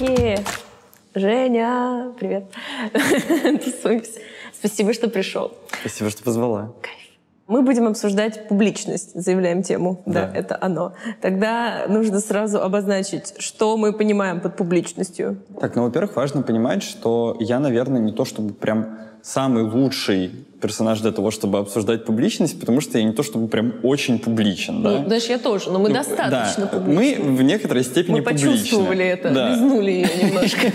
Е, 0.00 0.44
Женя, 1.14 2.12
привет. 2.20 2.44
Тусуемся. 3.64 4.20
Спасибо, 4.52 4.94
что 4.94 5.08
пришел. 5.08 5.52
Спасибо, 5.80 6.10
что 6.10 6.22
позвала. 6.22 6.72
Кайф. 6.80 7.07
Мы 7.48 7.62
будем 7.62 7.86
обсуждать 7.86 8.46
публичность, 8.46 9.14
заявляем 9.14 9.62
тему. 9.62 10.02
Да. 10.04 10.26
Да. 10.26 10.38
это 10.38 10.58
оно. 10.60 10.92
Тогда 11.22 11.86
нужно 11.88 12.20
сразу 12.20 12.60
обозначить, 12.60 13.34
что 13.38 13.76
мы 13.78 13.92
понимаем 13.94 14.40
под 14.40 14.54
публичностью. 14.56 15.38
Так, 15.58 15.74
ну, 15.74 15.84
во-первых, 15.84 16.14
важно 16.14 16.42
понимать, 16.42 16.82
что 16.82 17.36
я, 17.40 17.58
наверное, 17.58 18.00
не 18.02 18.12
то 18.12 18.26
чтобы 18.26 18.52
прям 18.52 18.98
самый 19.22 19.62
лучший 19.64 20.30
персонаж 20.60 21.00
для 21.00 21.12
того, 21.12 21.30
чтобы 21.30 21.58
обсуждать 21.58 22.04
публичность, 22.04 22.60
потому 22.60 22.80
что 22.82 22.98
я 22.98 23.04
не 23.04 23.12
то 23.12 23.22
чтобы 23.22 23.48
прям 23.48 23.74
очень 23.82 24.18
публичен, 24.18 24.82
да? 24.82 24.90
Ну, 25.00 25.08
даже 25.08 25.28
я 25.28 25.38
тоже, 25.38 25.70
но 25.70 25.78
мы 25.78 25.88
Ну, 25.88 25.94
достаточно 25.94 26.64
да, 26.64 26.78
публичны. 26.78 27.24
Мы 27.24 27.32
в 27.36 27.42
некоторой 27.42 27.84
степени 27.84 28.16
Мы 28.16 28.22
почувствовали 28.22 28.86
публичны. 28.86 29.02
это, 29.02 29.30
Да. 29.34 29.50
лизнули 29.50 29.90
ее 29.90 30.08
немножко. 30.22 30.66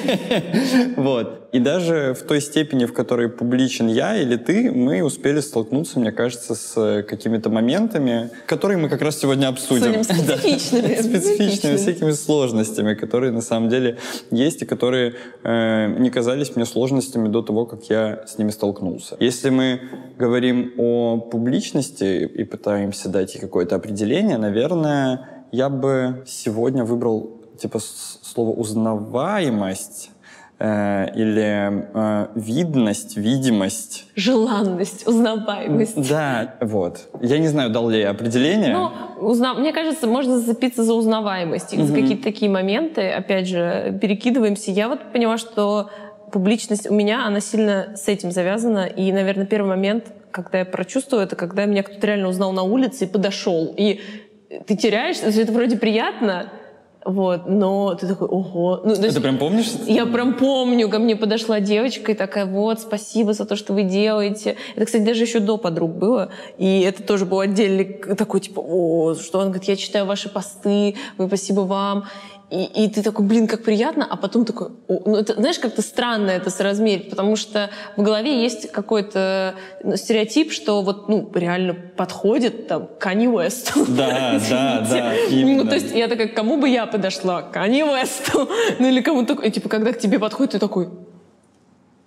Вот. 0.95 1.42
И 1.53 1.59
даже 1.59 2.15
в 2.19 2.23
той 2.23 2.41
степени, 2.41 2.85
в 2.85 2.93
которой 2.93 3.29
публичен 3.29 3.87
я 3.87 4.17
или 4.17 4.37
ты, 4.37 4.71
мы 4.71 5.03
успели 5.03 5.39
столкнуться, 5.39 5.99
мне 5.99 6.11
кажется, 6.11 6.55
с 6.55 6.73
э, 6.75 7.03
какими-то 7.03 7.51
моментами, 7.51 8.31
которые 8.47 8.79
мы 8.79 8.89
как 8.89 9.03
раз 9.03 9.19
сегодня 9.19 9.49
обсудим. 9.49 10.03
Судим 10.03 10.25
Да. 10.27 10.37
специфичными. 10.37 10.95
Специфичными 10.95 11.75
всякими 11.75 12.11
сложностями, 12.11 12.95
которые 12.95 13.31
на 13.31 13.41
самом 13.41 13.69
деле 13.69 13.99
есть 14.31 14.63
и 14.63 14.65
которые 14.65 15.13
э, 15.43 15.95
не 15.99 16.09
казались 16.09 16.55
мне 16.55 16.65
сложностями 16.65 17.27
до 17.27 17.43
того, 17.43 17.67
как 17.67 17.83
я 17.87 18.25
с 18.25 18.39
ними 18.39 18.49
столкнулся. 18.49 19.15
Если 19.19 19.51
мы 19.51 19.79
говорим 20.17 20.73
о 20.77 21.19
публичности 21.19 22.25
и 22.25 22.43
пытаемся 22.45 23.09
дать 23.09 23.35
ей 23.35 23.41
какое-то 23.41 23.75
определение, 23.75 24.39
наверное, 24.39 25.45
я 25.51 25.69
бы 25.69 26.23
сегодня 26.25 26.83
выбрал 26.83 27.41
типа 27.59 27.79
слово 27.79 28.49
узнаваемость 28.49 30.09
или 30.59 31.83
э, 31.93 32.27
видность, 32.35 33.17
видимость. 33.17 34.05
Желанность, 34.15 35.05
узнаваемость. 35.07 36.09
Да, 36.09 36.55
вот. 36.61 37.09
Я 37.21 37.39
не 37.39 37.47
знаю, 37.47 37.69
дал 37.69 37.89
ли 37.89 37.99
я 37.99 38.11
определение. 38.11 38.73
Ну, 38.73 38.89
узна- 39.19 39.55
мне 39.55 39.73
кажется, 39.73 40.07
можно 40.07 40.39
зацепиться 40.39 40.83
за 40.83 40.93
узнаваемость. 40.93 41.73
И 41.73 41.81
за 41.81 41.93
какие-то 41.93 42.23
такие 42.23 42.49
моменты, 42.49 43.09
опять 43.09 43.47
же, 43.47 43.97
перекидываемся. 44.01 44.71
Я 44.71 44.87
вот 44.87 45.11
поняла, 45.11 45.37
что 45.37 45.89
публичность 46.31 46.89
у 46.89 46.93
меня, 46.93 47.25
она 47.25 47.39
сильно 47.41 47.93
с 47.95 48.07
этим 48.07 48.31
завязана. 48.31 48.85
И, 48.85 49.11
наверное, 49.11 49.45
первый 49.45 49.67
момент, 49.67 50.05
когда 50.31 50.59
я 50.59 50.65
прочувствую, 50.65 51.23
это 51.23 51.35
когда 51.35 51.65
меня 51.65 51.83
кто-то 51.83 52.07
реально 52.07 52.29
узнал 52.29 52.53
на 52.53 52.63
улице 52.63 53.03
и 53.05 53.07
подошел. 53.07 53.73
И 53.77 54.01
ты 54.65 54.75
теряешься, 54.77 55.23
то 55.23 55.27
есть 55.27 55.39
это 55.39 55.51
вроде 55.51 55.77
приятно, 55.77 56.49
вот, 57.05 57.47
но 57.47 57.95
ты 57.95 58.07
такой, 58.07 58.27
ого. 58.27 58.81
Ну, 58.83 58.91
есть 58.91 59.15
Ты 59.15 59.21
прям 59.21 59.37
помнишь? 59.37 59.71
я 59.87 60.05
прям 60.05 60.35
помню, 60.35 60.89
ко 60.89 60.99
мне 60.99 61.15
подошла 61.15 61.59
девочка 61.59 62.11
и 62.11 62.15
такая, 62.15 62.45
вот, 62.45 62.79
спасибо 62.79 63.33
за 63.33 63.45
то, 63.45 63.55
что 63.55 63.73
вы 63.73 63.83
делаете. 63.83 64.55
Это, 64.75 64.85
кстати, 64.85 65.03
даже 65.03 65.23
еще 65.23 65.39
до 65.39 65.57
подруг 65.57 65.91
было. 65.91 66.29
И 66.57 66.81
это 66.81 67.03
тоже 67.03 67.25
был 67.25 67.39
отдельный 67.39 67.85
такой, 68.15 68.39
типа, 68.39 68.59
о, 68.59 69.15
что 69.15 69.39
он 69.39 69.45
говорит, 69.47 69.65
я 69.65 69.75
читаю 69.75 70.05
ваши 70.05 70.29
посты, 70.29 70.95
вы 71.17 71.27
спасибо 71.27 71.61
вам. 71.61 72.05
И, 72.53 72.85
и 72.85 72.87
ты 72.87 73.01
такой, 73.01 73.25
блин, 73.25 73.47
как 73.47 73.63
приятно, 73.63 74.05
а 74.07 74.15
потом 74.15 74.45
такой, 74.45 74.67
«О». 74.87 75.01
ну 75.05 75.15
это, 75.15 75.33
знаешь, 75.33 75.57
как-то 75.57 75.81
странно 75.81 76.29
это 76.29 76.51
соразмерить, 76.51 77.09
потому 77.09 77.35
что 77.35 77.71
в 77.97 78.03
голове 78.03 78.43
есть 78.43 78.71
какой-то 78.71 79.55
ну, 79.83 79.97
стереотип, 79.97 80.51
что 80.51 80.83
вот, 80.83 81.09
ну, 81.09 81.31
реально 81.33 81.73
подходит 81.73 82.67
там 82.67 82.89
Канни 82.99 83.25
Уэст. 83.25 83.73
Да, 83.87 84.39
да, 84.49 84.87
да, 84.87 85.13
Ну, 85.31 85.65
то 85.65 85.73
есть 85.73 85.95
я 85.95 86.07
такая, 86.07 86.27
кому 86.27 86.57
бы 86.57 86.69
я 86.69 86.85
подошла? 86.85 87.41
К 87.41 87.51
Канье 87.51 87.85
Уэсту. 87.85 88.47
Ну, 88.79 88.87
или 88.87 89.01
кому-то... 89.01 89.49
Типа, 89.49 89.67
когда 89.67 89.91
к 89.91 89.97
тебе 89.97 90.19
подходит, 90.19 90.51
ты 90.51 90.59
такой... 90.59 90.89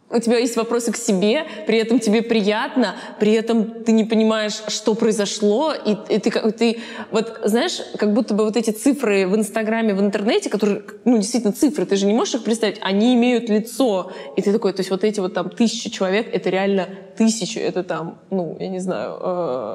У 0.08 0.20
тебя 0.20 0.38
есть 0.38 0.56
вопросы 0.56 0.92
к 0.92 0.96
себе, 0.96 1.46
при 1.66 1.78
этом 1.78 1.98
тебе 1.98 2.22
приятно, 2.22 2.94
при 3.18 3.32
этом 3.32 3.82
ты 3.84 3.90
не 3.90 4.04
понимаешь, 4.04 4.62
что 4.68 4.94
произошло, 4.94 5.72
и, 5.74 5.96
и 6.08 6.18
ты, 6.20 6.30
ты, 6.52 6.78
вот 7.10 7.40
знаешь, 7.42 7.80
как 7.98 8.12
будто 8.12 8.32
бы 8.32 8.44
вот 8.44 8.56
эти 8.56 8.70
цифры 8.70 9.26
в 9.26 9.34
Инстаграме, 9.34 9.94
в 9.94 10.00
интернете, 10.00 10.48
которые, 10.48 10.82
ну, 11.04 11.18
действительно 11.18 11.52
цифры, 11.52 11.86
ты 11.86 11.96
же 11.96 12.06
не 12.06 12.14
можешь 12.14 12.34
их 12.36 12.44
представить, 12.44 12.78
они 12.82 13.14
имеют 13.14 13.48
лицо, 13.48 14.12
и 14.36 14.42
ты 14.42 14.52
такой, 14.52 14.72
то 14.72 14.80
есть 14.80 14.90
вот 14.90 15.02
эти 15.02 15.18
вот 15.18 15.34
там 15.34 15.50
тысячи 15.50 15.90
человек, 15.90 16.28
это 16.32 16.50
реально 16.50 16.88
тысячи, 17.16 17.58
это 17.58 17.82
там, 17.82 18.18
ну, 18.30 18.56
я 18.60 18.68
не 18.68 18.78
знаю, 18.80 19.16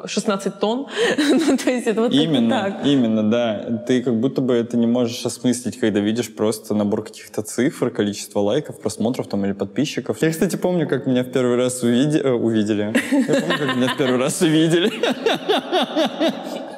э, 0.03 0.07
16 0.07 0.59
тонн, 0.59 0.88
ну, 1.18 1.57
то 1.57 1.69
есть 1.72 1.88
это 1.88 2.02
вот 2.02 2.13
Именно, 2.13 2.50
так. 2.50 2.85
именно, 2.85 3.29
да. 3.29 3.84
Ты 3.88 4.02
как 4.03 4.16
будто 4.19 4.41
бы 4.41 4.53
это 4.53 4.78
не 4.78 4.88
можешь 4.88 5.25
осмыслить, 5.25 5.80
когда 5.80 6.00
видишь 6.00 6.34
просто 6.35 6.74
набор 6.75 7.03
каких-то 7.03 7.41
цифр, 7.41 7.90
количество 7.90 8.40
лайков, 8.40 8.80
просмотров 8.80 9.28
там 9.28 9.46
или 9.46 9.53
подписчиков. 9.53 10.22
Я, 10.22 10.30
кстати, 10.31 10.56
помню, 10.56 10.88
как 10.88 11.07
меня 11.07 11.24
в 11.24 11.31
первый 11.31 11.57
раз 11.57 11.84
увиде- 11.84 12.22
э, 12.22 12.31
увидели. 12.31 12.94
Я 13.12 13.41
помню, 13.41 13.57
как 13.57 13.75
меня 13.75 13.88
в 13.94 13.97
первый 13.97 14.18
раз 14.19 14.41
увидели. 14.41 14.91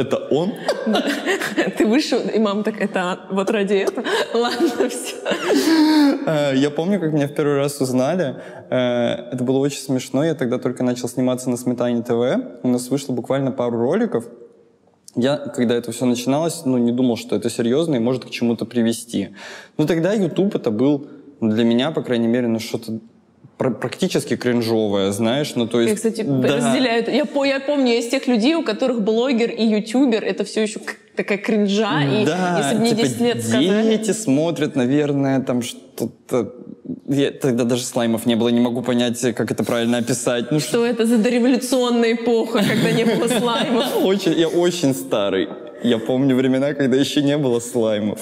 Это 0.00 0.16
он? 0.16 0.54
Ты 1.76 1.86
вышел, 1.86 2.18
и 2.20 2.38
мама 2.38 2.62
так, 2.62 2.80
это 2.80 3.20
вот 3.30 3.50
ради 3.50 3.74
этого? 3.74 4.06
Ладно, 4.34 4.88
все. 4.88 5.16
Э, 6.26 6.52
Я 6.56 6.70
помню, 6.70 6.98
как 7.00 7.12
меня 7.12 7.28
в 7.28 7.34
первый 7.34 7.56
раз 7.56 7.80
узнали. 7.80 8.36
Э, 8.70 9.32
Это 9.32 9.44
было 9.44 9.58
очень 9.58 9.80
смешно. 9.80 10.24
Я 10.24 10.34
тогда 10.34 10.58
только 10.58 10.82
начал 10.82 11.08
сниматься 11.08 11.50
на 11.50 11.56
Сметане 11.56 12.02
ТВ. 12.02 12.62
У 12.62 12.68
нас 12.68 12.88
вышло 12.88 13.12
буквально 13.12 13.52
пару 13.52 13.78
роликов. 13.78 14.24
Я, 15.16 15.36
когда 15.36 15.74
это 15.74 15.92
все 15.92 16.06
начиналось, 16.06 16.64
ну, 16.64 16.78
не 16.78 16.92
думал, 16.92 17.16
что 17.16 17.36
это 17.36 17.50
серьезно 17.50 17.96
и 17.96 17.98
может 17.98 18.24
к 18.24 18.30
чему-то 18.30 18.64
привести. 18.64 19.30
Но 19.76 19.86
тогда 19.86 20.12
YouTube 20.12 20.54
это 20.54 20.70
был 20.70 21.08
ну, 21.40 21.50
для 21.50 21.64
меня, 21.64 21.90
по 21.90 22.02
крайней 22.02 22.28
мере, 22.28 22.46
ну, 22.46 22.58
что-то 22.58 23.00
практически 23.60 24.36
кринжовое, 24.36 25.12
знаешь, 25.12 25.54
ну, 25.54 25.66
то 25.66 25.80
есть... 25.80 25.90
Я, 25.90 25.96
кстати, 25.96 26.22
да. 26.22 26.56
разделяю 26.56 27.02
это. 27.02 27.10
Я, 27.10 27.26
я 27.44 27.60
помню, 27.60 27.92
я 27.92 27.98
из 27.98 28.08
тех 28.08 28.26
людей, 28.26 28.54
у 28.54 28.62
которых 28.62 29.02
блогер 29.02 29.50
и 29.50 29.64
ютубер, 29.64 30.24
это 30.24 30.44
все 30.44 30.62
еще 30.62 30.80
такая 31.14 31.38
кринжа. 31.38 32.02
И 32.02 32.24
да, 32.24 32.58
если 32.58 32.74
бы 32.76 32.80
мне 32.80 32.90
типа 32.90 33.02
10 33.02 33.20
лет 33.20 33.44
сказали... 33.44 33.82
дети 33.82 34.12
смотрят, 34.12 34.76
наверное, 34.76 35.40
там 35.40 35.62
что-то... 35.62 36.54
Я- 37.06 37.32
тогда 37.32 37.64
даже 37.64 37.84
слаймов 37.84 38.26
не 38.26 38.34
было, 38.34 38.48
не 38.48 38.60
могу 38.60 38.82
понять, 38.82 39.20
как 39.34 39.50
это 39.50 39.62
правильно 39.62 39.98
описать. 39.98 40.50
Ну, 40.50 40.58
Что 40.58 40.86
это 40.86 41.04
за 41.04 41.18
дореволюционная 41.18 42.14
эпоха, 42.14 42.58
когда 42.66 42.90
не 42.92 43.04
было 43.04 43.28
слаймов? 43.28 43.84
Очень, 44.04 44.32
я 44.32 44.48
очень 44.48 44.94
старый. 44.94 45.48
Я 45.82 45.98
помню 45.98 46.36
времена, 46.36 46.74
когда 46.74 46.96
еще 46.96 47.22
не 47.22 47.38
было 47.38 47.60
слаймов. 47.60 48.20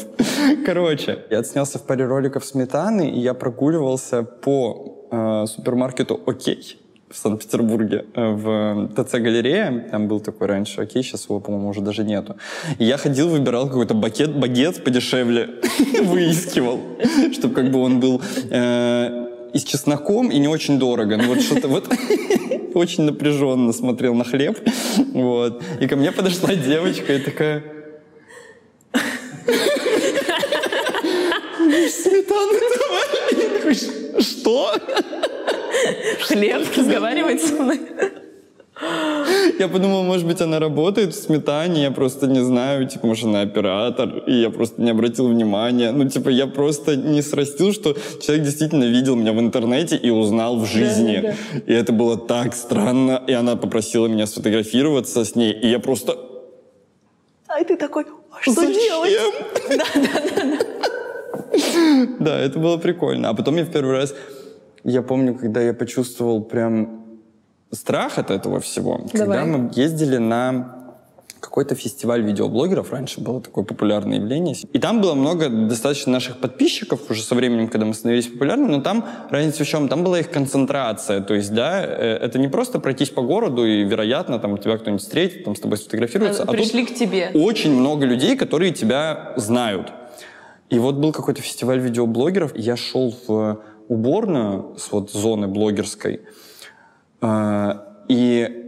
Короче, 0.67 1.19
я 1.31 1.39
отснялся 1.41 1.79
в 1.79 1.83
паре 1.83 2.05
роликов 2.05 2.45
сметаны, 2.45 3.11
и 3.11 3.19
я 3.19 3.35
прогуливался 3.35 4.23
по 4.23 4.98
э, 5.11 5.47
супермаркету 5.47 6.21
«Окей» 6.27 6.79
в 7.11 7.17
Санкт-Петербурге, 7.17 8.05
э, 8.15 8.33
в 8.33 8.91
ТЦ-галерее. 8.95 9.89
Там 9.91 10.09
был 10.09 10.21
такой 10.21 10.47
раньше 10.47 10.83
«Окей», 10.83 11.03
сейчас 11.03 11.25
его, 11.25 11.41
по-моему, 11.41 11.69
уже 11.69 11.81
даже 11.81 12.05
нету. 12.05 12.37
И 12.79 12.85
я 12.85 12.97
ходил, 12.97 13.29
выбирал 13.29 13.69
какой-то 13.69 13.95
бакет, 13.95 14.37
багет 14.37 14.85
подешевле, 14.85 15.49
выискивал, 16.03 16.81
чтобы 17.33 17.55
как 17.55 17.71
бы 17.71 17.81
он 17.81 18.01
был 18.01 18.21
э, 18.51 19.29
и 19.53 19.59
с 19.59 19.65
чесноком, 19.65 20.31
и 20.31 20.39
не 20.39 20.49
очень 20.49 20.79
дорого. 20.79 21.17
Ну 21.17 21.25
вот 21.29 21.41
что-то 21.41 21.69
вот 21.69 21.89
очень 22.75 23.05
напряженно 23.05 23.73
смотрел 23.73 24.15
на 24.15 24.25
хлеб. 24.25 24.59
Вот. 25.15 25.63
И 25.81 25.87
ко 25.87 25.97
мне 25.97 26.13
подошла 26.13 26.55
девочка 26.55 27.15
и 27.15 27.19
такая... 27.19 27.63
Сметана 31.91 32.53
давай. 32.53 33.38
Я 33.69 33.75
такой, 33.75 33.75
«Ш- 33.75 34.21
Что? 34.23 34.73
Хлеб 36.23 36.63
разговаривает 36.77 37.41
со 37.43 37.55
мной. 37.55 37.81
Я 39.59 39.67
подумал, 39.69 40.05
может 40.05 40.25
быть, 40.27 40.41
она 40.41 40.61
работает 40.61 41.13
в 41.13 41.21
сметане, 41.21 41.83
я 41.83 41.91
просто 41.91 42.29
не 42.29 42.39
знаю, 42.45 42.87
типа, 42.89 43.09
может, 43.09 43.25
она 43.25 43.41
оператор, 43.41 44.23
и 44.29 44.33
я 44.41 44.51
просто 44.51 44.81
не 44.81 44.91
обратил 44.93 45.27
внимания. 45.29 45.91
Ну, 45.91 46.09
типа, 46.09 46.29
я 46.29 46.47
просто 46.47 46.95
не 46.95 47.23
срастил, 47.23 47.73
что 47.73 47.97
человек 48.23 48.45
действительно 48.45 48.85
видел 48.85 49.17
меня 49.17 49.33
в 49.33 49.41
интернете 49.41 49.97
и 49.97 50.11
узнал 50.11 50.59
в 50.59 50.67
жизни. 50.67 51.19
да, 51.23 51.35
И 51.67 51.73
это 51.73 51.93
было 51.93 52.17
так 52.17 52.55
странно, 52.55 53.21
и 53.27 53.33
она 53.33 53.57
попросила 53.57 54.07
меня 54.07 54.27
сфотографироваться 54.29 55.25
с 55.25 55.35
ней, 55.35 55.53
и 55.53 55.67
я 55.69 55.81
просто... 55.81 56.17
А 57.49 57.65
ты 57.65 57.77
такой, 57.77 58.05
а 58.31 58.41
что 58.43 58.53
Зачем? 58.53 58.75
делать? 58.75 59.13
Да, 59.71 59.85
это 62.21 62.59
было 62.59 62.77
прикольно. 62.77 63.31
А 63.31 63.35
потом 63.35 63.57
я 63.57 63.65
в 63.65 63.71
первый 63.71 63.97
раз, 63.97 64.15
я 64.85 65.03
помню, 65.03 65.35
когда 65.35 65.61
я 65.61 65.75
почувствовал 65.75 66.43
прям 66.43 67.05
страх 67.71 68.19
от 68.19 68.31
этого 68.31 68.61
всего, 68.61 69.01
Давай. 69.13 69.39
когда 69.39 69.45
мы 69.45 69.71
ездили 69.75 70.17
на 70.17 70.79
какой-то 71.41 71.75
фестиваль 71.75 72.23
видеоблогеров, 72.23 72.93
раньше 72.93 73.21
было 73.21 73.41
такое 73.41 73.65
популярное 73.65 74.19
явление. 74.19 74.57
И 74.73 74.79
там 74.79 75.01
было 75.01 75.15
много 75.15 75.49
достаточно 75.49 76.13
наших 76.13 76.39
подписчиков 76.39 77.11
уже 77.11 77.23
со 77.23 77.35
временем, 77.35 77.69
когда 77.69 77.87
мы 77.87 77.95
становились 77.95 78.27
популярными, 78.27 78.77
но 78.77 78.81
там 78.83 79.05
разница 79.31 79.65
в 79.65 79.69
чем? 79.69 79.89
Там 79.89 80.05
была 80.05 80.21
их 80.21 80.31
концентрация. 80.31 81.21
То 81.21 81.35
есть, 81.35 81.53
да, 81.55 81.85
э, 81.85 82.19
это 82.21 82.39
не 82.39 82.49
просто 82.49 82.81
пройтись 82.81 83.11
по 83.11 83.23
городу 83.23 83.65
и, 83.65 83.85
вероятно, 83.85 84.39
там 84.39 84.59
тебя 84.59 84.77
кто-нибудь 84.79 85.03
встретит, 85.03 85.45
там 85.45 85.55
с 85.55 85.61
тобой 85.61 85.79
сфотографируется. 85.79 86.43
А, 86.43 86.47
а 86.49 86.53
Пришли 86.53 86.85
к 86.85 86.95
тебе. 86.95 87.31
очень 87.35 87.73
много 87.75 88.05
людей, 88.05 88.37
которые 88.37 88.73
тебя 88.73 89.33
знают. 89.37 89.93
И 90.71 90.79
вот 90.79 90.97
был 90.97 91.13
какой-то 91.13 91.41
фестиваль 91.41 91.79
видеоблогеров, 91.79 92.57
я 92.57 92.77
шел 92.77 93.15
в 93.27 93.61
уборную 93.89 94.77
с 94.77 94.93
вот 94.93 95.11
зоны 95.11 95.49
блогерской, 95.49 96.21
э, 97.23 97.75
и 98.09 98.65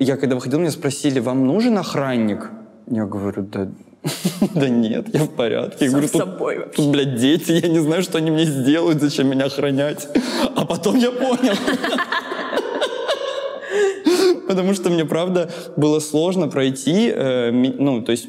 я 0.00 0.16
когда 0.16 0.34
выходил, 0.34 0.58
меня 0.58 0.70
спросили, 0.70 1.20
вам 1.20 1.46
нужен 1.46 1.78
охранник? 1.78 2.50
Я 2.86 3.06
говорю, 3.06 3.42
да, 3.42 3.68
да 4.54 4.68
нет, 4.68 5.08
я 5.14 5.24
в 5.24 5.30
порядке. 5.30 5.86
Я 5.86 5.90
говорю, 5.90 6.08
тут, 6.08 6.20
собой 6.20 6.66
тут, 6.76 6.90
блядь, 6.90 7.16
дети, 7.16 7.52
я 7.52 7.68
не 7.68 7.78
знаю, 7.78 8.02
что 8.02 8.18
они 8.18 8.30
мне 8.30 8.44
сделают, 8.44 9.00
зачем 9.00 9.28
меня 9.28 9.46
охранять. 9.46 10.06
А 10.54 10.66
потом 10.66 10.96
я 10.96 11.10
понял. 11.10 11.54
Потому 14.46 14.74
что 14.74 14.90
мне, 14.90 15.06
правда, 15.06 15.50
было 15.76 16.00
сложно 16.00 16.48
пройти, 16.48 17.10
э, 17.10 17.50
ну, 17.50 18.02
то 18.02 18.12
есть, 18.12 18.28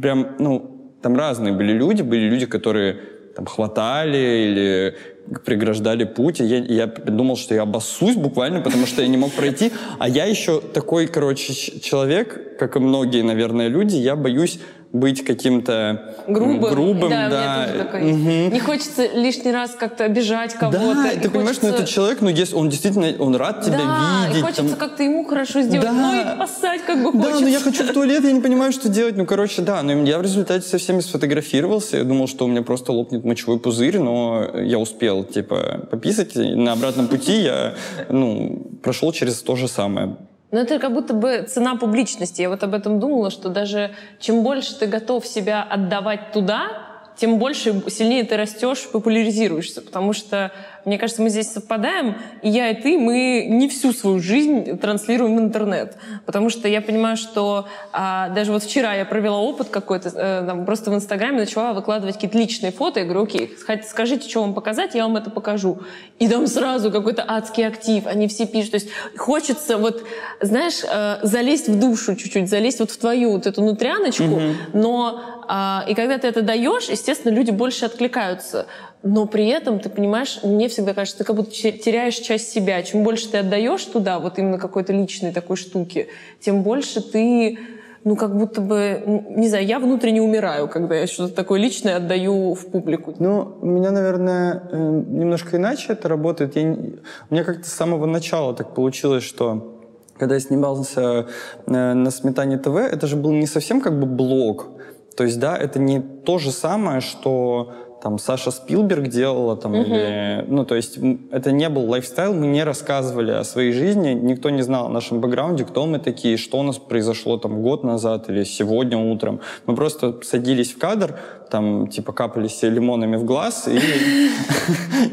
прям, 0.00 0.36
ну, 0.38 0.77
там 1.02 1.16
разные 1.16 1.52
были 1.52 1.72
люди, 1.72 2.02
были 2.02 2.28
люди, 2.28 2.46
которые 2.46 3.00
там 3.36 3.46
хватали 3.46 4.18
или 4.18 4.96
преграждали 5.44 6.04
путь. 6.04 6.40
Я, 6.40 6.58
я 6.58 6.86
думал, 6.86 7.36
что 7.36 7.54
я 7.54 7.62
обоссусь 7.62 8.16
буквально, 8.16 8.60
потому 8.60 8.86
что 8.86 9.02
я 9.02 9.08
не 9.08 9.16
мог 9.16 9.32
пройти. 9.32 9.70
А 9.98 10.08
я 10.08 10.24
еще 10.24 10.60
такой, 10.60 11.06
короче, 11.06 11.52
человек, 11.80 12.58
как 12.58 12.76
и 12.76 12.80
многие, 12.80 13.22
наверное, 13.22 13.68
люди, 13.68 13.96
я 13.96 14.16
боюсь 14.16 14.58
быть 14.92 15.24
каким-то 15.24 16.14
грубым, 16.26 16.60
грубым 16.60 17.10
да. 17.10 17.28
да. 17.28 17.98
Угу. 17.98 18.50
Не 18.52 18.60
хочется 18.60 19.06
лишний 19.12 19.52
раз 19.52 19.74
как-то 19.78 20.04
обижать 20.04 20.54
кого-то. 20.54 20.78
Да, 20.78 21.10
ты 21.10 21.28
понимаешь, 21.28 21.56
хочется... 21.56 21.66
ну 21.66 21.74
этот 21.74 21.88
человек, 21.88 22.20
ну 22.22 22.28
если 22.28 22.54
он 22.54 22.70
действительно, 22.70 23.14
он 23.22 23.36
рад 23.36 23.62
тебя 23.62 23.78
да, 23.78 24.28
видеть. 24.28 24.38
и 24.38 24.42
хочется 24.42 24.68
там... 24.68 24.78
как-то 24.78 25.02
ему 25.02 25.24
хорошо 25.24 25.60
сделать, 25.60 25.86
да. 25.86 25.92
ну 25.92 26.34
и 26.34 26.38
поссать 26.38 26.82
как 26.86 27.02
бы 27.02 27.12
хочется. 27.12 27.32
Да, 27.32 27.40
но 27.40 27.48
я 27.48 27.60
хочу 27.60 27.84
в 27.84 27.92
туалет, 27.92 28.24
я 28.24 28.32
не 28.32 28.40
понимаю, 28.40 28.72
что 28.72 28.88
делать. 28.88 29.16
Ну, 29.16 29.26
короче, 29.26 29.60
да, 29.60 29.82
но 29.82 29.92
я 29.92 30.18
в 30.18 30.22
результате 30.22 30.66
со 30.66 30.78
всеми 30.78 31.00
сфотографировался, 31.00 31.98
я 31.98 32.04
думал, 32.04 32.26
что 32.26 32.46
у 32.46 32.48
меня 32.48 32.62
просто 32.62 32.92
лопнет 32.92 33.24
мочевой 33.24 33.58
пузырь, 33.58 33.98
но 33.98 34.48
я 34.54 34.78
успел, 34.78 35.24
типа, 35.24 35.86
пописать, 35.90 36.34
и 36.36 36.54
на 36.54 36.72
обратном 36.72 37.08
пути 37.08 37.42
я, 37.42 37.74
ну, 38.08 38.78
прошел 38.82 39.12
через 39.12 39.42
то 39.42 39.54
же 39.54 39.68
самое. 39.68 40.16
Но 40.50 40.60
это 40.60 40.78
как 40.78 40.94
будто 40.94 41.12
бы 41.12 41.46
цена 41.48 41.76
публичности. 41.76 42.42
Я 42.42 42.48
вот 42.48 42.62
об 42.62 42.74
этом 42.74 43.00
думала, 43.00 43.30
что 43.30 43.48
даже 43.48 43.94
чем 44.18 44.42
больше 44.42 44.78
ты 44.78 44.86
готов 44.86 45.26
себя 45.26 45.62
отдавать 45.62 46.32
туда, 46.32 46.88
тем 47.16 47.38
больше, 47.38 47.82
сильнее 47.88 48.24
ты 48.24 48.36
растешь, 48.36 48.88
популяризируешься. 48.90 49.82
Потому 49.82 50.12
что 50.12 50.52
мне 50.84 50.98
кажется, 50.98 51.22
мы 51.22 51.30
здесь 51.30 51.50
совпадаем, 51.50 52.16
и 52.42 52.48
я, 52.48 52.70
и 52.70 52.80
ты, 52.80 52.98
мы 52.98 53.46
не 53.48 53.68
всю 53.68 53.92
свою 53.92 54.20
жизнь 54.20 54.78
транслируем 54.78 55.36
в 55.36 55.40
интернет. 55.40 55.96
Потому 56.26 56.50
что 56.50 56.68
я 56.68 56.80
понимаю, 56.80 57.16
что 57.16 57.66
а, 57.92 58.28
даже 58.30 58.52
вот 58.52 58.62
вчера 58.62 58.94
я 58.94 59.04
провела 59.04 59.38
опыт 59.38 59.68
какой-то, 59.68 60.08
э, 60.08 60.44
там, 60.46 60.64
просто 60.64 60.90
в 60.90 60.94
Инстаграме 60.94 61.38
начала 61.38 61.72
выкладывать 61.72 62.14
какие-то 62.14 62.38
личные 62.38 62.72
фото. 62.72 63.00
Я 63.00 63.06
говорю, 63.06 63.24
окей, 63.24 63.54
скажите, 63.86 64.28
что 64.28 64.40
вам 64.40 64.54
показать, 64.54 64.94
я 64.94 65.04
вам 65.04 65.16
это 65.16 65.30
покажу. 65.30 65.78
И 66.18 66.28
там 66.28 66.46
сразу 66.46 66.90
какой-то 66.90 67.24
адский 67.26 67.66
актив, 67.66 68.06
они 68.06 68.28
все 68.28 68.46
пишут. 68.46 68.72
То 68.72 68.76
есть 68.76 68.88
хочется 69.16 69.76
вот, 69.78 70.02
знаешь, 70.40 70.82
э, 70.84 71.18
залезть 71.22 71.68
в 71.68 71.78
душу 71.78 72.16
чуть-чуть, 72.16 72.48
залезть 72.48 72.80
вот 72.80 72.90
в 72.90 72.98
твою 72.98 73.32
вот 73.32 73.46
эту 73.46 73.62
нутряночку, 73.62 74.24
mm-hmm. 74.24 74.54
но 74.72 75.38
а, 75.50 75.84
и 75.88 75.94
когда 75.94 76.18
ты 76.18 76.28
это 76.28 76.42
даешь, 76.42 76.88
естественно, 76.90 77.32
люди 77.32 77.50
больше 77.50 77.86
откликаются 77.86 78.66
но 79.02 79.26
при 79.26 79.46
этом, 79.48 79.78
ты 79.78 79.88
понимаешь, 79.88 80.40
мне 80.42 80.68
всегда 80.68 80.92
кажется, 80.92 81.18
ты 81.18 81.24
как 81.24 81.36
будто 81.36 81.50
теряешь 81.50 82.16
часть 82.16 82.50
себя. 82.50 82.82
Чем 82.82 83.04
больше 83.04 83.30
ты 83.30 83.38
отдаешь 83.38 83.84
туда, 83.84 84.18
вот 84.18 84.38
именно 84.38 84.58
какой-то 84.58 84.92
личной 84.92 85.32
такой 85.32 85.56
штуки, 85.56 86.08
тем 86.40 86.62
больше 86.62 87.00
ты 87.00 87.58
ну, 88.04 88.16
как 88.16 88.36
будто 88.36 88.60
бы, 88.60 89.24
не 89.30 89.48
знаю, 89.48 89.66
я 89.66 89.78
внутренне 89.78 90.22
умираю, 90.22 90.68
когда 90.68 90.94
я 90.94 91.06
что-то 91.06 91.34
такое 91.34 91.60
личное 91.60 91.96
отдаю 91.96 92.54
в 92.54 92.66
публику. 92.68 93.14
Ну, 93.18 93.56
у 93.60 93.66
меня, 93.66 93.90
наверное, 93.90 94.62
э, 94.70 94.76
немножко 94.76 95.56
иначе 95.56 95.92
это 95.92 96.08
работает. 96.08 96.56
Я, 96.56 96.62
у 96.62 97.34
меня 97.34 97.44
как-то 97.44 97.68
с 97.68 97.72
самого 97.72 98.06
начала 98.06 98.54
так 98.54 98.74
получилось, 98.74 99.24
что 99.24 99.74
когда 100.16 100.36
я 100.36 100.40
снимался 100.40 101.26
э, 101.66 101.92
на 101.92 102.10
Сметане 102.10 102.56
ТВ, 102.56 102.76
это 102.76 103.06
же 103.06 103.16
был 103.16 103.32
не 103.32 103.46
совсем 103.46 103.80
как 103.80 103.98
бы 103.98 104.06
блог. 104.06 104.68
То 105.16 105.24
есть, 105.24 105.38
да, 105.38 105.56
это 105.56 105.78
не 105.78 106.00
то 106.00 106.38
же 106.38 106.52
самое, 106.52 107.00
что 107.00 107.72
там 108.02 108.18
Саша 108.18 108.50
Спилберг 108.50 109.08
делала, 109.08 109.56
там, 109.56 109.72
угу. 109.72 109.82
или, 109.82 110.44
ну, 110.46 110.64
то 110.64 110.74
есть 110.74 110.98
это 111.30 111.52
не 111.52 111.68
был 111.68 111.88
лайфстайл, 111.88 112.34
мы 112.34 112.46
не 112.46 112.64
рассказывали 112.64 113.32
о 113.32 113.44
своей 113.44 113.72
жизни, 113.72 114.10
никто 114.10 114.50
не 114.50 114.62
знал 114.62 114.86
о 114.86 114.88
нашем 114.88 115.20
бэкграунде, 115.20 115.64
кто 115.64 115.86
мы 115.86 115.98
такие, 115.98 116.36
что 116.36 116.58
у 116.58 116.62
нас 116.62 116.78
произошло 116.78 117.38
там 117.38 117.62
год 117.62 117.84
назад 117.84 118.30
или 118.30 118.44
сегодня 118.44 118.98
утром. 118.98 119.40
Мы 119.66 119.74
просто 119.74 120.18
садились 120.22 120.72
в 120.72 120.78
кадр, 120.78 121.18
там, 121.50 121.88
типа, 121.88 122.12
капали 122.12 122.48
себе 122.48 122.70
лимонами 122.72 123.16
в 123.16 123.24
глаз 123.24 123.68
и, 123.68 124.30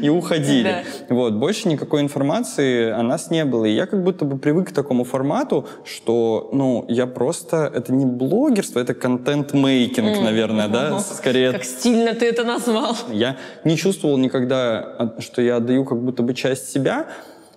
и 0.00 0.08
уходили. 0.08 0.84
Вот, 1.08 1.34
больше 1.34 1.68
никакой 1.68 2.02
информации 2.02 2.90
о 2.90 3.02
нас 3.02 3.30
не 3.30 3.44
было. 3.44 3.64
И 3.64 3.72
я 3.72 3.86
как 3.86 4.02
будто 4.02 4.24
бы 4.24 4.38
привык 4.38 4.68
к 4.68 4.72
такому 4.72 5.04
формату, 5.04 5.66
что, 5.84 6.50
ну, 6.52 6.84
я 6.88 7.06
просто... 7.06 7.70
Это 7.74 7.92
не 7.92 8.06
блогерство, 8.06 8.80
это 8.80 8.94
контент-мейкинг, 8.94 10.22
наверное, 10.22 10.68
да? 10.68 10.98
Скорее... 11.00 11.52
Как 11.52 11.64
стильно 11.64 12.14
ты 12.14 12.26
это 12.26 12.44
назвал. 12.44 12.96
Я 13.10 13.36
не 13.64 13.76
чувствовал 13.76 14.18
никогда, 14.18 15.14
что 15.18 15.42
я 15.42 15.56
отдаю 15.56 15.84
как 15.84 16.00
будто 16.02 16.22
бы 16.22 16.34
часть 16.34 16.72
себя, 16.72 17.06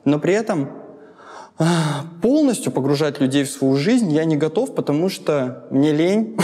но 0.05 0.19
при 0.19 0.33
этом 0.33 0.69
а, 0.69 0.78
полностью 2.21 2.71
погружать 2.71 3.19
людей 3.19 3.43
в 3.43 3.49
свою 3.49 3.75
жизнь 3.75 4.11
я 4.11 4.23
не 4.23 4.37
готов, 4.37 4.75
потому 4.75 5.09
что 5.09 5.65
мне 5.71 5.91
лень. 5.91 6.37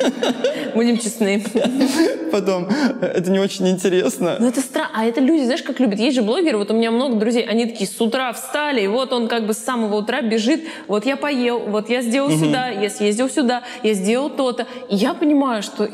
Будем 0.74 0.98
честны. 0.98 1.44
Потом, 2.32 2.68
это 3.00 3.30
не 3.30 3.38
очень 3.38 3.68
интересно. 3.68 4.36
Ну 4.40 4.48
это 4.48 4.60
странно. 4.60 4.90
А 4.94 5.04
это 5.04 5.20
люди, 5.20 5.44
знаешь, 5.44 5.62
как 5.62 5.78
любят. 5.78 5.98
Есть 5.98 6.16
же 6.16 6.22
блогеры, 6.22 6.58
вот 6.58 6.70
у 6.70 6.74
меня 6.74 6.90
много 6.90 7.16
друзей, 7.16 7.44
они 7.44 7.66
такие 7.66 7.88
с 7.88 8.00
утра 8.00 8.32
встали, 8.32 8.82
и 8.82 8.88
вот 8.88 9.12
он 9.12 9.28
как 9.28 9.46
бы 9.46 9.52
с 9.52 9.58
самого 9.58 9.96
утра 9.96 10.22
бежит, 10.22 10.64
вот 10.88 11.06
я 11.06 11.16
поел, 11.16 11.60
вот 11.60 11.90
я 11.90 12.02
сделал 12.02 12.30
сюда, 12.30 12.68
я 12.68 12.90
съездил 12.90 13.28
сюда, 13.28 13.62
я 13.82 13.92
сделал 13.92 14.30
то-то. 14.30 14.66
И 14.88 14.96
я 14.96 15.14
понимаю, 15.14 15.62
что 15.62 15.88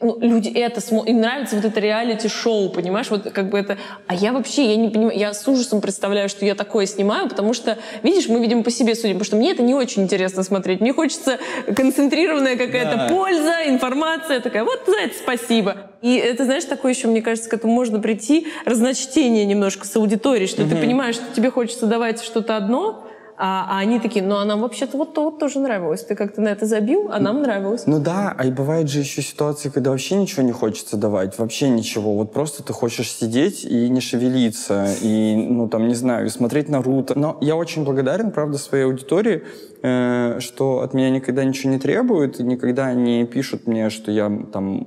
ну, 0.00 0.18
люди 0.20 0.48
это 0.48 0.80
смотрят, 0.80 1.10
им 1.10 1.20
нравится 1.20 1.56
вот 1.56 1.64
это 1.64 1.80
реалити-шоу, 1.80 2.70
понимаешь, 2.70 3.10
вот 3.10 3.30
как 3.30 3.50
бы 3.50 3.58
это... 3.58 3.78
А 4.06 4.14
я 4.14 4.32
вообще, 4.32 4.70
я 4.70 4.76
не 4.76 4.88
понимаю, 4.88 5.18
я 5.18 5.34
с 5.34 5.46
ужасом 5.48 5.80
представляю, 5.80 6.28
что 6.28 6.44
я 6.44 6.54
такое 6.54 6.86
снимаю, 6.86 7.28
потому 7.28 7.52
что, 7.52 7.78
видишь, 8.02 8.28
мы 8.28 8.40
видим 8.40 8.62
по 8.62 8.70
себе 8.70 8.94
судим, 8.94 9.16
потому 9.16 9.24
что 9.24 9.36
мне 9.36 9.52
это 9.52 9.62
не 9.62 9.74
очень 9.74 10.02
интересно 10.02 10.42
смотреть. 10.42 10.80
Мне 10.80 10.92
хочется 10.92 11.38
концентрированная 11.74 12.56
какая-то 12.56 12.96
да. 12.96 13.08
польза, 13.08 13.54
информация 13.66 14.40
такая, 14.40 14.64
вот 14.64 14.82
за 14.86 14.96
это 14.96 15.14
спасибо. 15.16 15.76
И 16.02 16.16
это, 16.16 16.44
знаешь, 16.44 16.64
такое 16.64 16.92
еще, 16.92 17.08
мне 17.08 17.22
кажется, 17.22 17.50
к 17.50 17.54
этому 17.54 17.72
можно 17.72 18.00
прийти, 18.00 18.46
разночтение 18.64 19.44
немножко 19.44 19.86
с 19.86 19.96
аудиторией, 19.96 20.46
что 20.46 20.62
угу. 20.62 20.70
ты 20.70 20.76
понимаешь, 20.76 21.16
что 21.16 21.24
тебе 21.34 21.50
хочется 21.50 21.86
давать 21.86 22.22
что-то 22.22 22.56
одно, 22.56 23.05
а, 23.38 23.66
а 23.68 23.78
они 23.80 24.00
такие, 24.00 24.24
ну, 24.24 24.36
а 24.36 24.44
нам 24.44 24.60
вообще-то 24.60 24.96
вот 24.96 25.14
то 25.14 25.24
вот 25.24 25.38
тоже 25.38 25.58
нравилось. 25.58 26.04
Ты 26.04 26.14
как-то 26.14 26.40
на 26.40 26.48
это 26.48 26.66
забил, 26.66 27.10
а 27.12 27.18
нам 27.18 27.42
нравилось. 27.42 27.86
Ну 27.86 28.00
да, 28.00 28.34
а 28.36 28.46
и 28.46 28.50
бывает 28.50 28.88
же 28.88 29.00
еще 29.00 29.22
ситуации, 29.22 29.68
когда 29.68 29.90
вообще 29.90 30.16
ничего 30.16 30.42
не 30.42 30.52
хочется 30.52 30.96
давать, 30.96 31.38
вообще 31.38 31.68
ничего. 31.68 32.14
Вот 32.14 32.32
просто 32.32 32.62
ты 32.62 32.72
хочешь 32.72 33.10
сидеть 33.10 33.64
и 33.64 33.88
не 33.88 34.00
шевелиться, 34.00 34.86
и, 35.02 35.36
ну, 35.36 35.68
там, 35.68 35.88
не 35.88 35.94
знаю, 35.94 36.28
смотреть 36.30 36.68
Наруто. 36.68 37.18
Но 37.18 37.36
я 37.40 37.56
очень 37.56 37.84
благодарен, 37.84 38.30
правда, 38.30 38.58
своей 38.58 38.84
аудитории, 38.84 39.44
э, 39.82 40.38
что 40.40 40.80
от 40.80 40.94
меня 40.94 41.10
никогда 41.10 41.44
ничего 41.44 41.72
не 41.72 41.78
требуют, 41.78 42.38
никогда 42.38 42.92
не 42.94 43.26
пишут 43.26 43.66
мне, 43.66 43.90
что 43.90 44.10
я 44.10 44.30
там 44.52 44.86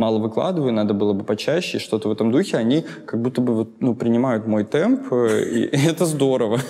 мало 0.00 0.18
выкладываю, 0.18 0.72
надо 0.72 0.94
было 0.94 1.12
бы 1.12 1.24
почаще, 1.24 1.78
что-то 1.78 2.08
в 2.08 2.12
этом 2.12 2.32
духе. 2.32 2.56
Они 2.56 2.84
как 3.04 3.20
будто 3.20 3.40
бы 3.42 3.68
ну, 3.80 3.94
принимают 3.94 4.46
мой 4.46 4.64
темп, 4.64 5.12
э, 5.12 5.42
и 5.44 5.76
это 5.88 6.06
здорово. 6.06 6.58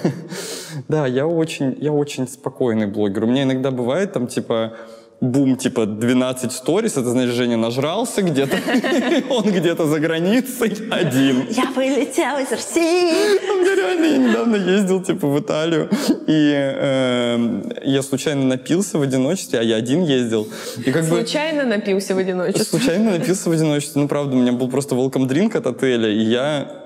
Да, 0.89 1.05
я 1.07 1.27
очень, 1.27 1.77
я 1.81 1.93
очень 1.93 2.29
спокойный 2.29 2.87
блогер. 2.87 3.25
У 3.25 3.27
меня 3.27 3.43
иногда 3.43 3.73
бывает 3.73 4.13
там, 4.13 4.29
типа, 4.29 4.73
бум, 5.21 5.57
типа 5.57 5.87
12 5.87 6.51
сторис, 6.51 6.93
это 6.93 7.11
значит, 7.11 7.35
Женя 7.35 7.57
нажрался 7.57 8.23
где-то, 8.23 8.57
он 9.31 9.45
где-то 9.45 9.87
за 9.87 10.01
границей 10.01 10.73
один. 10.91 11.47
Я 11.51 11.71
вылетел 11.77 12.39
из 12.39 12.51
России. 12.51 13.39
Я 13.65 13.75
реально, 13.75 14.05
я 14.07 14.17
недавно 14.17 14.57
ездил, 14.57 15.03
типа, 15.03 15.27
в 15.27 15.39
Италию, 15.39 15.91
и 16.27 16.53
э, 16.55 17.63
я 17.85 18.03
случайно 18.03 18.45
напился 18.45 18.99
в 18.99 19.03
одиночестве, 19.03 19.61
а 19.61 19.63
я 19.63 19.77
один 19.77 20.05
ездил. 20.05 20.49
И 20.85 20.91
как 20.91 21.05
случайно 21.05 21.65
бы, 21.65 21.69
напился 21.69 22.15
в 22.15 22.19
одиночестве? 22.19 22.65
Случайно 22.65 23.11
напился 23.19 23.51
в 23.51 23.53
одиночестве. 23.53 24.01
Ну, 24.01 24.09
правда, 24.09 24.37
у 24.37 24.41
меня 24.41 24.53
был 24.53 24.69
просто 24.69 24.95
welcome 24.95 25.29
drink 25.29 25.57
от 25.57 25.67
отеля, 25.67 26.09
и 26.09 26.23
я 26.23 26.81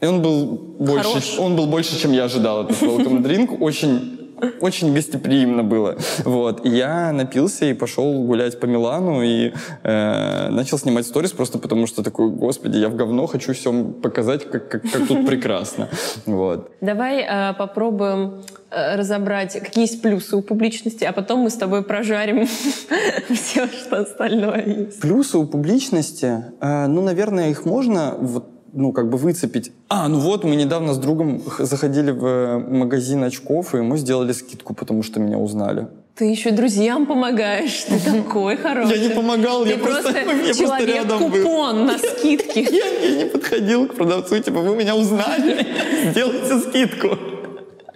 и 0.00 0.06
он 0.06 0.22
был 0.22 0.46
больше, 0.78 1.38
он 1.38 1.56
был 1.56 1.66
больше, 1.66 2.00
чем 2.00 2.12
я 2.12 2.24
ожидал. 2.24 2.64
Этот 2.64 2.80
welcome 2.80 3.22
drink 3.22 3.58
очень 3.60 4.19
очень 4.60 4.94
гостеприимно 4.94 5.62
было. 5.62 5.96
Вот. 6.24 6.64
Я 6.66 7.12
напился 7.12 7.66
и 7.66 7.74
пошел 7.74 8.24
гулять 8.24 8.60
по 8.60 8.66
Милану 8.66 9.22
и 9.22 9.52
э, 9.82 10.48
начал 10.50 10.78
снимать 10.78 11.06
сторис 11.06 11.32
просто 11.32 11.58
потому, 11.58 11.86
что 11.86 12.02
такой, 12.02 12.30
господи, 12.30 12.78
я 12.78 12.88
в 12.88 12.96
говно 12.96 13.26
хочу 13.26 13.52
всем 13.52 13.94
показать, 13.94 14.50
как, 14.50 14.68
как, 14.68 14.82
как 14.82 15.06
тут 15.06 15.26
прекрасно. 15.26 15.88
Вот. 16.26 16.72
Давай 16.80 17.22
э, 17.22 17.54
попробуем 17.54 18.42
э, 18.70 18.96
разобрать, 18.96 19.52
какие 19.54 19.82
есть 19.82 20.02
плюсы 20.02 20.36
у 20.36 20.42
публичности, 20.42 21.04
а 21.04 21.12
потом 21.12 21.40
мы 21.40 21.50
с 21.50 21.54
тобой 21.54 21.82
прожарим 21.82 22.46
все, 23.30 23.66
что 23.66 24.00
остальное 24.00 24.64
есть. 24.64 25.00
Плюсы 25.00 25.38
у 25.38 25.46
публичности, 25.46 26.44
э, 26.60 26.86
ну, 26.86 27.02
наверное, 27.02 27.50
их 27.50 27.64
можно 27.64 28.14
вот 28.18 28.59
ну, 28.72 28.92
как 28.92 29.08
бы 29.10 29.18
выцепить. 29.18 29.72
А, 29.88 30.08
ну 30.08 30.18
вот, 30.18 30.44
мы 30.44 30.56
недавно 30.56 30.94
с 30.94 30.98
другом 30.98 31.42
заходили 31.58 32.10
в 32.10 32.24
э, 32.24 32.58
магазин 32.58 33.24
очков, 33.24 33.74
и 33.74 33.78
ему 33.78 33.96
сделали 33.96 34.32
скидку, 34.32 34.74
потому 34.74 35.02
что 35.02 35.20
меня 35.20 35.38
узнали. 35.38 35.88
Ты 36.14 36.26
еще 36.26 36.50
друзьям 36.50 37.06
помогаешь, 37.06 37.84
ты 37.88 37.98
такой 37.98 38.56
хороший. 38.56 38.98
Я 38.98 39.08
не 39.08 39.14
помогал, 39.14 39.64
ты 39.64 39.70
я 39.70 39.78
просто, 39.78 40.10
я 40.18 40.24
человек 40.24 40.56
просто 40.58 40.84
рядом 40.84 41.18
купон 41.18 41.76
был. 41.76 41.84
на 41.84 41.98
скидки. 41.98 42.58
Я, 42.70 43.08
я 43.08 43.16
не 43.16 43.24
подходил 43.24 43.88
к 43.88 43.94
продавцу, 43.94 44.38
типа, 44.38 44.60
вы 44.60 44.76
меня 44.76 44.94
узнали, 44.96 45.66
сделайте 46.10 46.60
скидку. 46.60 47.18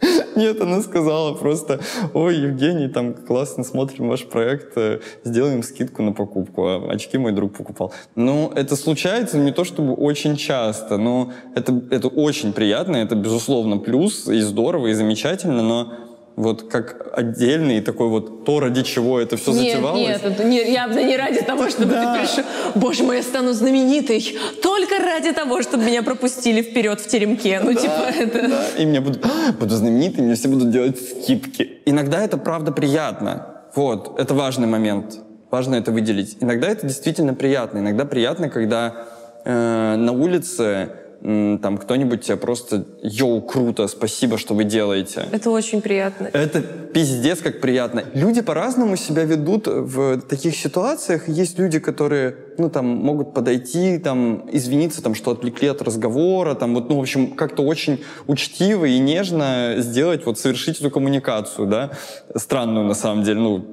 Нет, 0.36 0.60
она 0.60 0.80
сказала 0.82 1.34
просто, 1.34 1.80
ой, 2.12 2.36
Евгений, 2.36 2.88
там 2.88 3.14
классно 3.14 3.64
смотрим 3.64 4.08
ваш 4.08 4.24
проект, 4.24 4.76
э, 4.76 5.00
сделаем 5.24 5.62
скидку 5.62 6.02
на 6.02 6.12
покупку. 6.12 6.66
А 6.66 6.90
очки 6.90 7.18
мой 7.18 7.32
друг 7.32 7.56
покупал. 7.56 7.92
Ну, 8.14 8.52
это 8.54 8.76
случается 8.76 9.38
не 9.38 9.52
то 9.52 9.64
чтобы 9.64 9.94
очень 9.94 10.36
часто, 10.36 10.96
но 10.96 11.32
это, 11.54 11.80
это 11.90 12.08
очень 12.08 12.52
приятно, 12.52 12.96
это 12.96 13.14
безусловно 13.14 13.78
плюс, 13.78 14.28
и 14.28 14.40
здорово, 14.40 14.88
и 14.88 14.94
замечательно, 14.94 15.62
но 15.62 15.92
вот 16.36 16.68
как 16.68 17.12
отдельный 17.12 17.80
такой 17.80 18.08
вот 18.08 18.44
то, 18.44 18.58
ради 18.58 18.82
чего 18.82 19.20
это 19.20 19.36
все 19.36 19.52
нет, 19.52 19.74
затевалось. 19.74 20.00
Нет, 20.00 20.20
это 20.24 20.44
не, 20.44 20.72
явно 20.72 21.02
не 21.02 21.16
ради 21.16 21.42
того, 21.42 21.68
чтобы 21.68 21.92
да. 21.92 22.14
ты 22.14 22.20
пришел. 22.20 22.44
Боже 22.74 23.04
мой, 23.04 23.16
я 23.16 23.22
стану 23.22 23.52
знаменитой. 23.52 24.36
Только 24.62 24.98
ради 24.98 25.32
того, 25.32 25.62
чтобы 25.62 25.84
меня 25.84 26.02
пропустили 26.02 26.62
вперед 26.62 27.00
в 27.00 27.08
теремке. 27.08 27.60
Ну, 27.62 27.72
да, 27.72 27.80
типа 27.80 28.18
это... 28.18 28.48
Да. 28.48 28.64
И 28.78 28.84
мне 28.84 29.00
будут, 29.00 29.24
буду 29.60 29.76
знаменитой, 29.76 30.24
мне 30.24 30.34
все 30.34 30.48
будут 30.48 30.70
делать 30.70 30.98
скидки. 31.00 31.78
Иногда 31.86 32.22
это 32.22 32.36
правда 32.36 32.72
приятно. 32.72 33.46
Вот, 33.74 34.18
это 34.18 34.34
важный 34.34 34.66
момент. 34.66 35.20
Важно 35.50 35.76
это 35.76 35.92
выделить. 35.92 36.38
Иногда 36.40 36.68
это 36.68 36.86
действительно 36.86 37.34
приятно. 37.34 37.78
Иногда 37.78 38.04
приятно, 38.04 38.48
когда 38.48 39.06
э, 39.44 39.94
на 39.96 40.10
улице 40.10 40.90
там 41.24 41.78
кто-нибудь 41.78 42.20
тебе 42.20 42.36
просто 42.36 42.84
«Йоу, 43.02 43.40
круто, 43.40 43.88
спасибо, 43.88 44.36
что 44.36 44.52
вы 44.54 44.64
делаете». 44.64 45.26
Это 45.32 45.48
очень 45.48 45.80
приятно. 45.80 46.28
Это 46.30 46.60
пиздец 46.60 47.40
как 47.40 47.62
приятно. 47.62 48.04
Люди 48.12 48.42
по-разному 48.42 48.96
себя 48.96 49.24
ведут 49.24 49.66
в 49.66 50.20
таких 50.20 50.54
ситуациях. 50.54 51.26
Есть 51.26 51.58
люди, 51.58 51.78
которые, 51.78 52.36
ну, 52.58 52.68
там, 52.68 52.86
могут 52.86 53.32
подойти, 53.32 53.96
там, 53.96 54.46
извиниться, 54.52 55.02
там, 55.02 55.14
что 55.14 55.30
отвлекли 55.30 55.68
от 55.68 55.80
разговора, 55.80 56.54
там, 56.54 56.74
вот, 56.74 56.90
ну, 56.90 56.98
в 56.98 57.00
общем, 57.00 57.30
как-то 57.30 57.62
очень 57.62 58.04
учтиво 58.26 58.84
и 58.84 58.98
нежно 58.98 59.76
сделать, 59.78 60.26
вот, 60.26 60.38
совершить 60.38 60.78
эту 60.80 60.90
коммуникацию, 60.90 61.66
да, 61.66 61.92
странную, 62.36 62.86
на 62.86 62.94
самом 62.94 63.24
деле. 63.24 63.40
Ну, 63.40 63.64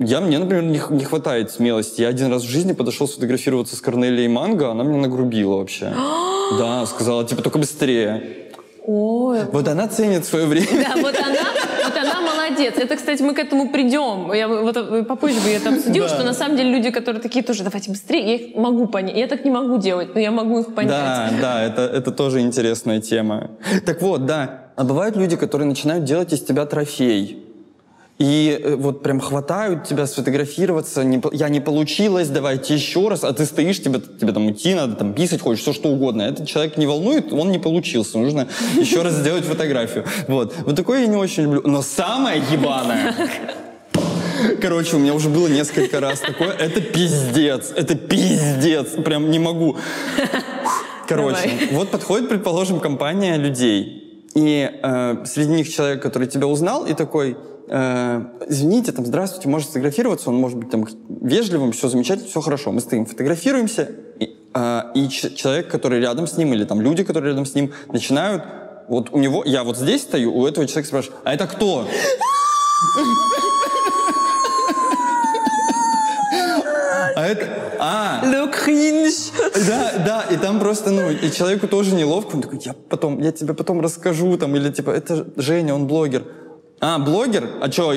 я, 0.00 0.20
мне, 0.20 0.40
например, 0.40 0.64
не, 0.64 0.80
не 0.90 1.04
хватает 1.04 1.52
смелости. 1.52 2.00
Я 2.00 2.08
один 2.08 2.32
раз 2.32 2.42
в 2.42 2.48
жизни 2.48 2.72
подошел 2.72 3.06
сфотографироваться 3.06 3.76
с 3.76 3.80
Корнелией 3.80 4.26
Манго, 4.26 4.72
она 4.72 4.82
меня 4.82 5.02
нагрубила 5.02 5.58
вообще. 5.58 5.94
Да, 6.58 6.86
сказала, 6.86 7.24
типа, 7.24 7.42
только 7.42 7.58
быстрее. 7.58 8.44
Ой. 8.86 9.44
Вот 9.50 9.66
она 9.66 9.88
ценит 9.88 10.26
свое 10.26 10.44
время. 10.46 10.66
Да, 10.86 11.00
вот 11.00 11.16
она, 11.18 11.38
вот 11.84 11.96
она 11.96 12.20
молодец. 12.20 12.74
Это, 12.76 12.96
кстати, 12.96 13.22
мы 13.22 13.34
к 13.34 13.38
этому 13.38 13.70
придем. 13.70 14.30
Я 14.32 14.46
вот 14.46 14.76
э, 14.76 15.04
попозже 15.04 15.40
бы 15.40 15.48
это 15.48 15.70
обсудила, 15.70 16.06
да. 16.06 16.14
что 16.14 16.24
на 16.24 16.34
самом 16.34 16.58
деле 16.58 16.70
люди, 16.70 16.90
которые 16.90 17.22
такие 17.22 17.42
тоже, 17.42 17.64
давайте 17.64 17.90
быстрее, 17.90 18.26
я 18.26 18.34
их 18.34 18.56
могу 18.56 18.86
понять. 18.86 19.16
Я 19.16 19.26
так 19.26 19.44
не 19.44 19.50
могу 19.50 19.78
делать, 19.78 20.14
но 20.14 20.20
я 20.20 20.30
могу 20.30 20.60
их 20.60 20.74
понять. 20.74 20.90
Да, 20.90 21.30
да, 21.40 21.62
это, 21.62 21.82
это 21.82 22.10
тоже 22.12 22.40
интересная 22.40 23.00
тема. 23.00 23.52
Так 23.86 24.02
вот, 24.02 24.26
да. 24.26 24.64
А 24.76 24.84
бывают 24.84 25.16
люди, 25.16 25.36
которые 25.36 25.66
начинают 25.66 26.04
делать 26.04 26.32
из 26.32 26.42
тебя 26.42 26.66
трофей. 26.66 27.43
И 28.18 28.60
э, 28.62 28.76
вот 28.76 29.02
прям 29.02 29.18
хватают 29.18 29.84
тебя 29.84 30.06
сфотографироваться, 30.06 31.02
не, 31.02 31.20
я 31.32 31.48
не 31.48 31.60
получилось, 31.60 32.28
давайте 32.28 32.74
еще 32.74 33.08
раз, 33.08 33.24
а 33.24 33.32
ты 33.32 33.44
стоишь, 33.44 33.82
тебе, 33.82 34.00
тебе 34.00 34.32
там 34.32 34.52
идти 34.52 34.74
надо, 34.74 34.94
там 34.94 35.14
писать 35.14 35.40
хочешь, 35.40 35.62
все 35.62 35.72
что 35.72 35.88
угодно. 35.88 36.22
Этот 36.22 36.46
человек 36.46 36.76
не 36.76 36.86
волнует, 36.86 37.32
он 37.32 37.50
не 37.50 37.58
получился, 37.58 38.18
нужно 38.18 38.46
еще 38.76 39.02
раз 39.02 39.14
сделать 39.14 39.44
фотографию. 39.44 40.04
Вот. 40.28 40.54
Вот 40.64 40.76
такое 40.76 41.00
я 41.00 41.06
не 41.06 41.16
очень 41.16 41.44
люблю. 41.44 41.62
Но 41.64 41.82
самое 41.82 42.40
ебаное... 42.50 43.14
Короче, 44.60 44.96
у 44.96 44.98
меня 44.98 45.14
уже 45.14 45.30
было 45.30 45.48
несколько 45.48 46.00
раз 46.00 46.20
такое. 46.20 46.50
Это 46.50 46.80
пиздец, 46.80 47.72
это 47.74 47.94
пиздец, 47.94 48.88
прям 49.04 49.30
не 49.30 49.38
могу. 49.38 49.76
Короче, 51.08 51.48
Давай. 51.48 51.68
вот 51.72 51.90
подходит, 51.90 52.28
предположим, 52.28 52.80
компания 52.80 53.36
людей, 53.36 54.26
и 54.34 54.70
э, 54.70 55.24
среди 55.24 55.50
них 55.50 55.72
человек, 55.72 56.02
который 56.02 56.28
тебя 56.28 56.46
узнал, 56.46 56.84
и 56.84 56.94
такой, 56.94 57.36
э, 57.68 58.24
извините, 58.48 58.92
там, 58.92 59.06
здравствуйте, 59.06 59.48
может 59.48 59.68
сфотографироваться, 59.68 60.30
он 60.30 60.36
может 60.36 60.58
быть 60.58 60.70
там 60.70 60.86
вежливым, 61.08 61.72
все 61.72 61.88
замечательно, 61.88 62.28
все 62.28 62.40
хорошо. 62.40 62.72
Мы 62.72 62.80
стоим, 62.80 63.06
фотографируемся, 63.06 63.90
и, 64.18 64.36
э, 64.54 64.82
и 64.94 65.08
человек, 65.08 65.68
который 65.68 66.00
рядом 66.00 66.26
с 66.26 66.36
ним, 66.36 66.52
или 66.54 66.64
там 66.64 66.80
люди, 66.80 67.04
которые 67.04 67.30
рядом 67.30 67.46
с 67.46 67.54
ним, 67.54 67.72
начинают, 67.92 68.44
вот 68.88 69.10
у 69.12 69.18
него, 69.18 69.42
я 69.44 69.64
вот 69.64 69.76
здесь 69.76 70.02
стою, 70.02 70.34
у 70.34 70.46
этого 70.46 70.66
человека 70.66 70.88
спрашиваю, 70.88 71.18
а 71.24 71.34
это 71.34 71.46
кто? 71.46 71.86
А 77.16 77.26
это... 77.26 77.48
А! 77.78 78.22
Le 78.24 78.50
cringe! 78.50 79.32
Да, 79.66 79.92
да, 80.04 80.24
и 80.30 80.36
там 80.36 80.58
просто, 80.58 80.90
ну, 80.90 81.10
и 81.10 81.30
человеку 81.30 81.68
тоже 81.68 81.94
неловко. 81.94 82.34
Он 82.34 82.42
такой, 82.42 82.58
я 82.64 82.74
потом, 82.88 83.20
я 83.20 83.30
тебе 83.32 83.54
потом 83.54 83.80
расскажу, 83.80 84.36
там, 84.36 84.54
или 84.56 84.70
типа, 84.70 84.90
это 84.90 85.26
Женя, 85.36 85.74
он 85.74 85.86
блогер. 85.86 86.24
А, 86.80 86.98
блогер? 86.98 87.48
А 87.60 87.70
что, 87.70 87.94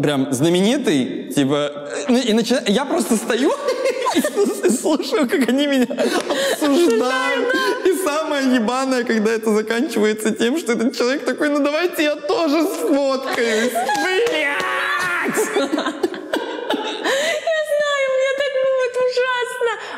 прям 0.00 0.32
знаменитый? 0.32 1.32
Типа, 1.34 1.88
ну, 2.08 2.18
и 2.18 2.32
начинаю, 2.32 2.64
я 2.68 2.84
просто 2.84 3.16
стою 3.16 3.50
и 4.14 4.70
слушаю, 4.70 5.28
как 5.28 5.48
они 5.48 5.66
меня 5.66 5.84
обсуждают. 5.84 7.54
И 7.84 7.92
самое 8.04 8.54
ебаное, 8.54 9.04
когда 9.04 9.32
это 9.32 9.52
заканчивается 9.52 10.30
тем, 10.30 10.58
что 10.58 10.72
этот 10.72 10.96
человек 10.96 11.24
такой, 11.24 11.50
ну 11.50 11.62
давайте 11.62 12.04
я 12.04 12.16
тоже 12.16 12.64
сфоткаюсь. 12.64 13.72
Блять! 14.02 16.06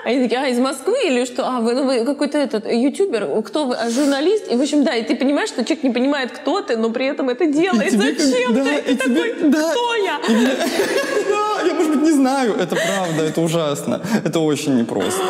Они 0.04 0.22
такие, 0.22 0.40
а, 0.40 0.48
из 0.48 0.58
Москвы 0.58 0.96
или 1.06 1.24
что? 1.24 1.46
А, 1.46 1.60
вы, 1.60 1.74
ну, 1.74 1.84
вы 1.84 2.04
какой-то 2.04 2.38
этот 2.38 2.66
ютубер, 2.66 3.42
кто 3.42 3.66
вы? 3.66 3.76
А, 3.76 3.88
журналист? 3.90 4.50
И, 4.50 4.56
в 4.56 4.60
общем, 4.60 4.84
да, 4.84 4.96
и 4.96 5.04
ты 5.04 5.14
понимаешь, 5.14 5.48
что 5.48 5.64
человек 5.64 5.84
не 5.84 5.90
понимает, 5.90 6.32
кто 6.32 6.60
ты, 6.60 6.76
но 6.76 6.90
при 6.90 7.06
этом 7.06 7.28
это 7.28 7.46
делает. 7.46 7.90
Тебе, 7.92 8.14
Зачем 8.14 8.54
да, 8.54 8.64
ты? 8.64 8.92
И 8.92 8.96
ты 8.96 9.04
тебе, 9.04 9.34
такой, 9.34 9.50
да, 9.50 9.70
кто 9.70 9.94
я? 9.94 10.20
Да, 11.32 11.66
я, 11.66 11.74
может 11.74 11.92
быть, 11.92 12.02
не 12.02 12.12
знаю. 12.12 12.54
Это 12.54 12.76
правда, 12.76 13.24
это 13.24 13.40
ужасно. 13.40 14.00
Это 14.24 14.40
очень 14.40 14.76
непросто. 14.76 15.22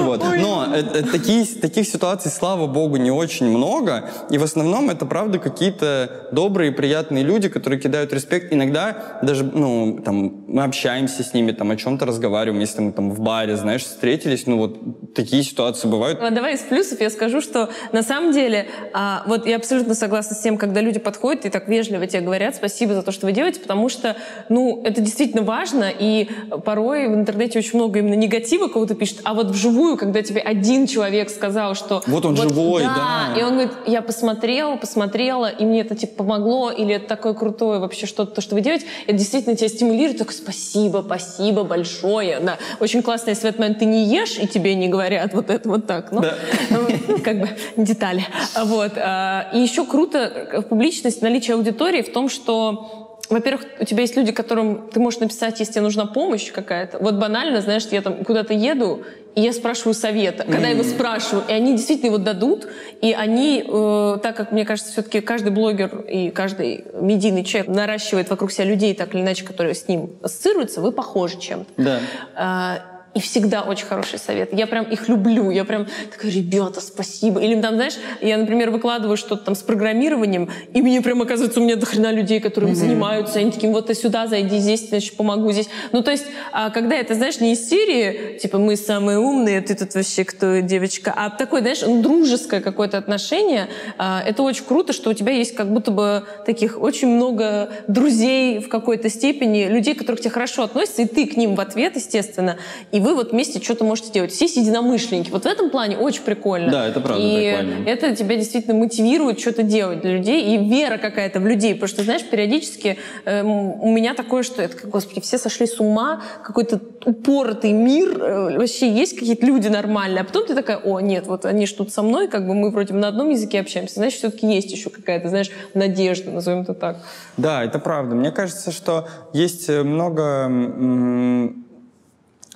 Вот. 0.00 0.22
Но 0.38 0.68
это, 0.74 1.10
такие, 1.10 1.44
таких 1.44 1.86
ситуаций, 1.86 2.30
слава 2.30 2.66
богу, 2.66 2.96
не 2.96 3.10
очень 3.10 3.46
много. 3.46 4.10
И 4.30 4.38
в 4.38 4.42
основном 4.42 4.90
это, 4.90 5.06
правда, 5.06 5.38
какие-то 5.38 6.28
добрые, 6.32 6.72
приятные 6.72 7.24
люди, 7.24 7.48
которые 7.48 7.80
кидают 7.80 8.12
респект. 8.12 8.52
Иногда 8.52 9.18
даже, 9.22 9.44
ну, 9.44 10.00
там, 10.04 10.44
мы 10.46 10.64
общаемся 10.64 11.22
с 11.22 11.34
ними, 11.34 11.52
там, 11.52 11.70
о 11.70 11.76
чем-то 11.76 12.06
разговариваем, 12.06 12.60
если 12.60 12.80
мы 12.80 12.92
там 12.92 13.10
в 13.10 13.20
баре, 13.20 13.56
знаешь, 13.56 13.82
встретились, 13.82 14.19
встретились, 14.20 14.46
ну 14.46 14.58
вот 14.58 15.14
такие 15.14 15.42
ситуации 15.42 15.88
бывают. 15.88 16.18
А 16.20 16.30
давай 16.30 16.54
из 16.54 16.60
плюсов 16.60 17.00
я 17.00 17.10
скажу, 17.10 17.40
что 17.40 17.70
на 17.92 18.02
самом 18.02 18.32
деле, 18.32 18.66
а, 18.92 19.22
вот 19.26 19.46
я 19.46 19.56
абсолютно 19.56 19.94
согласна 19.94 20.36
с 20.36 20.40
тем, 20.40 20.58
когда 20.58 20.80
люди 20.80 20.98
подходят 20.98 21.46
и 21.46 21.50
так 21.50 21.68
вежливо 21.68 22.06
тебе 22.06 22.20
говорят 22.20 22.56
спасибо 22.56 22.94
за 22.94 23.02
то, 23.02 23.12
что 23.12 23.26
вы 23.26 23.32
делаете, 23.32 23.60
потому 23.60 23.88
что, 23.88 24.16
ну, 24.48 24.82
это 24.84 25.00
действительно 25.00 25.42
важно, 25.42 25.90
и 25.96 26.28
порой 26.64 27.08
в 27.08 27.14
интернете 27.14 27.58
очень 27.58 27.78
много 27.78 28.00
именно 28.00 28.14
негатива 28.14 28.68
кого-то 28.68 28.94
пишет, 28.94 29.20
а 29.24 29.34
вот 29.34 29.48
вживую, 29.48 29.96
когда 29.96 30.22
тебе 30.22 30.40
один 30.40 30.86
человек 30.86 31.30
сказал, 31.30 31.74
что... 31.74 32.02
Вот 32.06 32.24
он 32.24 32.34
вот, 32.34 32.48
живой, 32.48 32.82
да, 32.82 33.32
да. 33.34 33.40
И 33.40 33.42
он 33.42 33.52
говорит, 33.52 33.72
я 33.86 34.02
посмотрела, 34.02 34.76
посмотрела, 34.76 35.46
и 35.46 35.64
мне 35.64 35.80
это 35.80 35.94
типа 35.94 36.24
помогло, 36.24 36.70
или 36.70 36.94
это 36.94 37.06
такое 37.06 37.34
крутое 37.34 37.80
вообще 37.80 38.06
что-то, 38.06 38.34
то, 38.34 38.40
что 38.40 38.54
вы 38.54 38.60
делаете, 38.60 38.86
это 39.06 39.16
действительно 39.16 39.56
тебя 39.56 39.68
стимулирует, 39.68 40.18
такой 40.18 40.34
спасибо, 40.34 41.02
спасибо 41.04 41.62
большое, 41.62 42.40
да. 42.40 42.58
Очень 42.80 43.02
классно, 43.02 43.30
если 43.30 43.42
в 43.42 43.44
этот 43.46 43.60
момент 43.60 43.78
ты 43.78 43.86
не 43.86 44.04
ешь, 44.10 44.38
и 44.38 44.46
тебе 44.46 44.74
не 44.74 44.88
говорят 44.88 45.34
вот 45.34 45.50
это 45.50 45.68
вот 45.68 45.86
так. 45.86 46.12
Ну, 46.12 46.20
да. 46.20 46.34
ну 46.70 47.18
как 47.24 47.40
бы 47.40 47.48
детали. 47.76 48.24
Вот. 48.64 48.92
А, 48.96 49.50
и 49.52 49.58
еще 49.58 49.84
круто 49.84 50.48
в 50.52 50.62
публичность 50.62 51.22
наличие 51.22 51.54
аудитории 51.54 52.02
в 52.02 52.12
том, 52.12 52.28
что 52.28 53.10
во-первых, 53.30 53.64
у 53.78 53.84
тебя 53.84 54.00
есть 54.00 54.16
люди, 54.16 54.32
которым 54.32 54.88
ты 54.88 54.98
можешь 54.98 55.20
написать, 55.20 55.60
если 55.60 55.74
тебе 55.74 55.82
нужна 55.82 56.04
помощь 56.06 56.50
какая-то. 56.50 56.98
Вот 56.98 57.14
банально, 57.14 57.60
знаешь, 57.60 57.86
я 57.92 58.02
там 58.02 58.24
куда-то 58.24 58.54
еду, 58.54 59.04
и 59.36 59.42
я 59.42 59.52
спрашиваю 59.52 59.94
совета. 59.94 60.42
Когда 60.42 60.66
я 60.66 60.70
его 60.70 60.82
спрашиваю, 60.82 61.44
и 61.48 61.52
они 61.52 61.76
действительно 61.76 62.08
его 62.08 62.18
дадут, 62.18 62.66
и 63.00 63.12
они, 63.12 63.64
э, 63.66 64.18
так 64.20 64.36
как, 64.36 64.50
мне 64.50 64.64
кажется, 64.64 64.90
все-таки 64.90 65.20
каждый 65.20 65.52
блогер 65.52 66.00
и 66.08 66.30
каждый 66.30 66.84
медийный 67.00 67.44
человек 67.44 67.70
наращивает 67.70 68.28
вокруг 68.28 68.50
себя 68.50 68.64
людей, 68.64 68.94
так 68.94 69.14
или 69.14 69.22
иначе, 69.22 69.44
которые 69.44 69.76
с 69.76 69.86
ним 69.86 70.10
ассоциируются, 70.22 70.80
вы 70.80 70.90
похожи 70.90 71.38
чем-то. 71.38 71.70
Да. 71.76 72.82
И 73.12 73.20
всегда 73.20 73.62
очень 73.62 73.86
хороший 73.86 74.20
совет. 74.20 74.52
Я 74.52 74.68
прям 74.68 74.84
их 74.84 75.08
люблю. 75.08 75.50
Я 75.50 75.64
прям 75.64 75.86
такая, 76.12 76.30
ребята, 76.30 76.80
спасибо. 76.80 77.40
Или 77.40 77.60
там, 77.60 77.74
знаешь, 77.74 77.94
я, 78.20 78.38
например, 78.38 78.70
выкладываю 78.70 79.16
что-то 79.16 79.46
там 79.46 79.54
с 79.56 79.62
программированием, 79.62 80.48
и 80.72 80.80
мне 80.80 81.00
прям 81.00 81.20
оказывается, 81.20 81.60
у 81.60 81.64
меня 81.64 81.74
дохрена 81.74 82.12
людей, 82.12 82.38
которые 82.38 82.72
mm-hmm. 82.72 82.76
занимаются. 82.76 83.40
Они 83.40 83.50
такие, 83.50 83.72
вот 83.72 83.88
ты 83.88 83.94
сюда 83.94 84.28
зайди, 84.28 84.58
здесь, 84.58 84.88
значит, 84.88 85.16
помогу 85.16 85.50
здесь. 85.50 85.68
Ну, 85.90 86.02
то 86.02 86.12
есть, 86.12 86.26
а, 86.52 86.70
когда 86.70 86.94
это, 86.94 87.14
знаешь, 87.14 87.40
не 87.40 87.54
из 87.54 87.68
серии, 87.68 88.38
типа, 88.38 88.58
мы 88.58 88.76
самые 88.76 89.18
умные, 89.18 89.60
ты 89.60 89.74
тут 89.74 89.92
вообще 89.94 90.24
кто, 90.24 90.60
девочка, 90.60 91.12
а 91.16 91.30
такое, 91.30 91.62
знаешь, 91.62 91.80
дружеское 91.80 92.60
какое-то 92.60 92.96
отношение, 92.98 93.68
а, 93.98 94.22
это 94.24 94.44
очень 94.44 94.64
круто, 94.64 94.92
что 94.92 95.10
у 95.10 95.14
тебя 95.14 95.32
есть 95.32 95.56
как 95.56 95.72
будто 95.72 95.90
бы 95.90 96.24
таких 96.46 96.80
очень 96.80 97.08
много 97.08 97.70
друзей 97.88 98.60
в 98.60 98.68
какой-то 98.68 99.08
степени, 99.08 99.64
людей, 99.64 99.94
которых 99.94 100.20
тебе 100.20 100.30
хорошо 100.30 100.62
относятся, 100.62 101.02
и 101.02 101.06
ты 101.06 101.26
к 101.26 101.36
ним 101.36 101.56
в 101.56 101.60
ответ, 101.60 101.96
естественно. 101.96 102.56
И 102.92 102.99
и 103.00 103.02
вы 103.02 103.14
вот 103.14 103.32
вместе 103.32 103.60
что-то 103.62 103.84
можете 103.84 104.12
делать. 104.12 104.30
Все 104.30 104.44
есть 104.44 104.56
единомышленники. 104.56 105.30
Вот 105.30 105.44
в 105.44 105.46
этом 105.46 105.70
плане 105.70 105.96
очень 105.96 106.22
прикольно. 106.22 106.70
Да, 106.70 106.86
это 106.86 107.00
правда 107.00 107.22
и 107.22 107.56
прикольно. 107.56 107.88
это 107.88 108.14
тебя 108.14 108.36
действительно 108.36 108.74
мотивирует 108.74 109.40
что-то 109.40 109.62
делать 109.62 110.02
для 110.02 110.18
людей, 110.18 110.54
и 110.54 110.68
вера 110.68 110.98
какая-то 110.98 111.40
в 111.40 111.46
людей. 111.46 111.74
Потому 111.74 111.88
что, 111.88 112.02
знаешь, 112.02 112.22
периодически 112.22 112.98
э, 113.24 113.42
у 113.42 113.90
меня 113.90 114.14
такое, 114.14 114.42
что 114.42 114.60
это, 114.60 114.86
господи, 114.86 115.20
все 115.20 115.38
сошли 115.38 115.66
с 115.66 115.80
ума, 115.80 116.22
какой-то 116.44 116.80
упоротый 117.06 117.72
мир, 117.72 118.22
э, 118.22 118.58
вообще 118.58 118.90
есть 118.90 119.18
какие-то 119.18 119.46
люди 119.46 119.68
нормальные, 119.68 120.20
а 120.20 120.24
потом 120.24 120.46
ты 120.46 120.54
такая, 120.54 120.76
о, 120.76 121.00
нет, 121.00 121.26
вот 121.26 121.46
они 121.46 121.66
ж 121.66 121.72
тут 121.72 121.92
со 121.92 122.02
мной, 122.02 122.28
как 122.28 122.46
бы 122.46 122.54
мы 122.54 122.70
вроде 122.70 122.92
на 122.92 123.08
одном 123.08 123.30
языке 123.30 123.60
общаемся, 123.60 123.94
значит, 123.94 124.18
все-таки 124.18 124.46
есть 124.46 124.70
еще 124.70 124.90
какая-то, 124.90 125.28
знаешь, 125.30 125.50
надежда, 125.72 126.30
назовем 126.30 126.62
это 126.62 126.74
так. 126.74 126.98
Да, 127.38 127.64
это 127.64 127.78
правда. 127.78 128.14
Мне 128.14 128.30
кажется, 128.30 128.72
что 128.72 129.08
есть 129.32 129.70
э, 129.70 129.82
много 129.82 130.50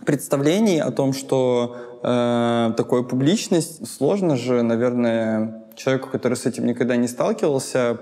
представлений 0.04 0.80
о 0.80 0.90
том, 0.90 1.12
что 1.12 1.76
э, 2.02 2.72
такое 2.76 3.02
публичность, 3.02 3.86
сложно 3.86 4.36
же, 4.36 4.62
наверное, 4.62 5.64
человеку, 5.76 6.08
который 6.10 6.36
с 6.36 6.46
этим 6.46 6.66
никогда 6.66 6.96
не 6.96 7.08
сталкивался, 7.08 7.98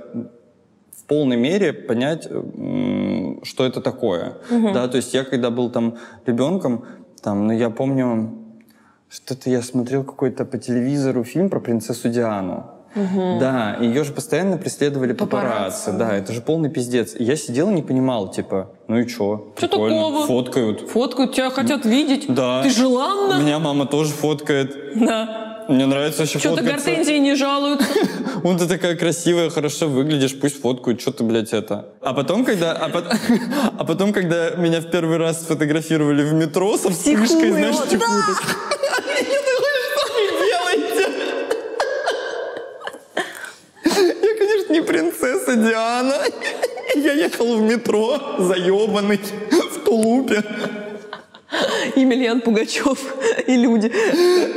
в 0.97 1.05
полной 1.07 1.37
мере 1.37 1.73
понять, 1.73 2.27
э, 2.31 3.45
что 3.45 3.65
это 3.65 3.81
такое. 3.81 4.39
Угу. 4.51 4.73
Да, 4.73 4.89
то 4.89 4.97
есть 4.97 5.15
я 5.15 5.25
когда 5.25 5.51
был 5.51 5.71
там 5.71 5.97
ребенком, 6.27 6.85
там, 7.23 7.47
ну 7.47 7.53
я 7.53 7.71
помню, 7.71 8.39
что-то 9.09 9.51
я 9.51 9.63
смотрел 9.63 10.05
какой-то 10.05 10.45
по 10.45 10.59
телевизору 10.59 11.25
фильм 11.25 11.51
про 11.51 11.61
принцессу 11.61 12.09
Диану. 12.09 12.71
Угу. 12.95 13.39
Да, 13.41 13.77
ее 13.81 14.05
же 14.05 14.13
постоянно 14.13 14.59
преследовали 14.59 15.13
папарацци. 15.13 15.87
папарацци. 15.87 15.93
Да, 15.93 16.17
это 16.17 16.33
же 16.33 16.41
полный 16.41 16.69
пиздец. 16.69 17.15
И 17.19 17.25
я 17.25 17.37
сидел 17.37 17.71
и 17.71 17.73
не 17.73 17.83
понимал, 17.83 18.31
типа, 18.31 18.71
ну 18.89 18.99
и 18.99 19.07
чё? 19.07 19.53
Что 19.57 19.69
такого? 19.69 20.27
Фоткают. 20.27 20.91
Фоткают, 20.91 21.35
тебя 21.35 21.51
хотят 21.51 21.85
видеть. 21.87 22.27
Да. 22.29 22.63
Ты 22.63 22.71
желанна? 22.71 23.41
Меня 23.41 23.59
мама 23.59 23.87
тоже 23.87 24.13
фоткает. 24.13 24.77
Да. 24.97 25.49
Мне 25.69 25.87
нравится 25.87 26.23
вообще 26.23 26.39
Что-то 26.39 26.63
гортензии 26.63 27.19
не 27.19 27.35
жалуются. 27.35 27.87
Вон 28.43 28.59
ты 28.59 28.67
такая 28.67 28.97
красивая, 28.97 29.49
хорошо 29.49 29.89
выглядишь, 29.89 30.39
пусть 30.39 30.61
фоткают, 30.61 31.01
что 31.01 31.13
ты, 31.13 31.25
блядь, 31.25 31.53
это. 31.53 31.87
А 32.01 32.13
потом, 32.15 32.45
когда, 32.45 32.73
а, 32.73 32.89
по... 32.89 33.03
а 33.79 33.85
потом, 33.85 34.13
когда 34.13 34.51
меня 34.51 34.81
в 34.81 34.91
первый 34.91 35.19
раз 35.19 35.43
сфотографировали 35.43 36.25
в 36.25 36.33
метро 36.35 36.77
со 36.77 36.91
вспышкой, 36.91 37.53
знаешь, 37.53 37.77
да! 37.93 37.99
Принцесса 45.03 45.57
Диана. 45.57 46.17
Я 46.95 47.13
ехал 47.13 47.57
в 47.57 47.63
метро, 47.63 48.37
заебанный, 48.39 49.19
в 49.19 49.85
тулупе. 49.85 50.43
Емельян 51.97 52.41
Пугачев 52.41 52.99
и 53.47 53.57
люди. 53.57 53.93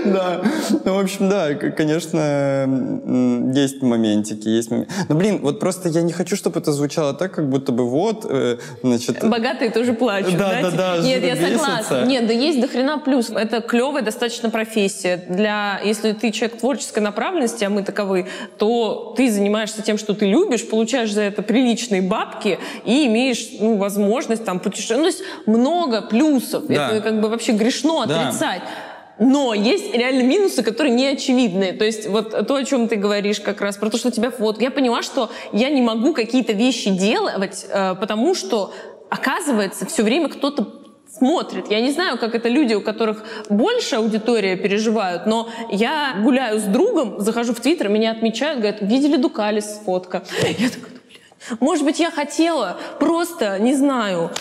Да. 0.06 0.42
Ну, 0.84 0.96
в 0.96 1.00
общем, 1.00 1.30
да, 1.30 1.54
конечно, 1.54 3.52
есть 3.54 3.82
моментики, 3.82 4.48
есть. 4.48 4.72
Но, 4.72 4.86
блин, 5.10 5.40
вот 5.42 5.60
просто 5.60 5.90
я 5.90 6.02
не 6.02 6.14
хочу, 6.14 6.36
чтобы 6.36 6.60
это 6.60 6.72
звучало 6.72 7.14
так, 7.14 7.34
как 7.34 7.50
будто 7.50 7.72
бы 7.72 7.90
вот, 7.90 8.26
э, 8.30 8.58
значит... 8.84 9.24
Богатые 9.24 9.72
тоже 9.72 9.94
плачут, 9.94 10.38
да? 10.38 10.62
Да, 10.62 10.72
да, 10.72 10.98
да. 10.98 10.98
Нет, 11.04 11.24
я 11.24 11.36
согласна. 11.36 12.06
Нет, 12.06 12.28
да 12.28 12.34
есть 12.34 12.60
до 12.62 12.68
хрена 12.68 13.00
плюс. 13.00 13.30
Это 13.30 13.62
клевая 13.62 14.04
достаточно 14.04 14.50
профессия. 14.50 15.24
Для, 15.30 15.80
если 15.84 16.14
ты 16.14 16.32
человек 16.32 16.60
творческой 16.60 17.00
направленности, 17.00 17.64
а 17.64 17.70
мы 17.70 17.84
таковы, 17.84 18.28
то 18.58 19.14
ты 19.18 19.32
занимаешься 19.32 19.82
тем, 19.82 19.98
что 19.98 20.14
ты 20.14 20.26
любишь, 20.26 20.68
получаешь 20.68 21.12
за 21.12 21.22
это 21.22 21.42
приличные 21.42 22.02
бабки 22.02 22.60
и 22.86 23.06
имеешь 23.08 23.48
ну, 23.60 23.78
возможность 23.78 24.46
там 24.46 24.60
путешествовать. 24.60 25.04
Ну, 25.06 25.12
то 25.12 25.18
есть 25.18 25.24
много 25.46 26.02
плюсов. 26.02 26.66
Да. 26.68 26.74
Это 26.74 26.95
как 27.02 27.22
бы 27.22 27.30
вообще 27.30 27.54
грешно 27.54 28.04
отрицать. 28.04 28.62
Да. 28.62 28.96
Но 29.18 29.54
есть 29.54 29.94
реально 29.94 30.24
минусы, 30.24 30.62
которые 30.62 30.94
не 30.94 31.08
очевидны. 31.08 31.72
То 31.74 31.86
есть 31.86 32.08
вот 32.08 32.48
то, 32.48 32.56
о 32.56 32.64
чем 32.66 32.88
ты 32.88 32.98
говоришь 32.98 33.40
как 33.40 33.62
раз, 33.62 33.78
про 33.78 33.90
то, 33.90 33.98
что 33.98 34.10
у 34.10 34.12
тебя 34.12 34.30
фото. 34.30 34.62
Я 34.62 34.72
поняла, 34.72 35.02
что 35.02 35.32
я 35.54 35.70
не 35.70 35.82
могу 35.82 36.14
какие-то 36.14 36.54
вещи 36.54 36.90
делать, 36.90 37.66
э, 37.70 37.96
потому 37.96 38.36
что, 38.36 38.74
оказывается, 39.10 39.86
все 39.86 40.04
время 40.04 40.28
кто-то 40.28 40.82
смотрит. 41.18 41.72
Я 41.72 41.80
не 41.80 41.92
знаю, 41.92 42.18
как 42.18 42.36
это 42.36 42.50
люди, 42.50 42.74
у 42.74 42.82
которых 42.82 43.24
больше 43.50 43.96
аудитория 43.96 44.58
переживают, 44.58 45.26
но 45.26 45.50
я 45.72 46.16
гуляю 46.22 46.60
с 46.60 46.64
другом, 46.64 47.20
захожу 47.20 47.54
в 47.54 47.60
Твиттер, 47.62 47.90
меня 47.90 48.12
отмечают, 48.12 48.60
говорят, 48.60 48.82
видели 48.82 49.16
Дукалис 49.16 49.82
фотка. 49.86 50.24
Я 50.58 50.70
такая, 50.70 50.92
блядь, 51.08 51.62
может 51.62 51.86
быть, 51.86 52.00
я 52.00 52.12
хотела 52.12 52.78
просто, 53.00 53.60
не 53.60 53.76
знаю, 53.76 54.32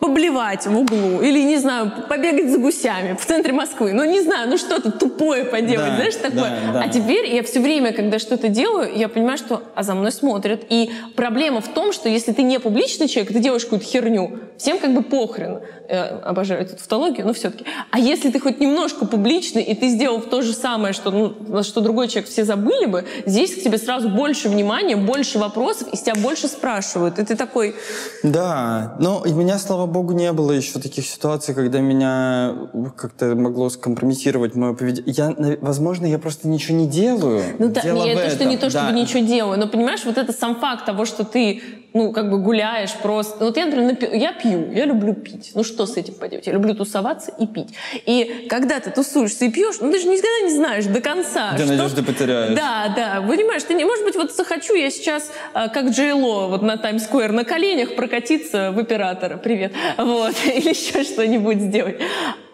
поблевать 0.00 0.66
в 0.66 0.76
углу 0.76 1.20
или, 1.20 1.42
не 1.42 1.58
знаю, 1.58 1.92
побегать 2.08 2.50
за 2.50 2.58
гусями 2.58 3.14
в 3.14 3.24
центре 3.24 3.52
Москвы. 3.52 3.92
Ну, 3.92 4.04
не 4.04 4.22
знаю, 4.22 4.48
ну 4.48 4.56
что-то 4.56 4.90
тупое 4.90 5.44
поделать, 5.44 5.90
да, 5.90 5.96
знаешь, 5.96 6.14
такое. 6.16 6.60
Да, 6.66 6.72
да. 6.72 6.82
А 6.82 6.88
теперь 6.88 7.32
я 7.34 7.42
все 7.42 7.60
время, 7.60 7.92
когда 7.92 8.18
что-то 8.18 8.48
делаю, 8.48 8.90
я 8.96 9.08
понимаю, 9.08 9.36
что 9.38 9.62
а 9.74 9.82
за 9.82 9.94
мной 9.94 10.10
смотрят. 10.10 10.62
И 10.70 10.90
проблема 11.16 11.60
в 11.60 11.68
том, 11.68 11.92
что 11.92 12.08
если 12.08 12.32
ты 12.32 12.42
не 12.42 12.58
публичный 12.58 13.08
человек, 13.08 13.32
ты 13.32 13.38
делаешь 13.40 13.64
какую-то 13.64 13.84
херню, 13.84 14.38
всем 14.56 14.78
как 14.78 14.94
бы 14.94 15.02
похрен. 15.02 15.60
Я 15.88 16.06
обожаю 16.24 16.62
эту 16.62 16.76
тавтологию, 16.76 17.26
но 17.26 17.32
все-таки. 17.32 17.64
А 17.90 17.98
если 17.98 18.30
ты 18.30 18.40
хоть 18.40 18.60
немножко 18.60 19.06
публичный, 19.06 19.62
и 19.62 19.74
ты 19.74 19.88
сделал 19.88 20.20
то 20.20 20.40
же 20.40 20.54
самое, 20.54 20.94
что, 20.94 21.10
ну, 21.10 21.62
что 21.62 21.80
другой 21.80 22.08
человек 22.08 22.30
все 22.30 22.44
забыли 22.44 22.86
бы, 22.86 23.04
здесь 23.26 23.54
к 23.54 23.62
тебе 23.62 23.76
сразу 23.76 24.08
больше 24.08 24.48
внимания, 24.48 24.96
больше 24.96 25.38
вопросов, 25.38 25.88
и 25.92 25.96
с 25.96 26.02
тебя 26.02 26.14
больше 26.14 26.48
спрашивают. 26.48 27.18
И 27.18 27.24
ты 27.24 27.36
такой... 27.36 27.74
Да, 28.22 28.96
но 28.98 29.24
и 29.26 29.32
меня, 29.32 29.58
слава 29.58 29.89
богу, 29.90 30.12
не 30.12 30.32
было 30.32 30.52
еще 30.52 30.78
таких 30.78 31.06
ситуаций, 31.06 31.54
когда 31.54 31.80
меня 31.80 32.54
как-то 32.96 33.34
могло 33.34 33.68
скомпрометировать 33.70 34.54
мое 34.54 34.74
поведение. 34.74 35.14
Я, 35.14 35.34
возможно, 35.60 36.06
я 36.06 36.18
просто 36.18 36.48
ничего 36.48 36.78
не 36.78 36.86
делаю. 36.86 37.42
Ну 37.58 37.68
да, 37.68 37.82
Дело 37.82 38.04
не, 38.04 38.12
это 38.12 38.30
что 38.30 38.44
не 38.44 38.56
то, 38.56 38.70
чтобы 38.70 38.86
да. 38.86 38.92
ничего 38.92 39.24
делаю, 39.24 39.58
но 39.58 39.66
понимаешь, 39.66 40.04
вот 40.04 40.18
это 40.18 40.32
сам 40.32 40.56
факт 40.56 40.86
того, 40.86 41.04
что 41.04 41.24
ты 41.24 41.62
ну, 41.92 42.12
как 42.12 42.30
бы 42.30 42.38
гуляешь 42.38 42.92
просто. 43.02 43.44
Вот 43.44 43.56
я, 43.56 43.66
например, 43.66 43.90
напи... 43.90 44.08
я 44.12 44.32
пью, 44.32 44.72
я 44.72 44.84
люблю 44.84 45.14
пить. 45.14 45.52
Ну, 45.54 45.64
что 45.64 45.86
с 45.86 45.96
этим 45.96 46.14
поделать? 46.14 46.46
Я 46.46 46.52
люблю 46.52 46.74
тусоваться 46.74 47.32
и 47.38 47.46
пить. 47.46 47.70
И 48.06 48.46
когда 48.48 48.80
ты 48.80 48.90
тусуешься 48.90 49.46
и 49.46 49.50
пьешь, 49.50 49.76
ну, 49.80 49.90
ты 49.90 49.98
же 49.98 50.06
никогда 50.06 50.40
не 50.44 50.54
знаешь 50.54 50.84
до 50.86 51.00
конца. 51.00 51.52
Ты 51.56 51.64
что... 51.64 51.72
надежды 51.72 52.02
потеряешь. 52.02 52.56
Да, 52.56 52.92
да. 52.94 53.24
Понимаешь, 53.26 53.62
ты 53.64 53.74
не... 53.74 53.84
Может 53.84 54.04
быть, 54.04 54.16
вот 54.16 54.32
захочу 54.32 54.74
я 54.74 54.90
сейчас, 54.90 55.30
а, 55.52 55.68
как 55.68 55.90
Джейло, 55.90 56.46
вот 56.46 56.62
на 56.62 56.76
Таймс-сквер 56.76 57.32
на 57.32 57.44
коленях 57.44 57.96
прокатиться 57.96 58.72
в 58.72 58.78
оператора. 58.78 59.36
Привет. 59.36 59.72
Вот. 59.98 60.34
Или 60.46 60.70
еще 60.70 61.04
что-нибудь 61.04 61.60
сделать 61.60 62.00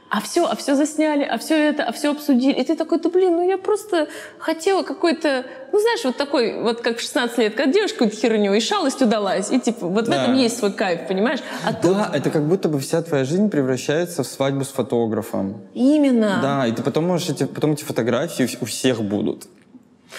а 0.08 0.20
все, 0.20 0.46
а 0.46 0.54
все 0.54 0.76
засняли, 0.76 1.24
а 1.24 1.36
все 1.36 1.56
это, 1.56 1.84
а 1.84 1.92
все 1.92 2.12
обсудили. 2.12 2.52
И 2.52 2.64
ты 2.64 2.76
такой, 2.76 3.00
да 3.00 3.10
блин, 3.10 3.36
ну 3.36 3.48
я 3.48 3.58
просто 3.58 4.08
хотела 4.38 4.82
какой-то, 4.82 5.44
ну 5.72 5.80
знаешь, 5.80 6.04
вот 6.04 6.16
такой, 6.16 6.62
вот 6.62 6.80
как 6.80 6.98
в 6.98 7.00
16 7.00 7.38
лет, 7.38 7.54
когда 7.54 7.72
девушка 7.72 7.98
какую-то 7.98 8.16
херню, 8.16 8.54
и 8.54 8.60
шалость 8.60 9.02
удалась, 9.02 9.50
и 9.50 9.58
типа, 9.58 9.86
вот 9.88 10.04
да. 10.04 10.10
в 10.10 10.22
этом 10.22 10.34
есть 10.34 10.58
свой 10.58 10.72
кайф, 10.72 11.08
понимаешь? 11.08 11.40
А 11.64 11.72
да, 11.72 11.78
тут... 11.80 12.14
это 12.14 12.30
как 12.30 12.46
будто 12.46 12.68
бы 12.68 12.78
вся 12.78 13.02
твоя 13.02 13.24
жизнь 13.24 13.50
превращается 13.50 14.22
в 14.22 14.26
свадьбу 14.26 14.64
с 14.64 14.68
фотографом. 14.68 15.60
Именно. 15.74 16.38
Да, 16.40 16.66
и 16.66 16.72
ты 16.72 16.82
потом 16.82 17.04
можешь, 17.04 17.28
эти, 17.28 17.44
потом 17.44 17.72
эти 17.72 17.84
фотографии 17.84 18.48
у 18.60 18.64
всех 18.64 19.02
будут. 19.02 19.48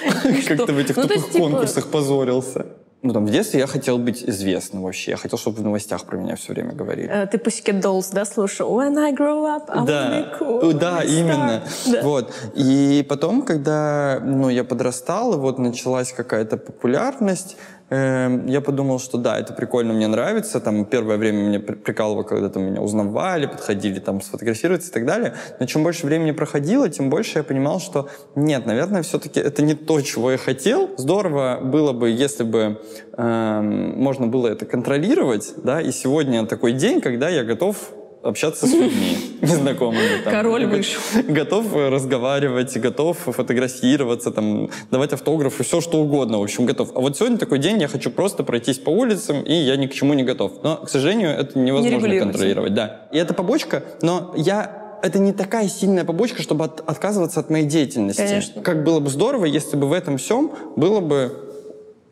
Как 0.47 0.65
ты 0.65 0.73
в 0.73 0.77
этих 0.77 0.97
ну, 0.97 1.03
тупых 1.03 1.31
типа 1.31 1.39
конкурсах 1.39 1.87
позорился. 1.87 2.67
Ну, 3.07 3.13
там, 3.13 3.25
в 3.25 3.31
детстве 3.31 3.61
я 3.61 3.67
хотел 3.67 3.97
быть 3.99 4.21
известным 4.21 4.83
вообще. 4.83 5.11
Я 5.11 5.17
хотел, 5.17 5.39
чтобы 5.39 5.59
в 5.59 5.63
новостях 5.63 6.03
про 6.03 6.17
меня 6.17 6.35
все 6.35 6.51
время 6.51 6.73
говорили. 6.73 7.09
Uh, 7.09 7.25
ты 7.25 7.37
Pussycat 7.37 7.81
Dolls, 7.81 8.09
да, 8.11 8.25
слушал? 8.25 8.77
When 8.77 8.97
I 8.99 9.13
grow 9.13 9.45
up, 9.45 9.69
I 9.69 9.85
да. 9.85 10.09
be 10.11 10.37
cool. 10.37 10.73
Да, 10.73 11.03
именно. 11.03 11.63
Да. 11.85 12.01
Вот. 12.01 12.33
И 12.53 13.05
потом, 13.07 13.43
когда 13.43 14.19
ну, 14.21 14.49
я 14.49 14.65
подрастал, 14.65 15.35
и 15.35 15.37
вот 15.37 15.57
началась 15.57 16.11
какая-то 16.11 16.57
популярность, 16.57 17.55
я 17.89 18.61
подумал, 18.65 18.99
что 18.99 19.17
да, 19.17 19.39
это 19.39 19.53
прикольно, 19.53 19.93
мне 19.93 20.07
нравится. 20.07 20.59
Там 20.59 20.83
первое 20.85 21.17
время 21.17 21.37
меня 21.43 21.59
прикалывало, 21.59 22.23
когда 22.23 22.49
там 22.49 22.63
меня 22.63 22.81
узнавали, 22.81 23.45
подходили 23.45 23.99
там 23.99 24.21
сфотографироваться 24.21 24.89
и 24.89 24.93
так 24.93 25.05
далее. 25.05 25.35
Но 25.59 25.65
чем 25.65 25.83
больше 25.83 26.05
времени 26.05 26.31
проходило, 26.31 26.89
тем 26.89 27.09
больше 27.09 27.39
я 27.39 27.43
понимал, 27.43 27.79
что 27.79 28.09
нет, 28.35 28.65
наверное, 28.65 29.03
все-таки 29.03 29.39
это 29.39 29.61
не 29.61 29.73
то, 29.73 30.01
чего 30.01 30.31
я 30.31 30.37
хотел. 30.37 30.89
Здорово 30.97 31.61
было 31.63 31.93
бы, 31.93 32.09
если 32.09 32.43
бы 32.43 32.81
эм, 33.13 34.01
можно 34.01 34.27
было 34.27 34.47
это 34.47 34.65
контролировать, 34.65 35.53
да, 35.63 35.81
и 35.81 35.91
сегодня 35.91 36.45
такой 36.45 36.73
день, 36.73 36.99
когда 36.99 37.29
я 37.29 37.43
готов 37.43 37.77
общаться 38.27 38.67
с 38.67 38.73
людьми 38.73 39.17
незнакомыми. 39.41 40.23
Там, 40.23 40.33
Король 40.33 40.65
вышел. 40.65 41.01
Готов 41.27 41.73
разговаривать, 41.73 42.77
готов 42.77 43.17
фотографироваться, 43.17 44.31
там, 44.31 44.69
давать 44.91 45.13
автографы, 45.13 45.63
все 45.63 45.81
что 45.81 45.99
угодно, 45.99 46.39
в 46.39 46.43
общем, 46.43 46.65
готов. 46.65 46.91
А 46.95 46.99
вот 46.99 47.17
сегодня 47.17 47.37
такой 47.37 47.59
день, 47.59 47.81
я 47.81 47.87
хочу 47.87 48.11
просто 48.11 48.43
пройтись 48.43 48.77
по 48.77 48.89
улицам, 48.89 49.41
и 49.41 49.53
я 49.53 49.75
ни 49.75 49.87
к 49.87 49.93
чему 49.93 50.13
не 50.13 50.23
готов. 50.23 50.63
Но, 50.63 50.77
к 50.77 50.89
сожалению, 50.89 51.31
это 51.31 51.57
невозможно 51.57 52.07
не 52.07 52.19
контролировать. 52.19 52.73
Да. 52.73 53.07
И 53.11 53.17
это 53.17 53.33
побочка, 53.33 53.83
но 54.01 54.33
я 54.35 54.87
это 55.01 55.19
не 55.19 55.31
такая 55.31 55.67
сильная 55.67 56.03
побочка, 56.03 56.41
чтобы 56.41 56.65
от, 56.65 56.87
отказываться 56.87 57.39
от 57.39 57.49
моей 57.49 57.65
деятельности. 57.65 58.21
Конечно. 58.21 58.61
Как 58.61 58.83
было 58.83 58.99
бы 58.99 59.09
здорово, 59.09 59.45
если 59.45 59.77
бы 59.77 59.87
в 59.87 59.93
этом 59.93 60.17
всем 60.17 60.51
было 60.75 60.99
бы 60.99 61.46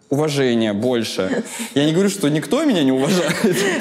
уважения 0.09 0.73
больше. 0.73 1.43
Я 1.73 1.85
не 1.85 1.93
говорю, 1.93 2.09
что 2.09 2.29
никто 2.29 2.63
меня 2.63 2.83
не 2.83 2.91
уважает. 2.91 3.35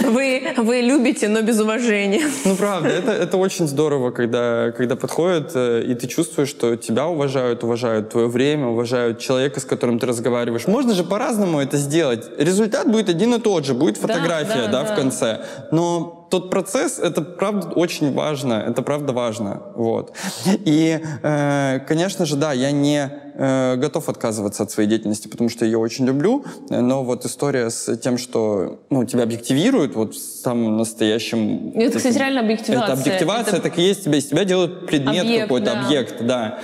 Вы, 0.04 0.42
вы 0.56 0.80
любите, 0.80 1.28
но 1.28 1.42
без 1.42 1.60
уважения. 1.60 2.22
Ну, 2.44 2.56
правда, 2.56 2.88
это, 2.88 3.12
это 3.12 3.36
очень 3.36 3.66
здорово, 3.66 4.10
когда, 4.10 4.72
когда 4.72 4.96
подходят, 4.96 5.52
э, 5.54 5.82
и 5.86 5.94
ты 5.94 6.06
чувствуешь, 6.06 6.48
что 6.48 6.76
тебя 6.76 7.06
уважают, 7.06 7.64
уважают 7.64 8.10
твое 8.10 8.26
время, 8.26 8.66
уважают 8.68 9.18
человека, 9.18 9.60
с 9.60 9.64
которым 9.64 9.98
ты 9.98 10.06
разговариваешь. 10.06 10.66
Можно 10.66 10.94
же 10.94 11.04
по-разному 11.04 11.60
это 11.60 11.76
сделать. 11.76 12.30
Результат 12.38 12.90
будет 12.90 13.08
один 13.08 13.34
и 13.34 13.38
тот 13.38 13.64
же, 13.66 13.74
будет 13.74 13.96
фотография, 13.96 14.66
да, 14.66 14.66
да, 14.66 14.82
да, 14.82 14.84
да. 14.84 14.92
в 14.92 14.96
конце. 14.96 15.40
Но 15.72 16.23
тот 16.34 16.50
процесс, 16.50 16.98
это 16.98 17.22
правда 17.22 17.68
очень 17.68 18.12
важно, 18.12 18.54
это 18.54 18.82
правда 18.82 19.12
важно, 19.12 19.62
вот. 19.76 20.16
И, 20.64 21.00
э, 21.22 21.78
конечно 21.86 22.26
же, 22.26 22.34
да, 22.34 22.52
я 22.52 22.72
не 22.72 23.08
э, 23.36 23.76
готов 23.76 24.08
отказываться 24.08 24.64
от 24.64 24.70
своей 24.72 24.88
деятельности, 24.88 25.28
потому 25.28 25.48
что 25.48 25.64
я 25.64 25.70
ее 25.70 25.78
очень 25.78 26.06
люблю, 26.06 26.44
но 26.70 27.04
вот 27.04 27.24
история 27.24 27.70
с 27.70 27.96
тем, 27.98 28.18
что, 28.18 28.80
ну, 28.90 29.04
тебя 29.04 29.22
объективируют, 29.22 29.94
вот 29.94 30.16
в 30.16 30.18
самом 30.18 30.76
настоящем... 30.76 31.70
Это, 31.76 31.82
это 31.82 31.98
кстати, 31.98 32.18
реально 32.18 32.40
объективация. 32.40 32.94
Это 32.94 33.00
объективация, 33.00 33.54
это... 33.54 33.62
так 33.62 33.78
и 33.78 33.82
есть, 33.82 34.04
тебя, 34.04 34.18
из 34.18 34.26
тебя 34.26 34.44
делают 34.44 34.88
предмет 34.88 35.42
какой-то, 35.42 35.66
да. 35.66 35.86
объект, 35.86 36.26
да. 36.26 36.58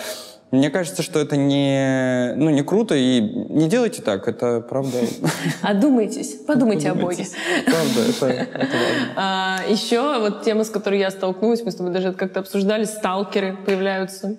Мне 0.51 0.69
кажется, 0.71 1.03
что 1.03 1.21
это 1.21 1.37
не, 1.37 2.35
ну, 2.35 2.51
не 2.51 2.63
круто, 2.63 2.97
и 2.97 3.21
не 3.21 3.69
делайте 3.69 4.03
так, 4.03 4.27
это 4.27 4.61
правда. 4.61 4.99
Одумайтесь, 5.63 6.35
подумайте 6.45 6.91
о 6.91 6.95
Боге. 6.95 7.27
Правда, 7.67 8.01
это. 8.09 8.49
А, 9.17 9.61
еще 9.69 10.19
вот 10.19 10.43
тема, 10.43 10.65
с 10.65 10.71
которой 10.71 10.99
я 10.99 11.11
столкнулась, 11.11 11.63
мы 11.63 11.71
с 11.71 11.77
тобой 11.77 11.93
даже 11.93 12.09
это 12.09 12.19
как-то 12.19 12.41
обсуждали, 12.41 12.85
сталкеры 12.85 13.59
появляются. 13.65 14.37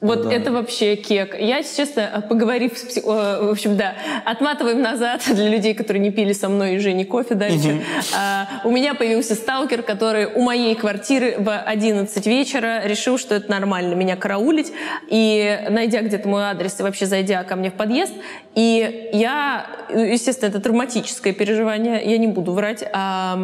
Вот 0.00 0.24
да. 0.24 0.32
это 0.32 0.52
вообще 0.52 0.96
кек. 0.96 1.38
Я, 1.38 1.62
честно, 1.62 2.24
поговорив 2.28 2.76
с 2.76 2.82
псих... 2.82 3.04
В 3.04 3.50
общем, 3.50 3.76
да, 3.76 3.94
отматываем 4.24 4.82
назад 4.82 5.22
для 5.30 5.48
людей, 5.48 5.74
которые 5.74 6.02
не 6.02 6.10
пили 6.10 6.32
со 6.32 6.48
мной 6.48 6.74
и 6.74 6.78
Женей 6.78 7.04
кофе 7.04 7.34
дальше. 7.34 7.68
Угу. 7.68 7.80
А, 8.16 8.48
у 8.64 8.70
меня 8.70 8.94
появился 8.94 9.34
сталкер, 9.34 9.82
который 9.82 10.26
у 10.26 10.42
моей 10.42 10.74
квартиры 10.74 11.36
в 11.38 11.50
11 11.50 12.26
вечера 12.26 12.86
решил, 12.86 13.18
что 13.18 13.34
это 13.34 13.50
нормально 13.50 13.94
меня 13.94 14.16
караулить. 14.16 14.72
И 15.08 15.60
найдя 15.70 16.02
где-то 16.02 16.28
мой 16.28 16.44
адрес 16.44 16.78
и 16.78 16.82
вообще 16.82 17.06
зайдя 17.06 17.42
ко 17.44 17.56
мне 17.56 17.70
в 17.70 17.74
подъезд, 17.74 18.12
и 18.54 19.10
я, 19.12 19.66
естественно, 19.90 20.48
это 20.48 20.60
травматическое 20.60 21.32
переживание, 21.32 22.02
я 22.04 22.18
не 22.18 22.26
буду 22.26 22.52
врать. 22.52 22.84
А, 22.92 23.38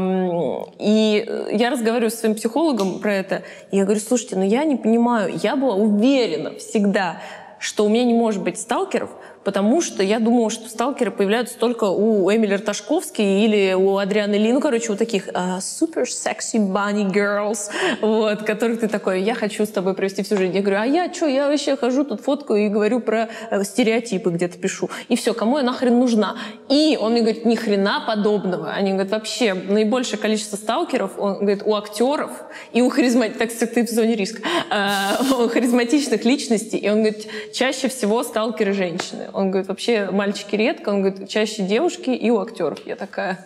и 0.79 1.27
я 1.53 1.71
разговариваю 1.71 2.11
с 2.11 2.15
своим 2.15 2.35
психологом 2.35 2.99
про 3.01 3.15
это, 3.15 3.43
и 3.71 3.77
я 3.77 3.85
говорю, 3.85 4.01
слушайте, 4.01 4.37
ну 4.37 4.43
я 4.43 4.65
не 4.65 4.77
понимаю, 4.77 5.33
я 5.43 5.57
была 5.57 5.75
уверена 5.75 6.42
всегда, 6.51 7.21
что 7.59 7.85
у 7.85 7.89
меня 7.89 8.05
не 8.05 8.15
может 8.15 8.43
быть 8.43 8.59
сталкеров, 8.59 9.11
потому 9.45 9.81
что 9.81 10.03
я 10.03 10.19
думала, 10.19 10.51
что 10.51 10.69
сталкеры 10.69 11.11
появляются 11.11 11.59
только 11.59 11.85
у 11.85 12.31
Эмили 12.33 12.55
Рташковской 12.55 13.25
или 13.45 13.75
у 13.75 13.97
Адрианы 13.97 14.35
Ли, 14.35 14.53
ну, 14.53 14.61
короче, 14.61 14.93
у 14.93 14.97
таких 14.97 15.29
супер 15.61 16.09
секси 16.11 16.57
bunny 16.57 17.11
girls, 17.11 17.71
вот, 18.01 18.43
которых 18.43 18.81
ты 18.81 18.89
такой, 18.89 19.23
я 19.23 19.35
хочу 19.35 19.65
с 19.65 19.69
тобой 19.69 19.95
провести 19.95 20.23
всю 20.23 20.37
жизнь. 20.37 20.55
Я 20.55 20.63
говорю, 20.63 20.81
а 20.81 20.87
я 20.87 21.13
что, 21.13 21.27
я 21.27 21.49
вообще 21.49 21.77
хожу 21.77 22.05
тут 22.05 22.21
фоткаю 22.21 22.67
и 22.67 22.69
говорю 22.69 23.01
про 23.01 23.29
э, 23.51 23.65
стереотипы 23.65 24.31
где-то 24.31 24.59
пишу. 24.59 24.91
И 25.09 25.17
все, 25.17 25.35
кому 25.35 25.59
я 25.59 25.65
нахрен 25.65 25.99
нужна? 25.99 26.37
И 26.69 26.99
он 27.01 27.13
мне 27.13 27.21
говорит, 27.23 27.45
ни 27.45 27.55
хрена 27.55 28.03
подобного. 28.07 28.73
Они 28.73 28.91
говорят, 28.93 29.13
вообще, 29.13 29.55
наибольшее 29.55 30.19
количество 30.19 30.57
сталкеров, 30.57 31.19
он 31.19 31.39
говорит, 31.39 31.63
у 31.65 31.75
актеров 31.75 32.31
и 32.73 32.83
у 32.83 32.89
харизматичных, 32.91 33.39
так 33.39 33.71
ты 33.71 33.87
в 33.87 33.91
зоне 33.91 34.15
риска, 34.15 34.43
э, 34.71 35.45
у 35.45 35.49
харизматичных 35.49 36.25
личностей. 36.25 36.79
И 36.79 36.89
он 36.89 37.03
говорит, 37.03 37.29
чаще 37.53 37.89
всего 37.89 38.23
сталкеры 38.23 38.73
женщины. 38.73 39.29
Он 39.35 39.51
говорит, 39.51 39.69
вообще 39.69 40.11
мальчики 40.11 40.57
редко, 40.57 40.91
он 40.91 41.03
говорит, 41.03 41.29
чаще 41.29 41.63
девушки 41.63 42.11
и 42.11 42.31
у 42.31 42.41
актеров. 42.41 42.87
Я 42.87 42.97
такая... 42.97 43.39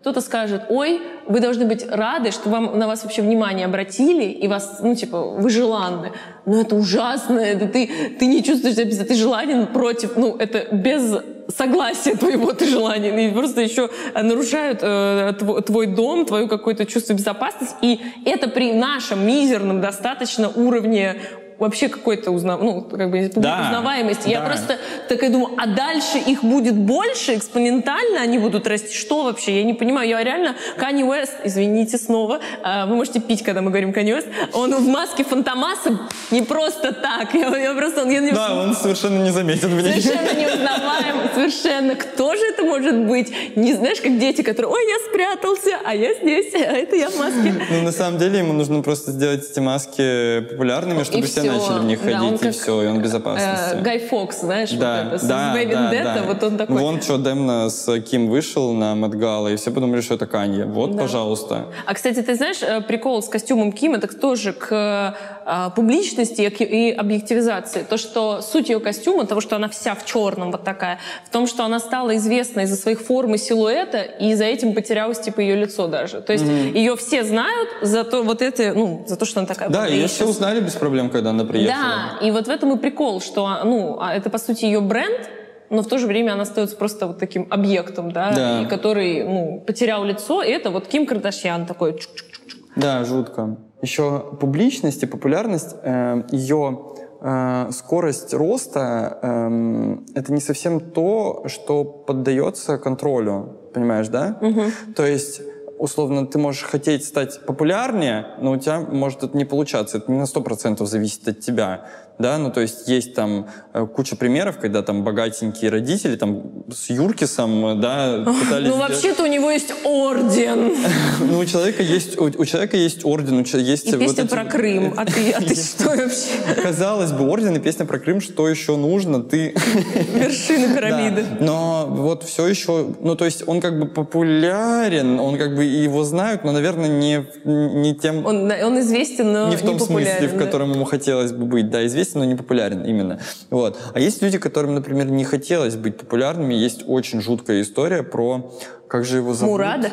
Кто-то 0.00 0.20
скажет, 0.20 0.66
ой, 0.68 1.02
вы 1.26 1.40
должны 1.40 1.64
быть 1.64 1.84
рады, 1.90 2.30
что 2.30 2.48
вам, 2.48 2.78
на 2.78 2.86
вас 2.86 3.02
вообще 3.02 3.22
внимание 3.22 3.66
обратили, 3.66 4.24
и 4.24 4.46
вас, 4.46 4.78
ну, 4.80 4.94
типа, 4.94 5.20
вы 5.20 5.50
желанны. 5.50 6.12
Но 6.44 6.60
это 6.60 6.76
ужасно, 6.76 7.40
это 7.40 7.66
ты, 7.66 7.90
ты 8.16 8.26
не 8.26 8.44
чувствуешь 8.44 8.76
себя, 8.76 9.04
ты 9.04 9.14
желанен 9.14 9.66
против, 9.66 10.16
ну, 10.16 10.36
это 10.36 10.68
без 10.70 11.16
согласия 11.48 12.14
твоего 12.14 12.52
ты 12.52 12.66
желанен, 12.66 13.18
и 13.18 13.32
просто 13.32 13.60
еще 13.60 13.90
нарушают 14.14 14.78
э, 14.82 15.32
твой 15.66 15.86
дом, 15.86 16.24
твое 16.24 16.46
какое-то 16.46 16.86
чувство 16.86 17.14
безопасности, 17.14 17.76
и 17.82 18.00
это 18.24 18.48
при 18.48 18.72
нашем 18.72 19.26
мизерном 19.26 19.80
достаточно 19.80 20.48
уровне 20.48 21.16
вообще 21.58 21.88
какой-то 21.88 22.30
узнав... 22.30 22.60
ну, 22.60 22.82
как 22.82 23.10
бы 23.10 23.30
да, 23.36 23.66
узнаваемости. 23.66 24.24
Да. 24.24 24.30
Я 24.30 24.40
просто 24.40 24.78
такая 25.08 25.30
думаю, 25.30 25.54
а 25.56 25.66
дальше 25.66 26.18
их 26.18 26.44
будет 26.44 26.74
больше, 26.74 27.34
экспонентально 27.34 28.20
они 28.20 28.38
будут 28.38 28.66
расти. 28.66 28.94
Что 28.94 29.24
вообще? 29.24 29.56
Я 29.58 29.64
не 29.64 29.74
понимаю. 29.74 30.08
Я 30.08 30.22
реально 30.22 30.56
Канни 30.76 31.02
Уэст, 31.02 31.34
извините 31.44 31.98
снова, 31.98 32.40
а, 32.62 32.86
вы 32.86 32.96
можете 32.96 33.20
пить, 33.20 33.42
когда 33.42 33.62
мы 33.62 33.70
говорим 33.70 33.92
Канни 33.92 34.12
Уэст, 34.12 34.28
он 34.52 34.74
в 34.74 34.86
маске 34.88 35.24
Фантомаса 35.24 35.98
не 36.30 36.42
просто 36.42 36.92
так. 36.92 37.34
Я, 37.34 37.56
я 37.56 37.74
просто... 37.74 38.08
Я, 38.08 38.32
да, 38.32 38.54
он 38.54 38.74
совершенно 38.74 39.22
не 39.22 39.30
заметен 39.30 39.76
меня. 39.76 39.92
Совершенно 39.92 40.40
неузнаваем. 40.40 41.16
Совершенно. 41.34 41.94
Кто 41.94 42.34
же 42.34 42.42
это 42.46 42.64
может 42.64 42.96
быть? 43.06 43.32
Не 43.56 43.74
знаешь, 43.74 44.00
как 44.00 44.18
дети, 44.18 44.42
которые, 44.42 44.72
ой, 44.72 44.82
я 44.88 44.96
спрятался, 45.10 45.78
а 45.84 45.94
я 45.94 46.14
здесь, 46.14 46.54
а 46.54 46.58
это 46.58 46.96
я 46.96 47.10
в 47.10 47.18
маске. 47.18 47.54
Ну, 47.70 47.82
на 47.82 47.92
самом 47.92 48.18
деле, 48.18 48.38
ему 48.38 48.52
нужно 48.52 48.82
просто 48.82 49.12
сделать 49.12 49.48
эти 49.50 49.60
маски 49.60 50.40
популярными, 50.50 51.02
чтобы 51.04 51.26
все 51.26 51.45
начали 51.46 51.78
в 51.78 51.84
них 51.84 52.04
да, 52.04 52.18
ходить, 52.18 52.42
и 52.42 52.50
все, 52.50 52.82
и 52.82 52.86
он 52.86 52.98
в 52.98 53.02
безопасности. 53.02 53.74
Э, 53.76 53.80
Гай 53.80 53.98
Фокс, 53.98 54.40
знаешь, 54.40 54.70
да, 54.72 55.08
вот 55.10 55.14
это, 55.14 55.26
да, 55.26 55.54
с 55.54 55.92
да, 55.92 56.14
да. 56.14 56.22
вот 56.26 56.42
он 56.42 56.56
такой. 56.56 56.76
Вон 56.76 57.02
что 57.02 57.18
Демна 57.18 57.70
с 57.70 58.00
Ким 58.00 58.28
вышел 58.28 58.72
на 58.72 58.94
Мадгала, 58.94 59.48
и 59.48 59.56
все 59.56 59.70
подумали, 59.70 60.00
что 60.00 60.14
это 60.14 60.26
Канье. 60.26 60.66
Вот, 60.66 60.94
да. 60.94 61.02
пожалуйста. 61.02 61.66
А, 61.86 61.94
кстати, 61.94 62.22
ты 62.22 62.34
знаешь, 62.34 62.62
э, 62.62 62.80
прикол 62.80 63.22
с 63.22 63.28
костюмом 63.28 63.72
Ким, 63.72 63.94
это 63.94 64.08
тоже 64.08 64.52
к 64.52 65.16
э, 65.44 65.70
публичности 65.74 66.42
и 66.42 66.90
объективизации. 66.92 67.82
То, 67.88 67.96
что 67.96 68.40
суть 68.40 68.68
ее 68.68 68.80
костюма, 68.80 69.26
того, 69.26 69.40
что 69.40 69.56
она 69.56 69.68
вся 69.68 69.94
в 69.94 70.04
черном 70.04 70.50
вот 70.52 70.64
такая, 70.64 70.98
в 71.24 71.30
том, 71.30 71.46
что 71.46 71.64
она 71.64 71.78
стала 71.78 72.16
известна 72.16 72.60
из-за 72.60 72.76
своих 72.76 73.00
форм 73.00 73.34
и 73.34 73.38
силуэта, 73.38 74.02
и 74.02 74.34
за 74.34 74.44
этим 74.44 74.74
потерялось 74.74 75.20
типа 75.20 75.40
ее 75.40 75.56
лицо 75.56 75.86
даже. 75.86 76.20
То 76.20 76.32
есть 76.32 76.44
mm-hmm. 76.44 76.76
ее 76.76 76.96
все 76.96 77.24
знают 77.24 77.68
за 77.82 78.04
то, 78.04 78.22
вот 78.22 78.42
это, 78.42 78.72
ну, 78.74 79.04
за 79.06 79.16
то, 79.16 79.24
что 79.24 79.40
она 79.40 79.46
такая. 79.46 79.68
Да, 79.68 79.86
ее 79.86 80.06
все 80.08 80.26
узнали 80.26 80.60
без 80.60 80.74
проблем, 80.74 81.10
когда 81.10 81.32
она 81.36 81.44
приехала. 81.44 81.84
Да, 82.20 82.26
и 82.26 82.30
вот 82.30 82.46
в 82.46 82.50
этом 82.50 82.76
и 82.76 82.78
прикол, 82.78 83.20
что, 83.20 83.48
ну, 83.64 83.98
а 84.00 84.14
это, 84.14 84.30
по 84.30 84.38
сути, 84.38 84.64
ее 84.64 84.80
бренд, 84.80 85.30
но 85.70 85.82
в 85.82 85.86
то 85.86 85.98
же 85.98 86.06
время 86.06 86.32
она 86.32 86.42
остается 86.42 86.76
просто 86.76 87.06
вот 87.06 87.18
таким 87.18 87.46
объектом, 87.50 88.12
да, 88.12 88.32
да. 88.32 88.62
И 88.62 88.66
который, 88.66 89.24
ну, 89.24 89.62
потерял 89.66 90.04
лицо, 90.04 90.42
и 90.42 90.50
это 90.50 90.70
вот 90.70 90.86
Ким 90.86 91.06
Кардашьян 91.06 91.66
такой... 91.66 91.92
Чук-чук-чук. 91.92 92.60
Да, 92.76 93.04
жутко. 93.04 93.56
Еще 93.82 94.20
публичность 94.40 95.02
и 95.02 95.06
популярность, 95.06 95.76
э, 95.82 96.22
ее 96.30 96.80
э, 97.20 97.68
скорость 97.72 98.32
роста, 98.32 99.18
э, 99.22 99.96
это 100.14 100.32
не 100.32 100.40
совсем 100.40 100.80
то, 100.80 101.44
что 101.46 101.84
поддается 101.84 102.78
контролю, 102.78 103.58
понимаешь, 103.74 104.08
да? 104.08 104.38
Угу. 104.40 104.62
То 104.94 105.06
есть 105.06 105.40
условно, 105.78 106.26
ты 106.26 106.38
можешь 106.38 106.62
хотеть 106.62 107.04
стать 107.04 107.40
популярнее, 107.44 108.34
но 108.40 108.52
у 108.52 108.56
тебя 108.56 108.80
может 108.80 109.22
это 109.22 109.36
не 109.36 109.44
получаться. 109.44 109.98
Это 109.98 110.10
не 110.10 110.18
на 110.18 110.24
100% 110.24 110.84
зависит 110.86 111.28
от 111.28 111.40
тебя. 111.40 111.86
Да, 112.18 112.38
ну 112.38 112.50
то 112.50 112.60
есть 112.60 112.88
есть 112.88 113.14
там 113.14 113.48
э, 113.74 113.86
куча 113.86 114.16
примеров, 114.16 114.58
когда 114.58 114.82
там 114.82 115.04
богатенькие 115.04 115.70
родители 115.70 116.16
там 116.16 116.64
с 116.72 116.88
Юркисом, 116.88 117.80
да, 117.80 118.24
пытались... 118.24 118.68
Ну 118.68 118.76
вообще-то 118.78 119.24
у 119.24 119.26
него 119.26 119.50
есть 119.50 119.72
орден. 119.84 120.74
Ну 121.18 121.38
у 121.38 121.44
человека 121.44 121.82
есть, 121.82 122.18
у 122.18 122.44
человека 122.44 122.76
есть 122.76 123.04
орден, 123.04 123.38
у 123.38 123.44
человека 123.44 123.70
есть... 123.70 123.86
И 123.92 123.96
песня 123.96 124.26
про 124.26 124.44
Крым, 124.44 124.94
а 124.96 125.04
ты, 125.04 125.30
а 125.32 125.40
ты 125.40 125.54
что 125.54 125.90
вообще? 125.90 126.62
Казалось 126.62 127.12
бы, 127.12 127.28
орден 127.28 127.56
и 127.56 127.58
песня 127.58 127.84
про 127.84 127.98
Крым, 127.98 128.20
что 128.20 128.48
еще 128.48 128.76
нужно, 128.76 129.22
ты... 129.22 129.54
Вершина 130.14 130.74
пирамиды. 130.74 131.24
Но 131.40 131.86
вот 131.88 132.22
все 132.22 132.46
еще, 132.46 132.94
ну 133.00 133.14
то 133.14 133.24
есть 133.24 133.46
он 133.46 133.60
как 133.60 133.78
бы 133.78 133.86
популярен, 133.86 135.20
он 135.20 135.36
как 135.36 135.54
бы 135.54 135.64
его 135.64 136.04
знают, 136.04 136.44
но, 136.44 136.52
наверное, 136.52 136.88
не, 136.88 137.26
не 137.44 137.94
тем... 137.94 138.24
Он, 138.24 138.50
он 138.50 138.80
известен, 138.80 139.32
но 139.32 139.48
не 139.48 139.56
в 139.56 139.62
том 139.62 139.78
смысле, 139.78 140.28
в 140.28 140.38
котором 140.38 140.72
ему 140.72 140.84
хотелось 140.84 141.32
бы 141.32 141.44
быть, 141.44 141.70
да, 141.70 141.84
известен 141.86 142.05
известен, 142.06 142.20
но 142.20 142.24
не 142.24 142.34
популярен 142.34 142.84
именно. 142.84 143.18
Вот. 143.50 143.78
А 143.94 144.00
есть 144.00 144.22
люди, 144.22 144.38
которым, 144.38 144.74
например, 144.74 145.10
не 145.10 145.24
хотелось 145.24 145.76
быть 145.76 145.96
популярными. 145.98 146.54
Есть 146.54 146.84
очень 146.86 147.20
жуткая 147.20 147.62
история 147.62 148.02
про 148.02 148.52
как 148.88 149.04
же 149.04 149.18
его 149.18 149.34
зовут? 149.34 149.52
Мурада? 149.52 149.90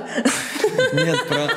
Нет, 0.94 1.28
про... 1.28 1.48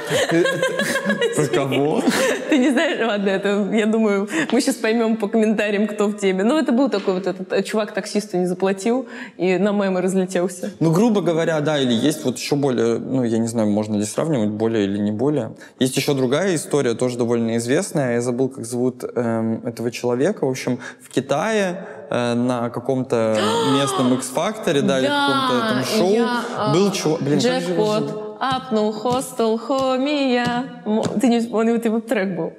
Про 1.37 1.47
кого? 1.47 2.03
Ты 2.49 2.59
не 2.59 2.71
знаешь? 2.71 2.99
Ладно, 3.07 3.29
это, 3.29 3.69
я 3.73 3.87
думаю, 3.87 4.29
мы 4.53 4.61
сейчас 4.61 4.77
поймем 4.77 5.17
по 5.17 5.29
комментариям, 5.29 5.87
кто 5.87 6.09
в 6.09 6.19
теме. 6.19 6.45
Ну, 6.45 6.59
это 6.59 6.73
был 6.73 6.89
такой 6.89 7.15
вот 7.15 7.27
этот 7.27 7.53
э, 7.53 7.63
чувак 7.63 7.93
таксисту 7.93 8.37
не 8.37 8.47
заплатил 8.47 9.07
и 9.37 9.59
на 9.59 9.73
мемы 9.73 10.01
разлетелся. 10.01 10.71
Ну, 10.81 10.93
грубо 10.93 11.21
говоря, 11.21 11.61
да, 11.61 11.79
или 11.79 11.93
есть 11.93 12.25
вот 12.25 12.39
еще 12.39 12.57
более, 12.57 12.99
ну, 12.99 13.25
я 13.25 13.39
не 13.39 13.49
знаю, 13.49 13.69
можно 13.69 13.97
ли 13.97 14.05
сравнивать, 14.05 14.51
более 14.51 14.85
или 14.85 14.99
не 14.99 15.13
более. 15.13 15.55
Есть 15.79 15.97
еще 15.97 16.15
другая 16.15 16.55
история, 16.55 16.95
тоже 16.95 17.19
довольно 17.19 17.57
известная. 17.57 18.15
Я 18.15 18.21
забыл, 18.21 18.49
как 18.49 18.65
зовут 18.65 19.05
эм, 19.05 19.63
этого 19.67 19.91
человека. 19.91 20.47
В 20.47 20.51
общем, 20.51 20.79
в 21.01 21.11
Китае 21.11 21.87
э, 22.11 22.35
на 22.35 22.71
каком-то 22.71 23.39
местном 23.73 24.15
X-факторе, 24.19 24.83
да, 24.83 24.99
или 24.99 25.07
каком-то 25.07 25.69
там 25.69 25.85
шоу 25.85 26.13
я, 26.13 26.73
был 26.73 26.93
чувак... 26.93 27.23
Блин, 27.23 27.39
Джекпот, 27.39 28.37
апнул 28.41 28.93
хостел, 28.93 29.59
хомия. 29.59 30.83
Ты 31.21 31.29
не 31.29 31.41
вспомнил, 31.41 31.81
ты 31.81 31.91
вот 31.91 32.07
трек 32.07 32.37
был. 32.37 32.53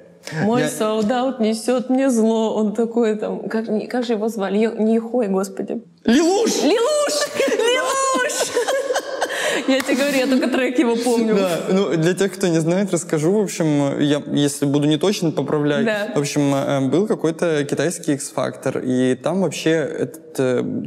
Мой 0.44 0.62
я... 0.62 0.68
солдат 0.68 1.40
несет 1.40 1.88
мне 1.88 2.10
зло. 2.10 2.54
Он 2.54 2.74
такой 2.74 3.14
там... 3.16 3.48
Как, 3.48 3.66
как 3.88 4.04
же 4.04 4.14
его 4.14 4.28
звали? 4.28 4.70
Не 4.78 4.98
Хой, 4.98 5.28
господи. 5.28 5.82
Лилуш! 6.04 6.62
Лилуш! 6.62 7.14
Я 9.68 9.80
тебе 9.80 9.96
говорю, 9.96 10.16
я 10.16 10.26
только 10.26 10.48
трек 10.48 10.78
его 10.78 10.96
помню. 10.96 11.34
Да, 11.34 11.60
ну 11.70 11.96
для 11.96 12.14
тех, 12.14 12.32
кто 12.32 12.48
не 12.48 12.58
знает, 12.58 12.90
расскажу. 12.90 13.32
В 13.32 13.42
общем, 13.42 14.00
я, 14.00 14.22
если 14.32 14.64
буду 14.64 14.86
не 14.88 14.96
точно, 14.96 15.30
поправлять. 15.30 15.84
Да. 15.84 16.12
В 16.14 16.18
общем, 16.18 16.54
э, 16.54 16.80
был 16.88 17.06
какой-то 17.06 17.64
китайский 17.64 18.14
X-фактор, 18.14 18.78
и 18.78 19.14
там 19.14 19.42
вообще 19.42 20.10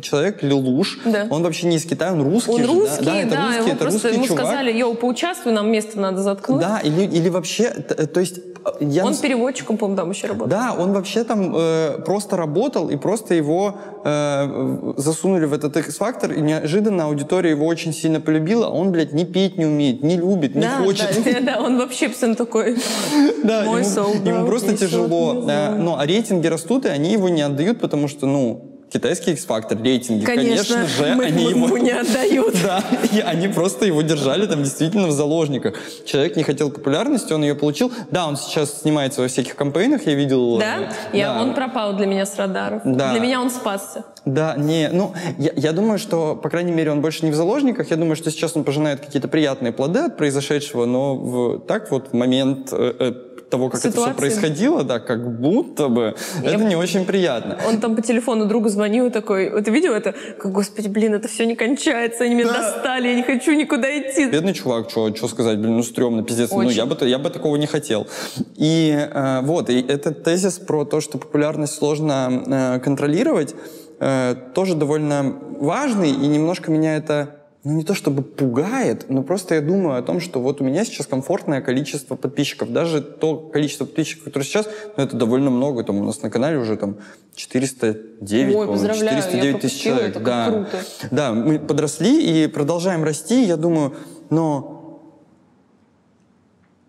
человек 0.01 0.43
Лилуш, 0.43 0.99
да. 1.05 1.27
он 1.29 1.43
вообще 1.43 1.67
не 1.67 1.77
из 1.77 1.85
Китая, 1.85 2.13
он 2.13 2.21
русский. 2.21 2.51
Он 2.51 2.61
же, 2.61 2.67
русский, 2.67 3.05
да, 3.05 3.11
да, 3.11 3.17
это 3.19 3.29
да 3.29 3.45
русский, 3.45 3.59
его 3.59 3.69
это 3.69 3.77
просто 3.77 4.07
русский 4.07 4.15
ему 4.15 4.27
чувак. 4.27 4.45
сказали, 4.45 4.71
йоу, 4.71 4.95
поучаствуй, 4.95 5.53
нам 5.53 5.71
место 5.71 5.99
надо 5.99 6.21
заткнуть. 6.21 6.61
Да, 6.61 6.79
или, 6.79 7.01
или 7.03 7.29
вообще, 7.29 7.69
то 7.71 8.19
есть... 8.19 8.39
Я 8.79 9.05
он 9.05 9.17
переводчиком, 9.17 9.77
по-моему, 9.77 9.97
там 9.97 10.11
еще 10.11 10.27
работал. 10.27 10.47
Да, 10.47 10.75
он 10.77 10.93
вообще 10.93 11.23
там 11.23 11.51
э, 11.55 11.99
просто 12.05 12.37
работал, 12.37 12.91
и 12.91 12.95
просто 12.95 13.33
его 13.33 13.75
э, 14.03 14.93
засунули 14.97 15.45
в 15.45 15.53
этот 15.53 15.75
X-фактор, 15.77 16.31
и 16.33 16.41
неожиданно 16.41 17.05
аудитория 17.05 17.49
его 17.49 17.65
очень 17.65 17.91
сильно 17.91 18.21
полюбила, 18.21 18.67
он, 18.67 18.91
блядь, 18.91 19.13
не 19.13 19.25
петь 19.25 19.57
не 19.57 19.65
умеет, 19.65 20.03
не 20.03 20.15
любит, 20.15 20.53
не 20.53 20.61
да, 20.61 20.77
хочет. 20.83 21.07
Да, 21.25 21.39
да, 21.41 21.61
он 21.61 21.79
вообще 21.79 22.05
абсолютно 22.05 22.45
такой 22.45 22.77
да, 23.43 23.63
ему, 23.63 23.77
ему 23.77 24.45
просто 24.45 24.77
тяжело. 24.77 25.33
Ну, 25.33 25.95
а 25.97 26.05
рейтинги 26.05 26.47
растут, 26.47 26.85
и 26.85 26.89
они 26.89 27.13
его 27.13 27.29
не 27.29 27.41
отдают, 27.41 27.79
потому 27.79 28.07
что, 28.07 28.27
ну, 28.27 28.70
китайский 28.91 29.31
X-фактор, 29.31 29.81
рейтинги, 29.81 30.25
конечно, 30.25 30.75
конечно 30.75 30.87
же, 30.87 31.15
мы, 31.15 31.25
они 31.25 31.45
ему 31.45 31.77
не 31.77 31.91
отдают. 31.91 32.55
Да, 32.61 32.83
и 33.11 33.19
они 33.19 33.47
просто 33.47 33.85
его 33.85 34.01
держали 34.01 34.45
там 34.45 34.63
действительно 34.63 35.07
в 35.07 35.11
заложниках. 35.11 35.75
Человек 36.05 36.35
не 36.35 36.43
хотел 36.43 36.69
популярности, 36.69 37.33
он 37.33 37.41
ее 37.41 37.55
получил. 37.55 37.91
Да, 38.11 38.27
он 38.27 38.37
сейчас 38.37 38.81
снимается 38.81 39.21
во 39.21 39.27
всяких 39.27 39.55
кампейнах, 39.55 40.05
я 40.05 40.13
видел. 40.13 40.59
Да? 40.59 40.91
Э, 41.11 41.17
я, 41.17 41.33
да. 41.33 41.41
Он 41.41 41.53
пропал 41.55 41.95
для 41.95 42.05
меня 42.05 42.25
с 42.25 42.37
радаров. 42.37 42.81
Да. 42.85 43.11
Для 43.11 43.19
меня 43.19 43.41
он 43.41 43.49
спасся. 43.49 44.05
Да, 44.25 44.55
не, 44.57 44.89
ну, 44.91 45.13
я, 45.39 45.51
я 45.55 45.71
думаю, 45.71 45.97
что, 45.97 46.35
по 46.35 46.49
крайней 46.49 46.71
мере, 46.71 46.91
он 46.91 47.01
больше 47.01 47.25
не 47.25 47.31
в 47.31 47.35
заложниках. 47.35 47.89
Я 47.89 47.97
думаю, 47.97 48.15
что 48.15 48.29
сейчас 48.29 48.55
он 48.55 48.63
пожинает 48.63 48.99
какие-то 48.99 49.27
приятные 49.27 49.71
плоды 49.71 49.99
от 49.99 50.17
произошедшего, 50.17 50.85
но 50.85 51.15
в, 51.15 51.59
так 51.61 51.89
вот 51.89 52.09
в 52.09 52.13
момент 52.13 52.69
э, 52.71 52.93
э 52.99 53.13
того, 53.51 53.69
как 53.69 53.81
Ситуации. 53.81 54.01
это 54.01 54.11
все 54.11 54.17
происходило, 54.17 54.83
да, 54.83 54.99
как 54.99 55.39
будто 55.39 55.89
бы, 55.89 56.15
я... 56.41 56.55
это 56.55 56.63
не 56.63 56.75
очень 56.75 57.05
приятно. 57.05 57.57
Он 57.67 57.79
там 57.79 57.95
по 57.95 58.01
телефону 58.01 58.45
другу 58.45 58.69
звонил 58.69 59.07
и 59.07 59.09
такой, 59.11 59.61
ты 59.61 59.69
видел 59.69 59.93
это? 59.93 60.15
Господи, 60.43 60.87
блин, 60.87 61.13
это 61.13 61.27
все 61.27 61.45
не 61.45 61.55
кончается, 61.55 62.23
они 62.23 62.33
меня 62.35 62.51
да. 62.51 62.61
достали, 62.61 63.09
я 63.09 63.15
не 63.15 63.23
хочу 63.23 63.51
никуда 63.53 63.87
идти. 63.99 64.25
Бедный 64.25 64.53
чувак, 64.53 64.89
что 64.89 65.11
сказать, 65.27 65.59
блин, 65.59 65.77
ну 65.77 65.83
стрёмно, 65.83 66.23
пиздец, 66.23 66.51
очень. 66.51 66.69
ну 66.69 66.69
я 66.69 66.85
бы, 66.85 66.97
я 67.07 67.19
бы 67.19 67.29
такого 67.29 67.57
не 67.57 67.67
хотел. 67.67 68.07
И 68.55 68.97
э, 68.97 69.41
вот, 69.41 69.69
и 69.69 69.81
этот 69.81 70.23
тезис 70.23 70.57
про 70.57 70.85
то, 70.85 71.01
что 71.01 71.17
популярность 71.17 71.75
сложно 71.75 72.43
э, 72.47 72.79
контролировать, 72.79 73.53
э, 73.99 74.35
тоже 74.55 74.75
довольно 74.75 75.35
важный, 75.59 76.09
и 76.09 76.27
немножко 76.27 76.71
меня 76.71 76.95
это 76.95 77.40
ну 77.63 77.73
не 77.73 77.83
то 77.83 77.93
чтобы 77.93 78.23
пугает, 78.23 79.05
но 79.09 79.21
просто 79.21 79.55
я 79.55 79.61
думаю 79.61 79.99
о 79.99 80.01
том, 80.01 80.19
что 80.19 80.41
вот 80.41 80.61
у 80.61 80.63
меня 80.63 80.83
сейчас 80.83 81.05
комфортное 81.05 81.61
количество 81.61 82.15
подписчиков. 82.15 82.71
Даже 82.71 83.01
то 83.01 83.37
количество 83.37 83.85
подписчиков, 83.85 84.23
которое 84.23 84.45
сейчас, 84.45 84.67
ну 84.97 85.03
это 85.03 85.15
довольно 85.15 85.51
много. 85.51 85.83
Там 85.83 85.97
у 85.97 86.03
нас 86.03 86.21
на 86.23 86.31
канале 86.31 86.57
уже 86.57 86.75
там 86.75 86.97
409, 87.35 88.55
Ой, 88.55 88.67
409 88.79 89.59
тысяч 89.61 89.79
человек. 89.79 90.09
Это 90.09 90.19
да. 90.19 90.45
круто. 90.47 90.85
Да, 91.11 91.33
мы 91.33 91.59
подросли 91.59 92.43
и 92.43 92.47
продолжаем 92.47 93.03
расти. 93.03 93.43
Я 93.43 93.57
думаю, 93.57 93.93
но 94.31 94.70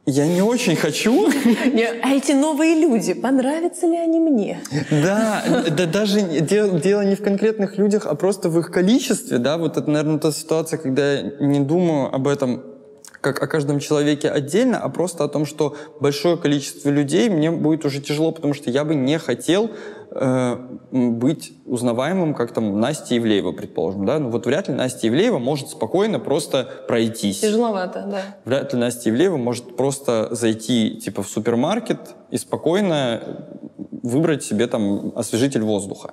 я 0.07 0.27
не 0.27 0.43
очень 0.43 0.77
хочу. 0.77 1.29
А 2.03 2.09
эти 2.11 2.33
новые 2.33 2.75
люди, 2.75 3.15
понравятся 3.15 3.87
ли 3.87 3.97
они 3.97 4.19
мне? 4.19 4.61
Да, 4.91 5.65
да 5.71 5.87
даже 5.87 6.21
дело, 6.41 6.79
дело 6.79 7.03
не 7.03 7.15
в 7.15 7.23
конкретных 7.23 7.79
людях, 7.79 8.07
а 8.07 8.15
просто 8.15 8.49
в 8.49 8.59
их 8.59 8.71
количестве. 8.71 9.39
Да, 9.39 9.59
вот 9.59 9.77
это, 9.77 9.89
наверное, 9.89 10.19
та 10.19 10.33
ситуация, 10.33 10.79
когда 10.79 11.13
я 11.13 11.23
не 11.41 11.61
думаю 11.61 12.15
об 12.15 12.27
этом 12.27 12.63
как 13.23 13.41
о 13.41 13.47
каждом 13.47 13.79
человеке 13.79 14.29
отдельно, 14.29 14.79
а 14.79 14.89
просто 14.89 15.25
о 15.25 15.29
том, 15.29 15.47
что 15.47 15.77
большое 16.01 16.37
количество 16.37 16.91
людей 16.91 17.31
мне 17.31 17.53
будет 17.53 17.85
уже 17.85 18.01
тяжело, 18.01 18.33
потому 18.33 18.53
что 18.53 18.69
я 18.69 18.85
бы 18.85 18.97
не 18.97 19.17
хотел 19.19 19.71
э, 20.11 20.57
быть 20.91 21.53
узнаваемым, 21.65 22.35
как 22.35 22.53
там 22.53 22.81
Настя 22.81 23.17
Ивлеева, 23.17 23.53
предположим, 23.53 24.05
да? 24.05 24.19
Ну 24.19 24.29
вот 24.29 24.45
вряд 24.45 24.69
ли 24.69 24.75
Настя 24.75 25.07
Ивлеева 25.07 25.39
может 25.39 25.69
спокойно 25.69 26.19
просто 26.19 26.69
пройтись. 26.89 27.41
Тяжеловато, 27.41 28.05
да. 28.11 28.23
Вряд 28.45 28.73
ли 28.73 28.81
Настя 28.81 29.11
Ивлеева 29.11 29.37
может 29.37 29.77
просто 29.77 30.29
зайти 30.33 30.97
типа 30.97 31.23
в 31.23 31.29
супермаркет 31.29 32.01
и 32.33 32.37
спокойно 32.37 33.23
выбрать 34.03 34.43
себе 34.43 34.67
там 34.67 35.13
освежитель 35.15 35.63
воздуха 35.63 36.13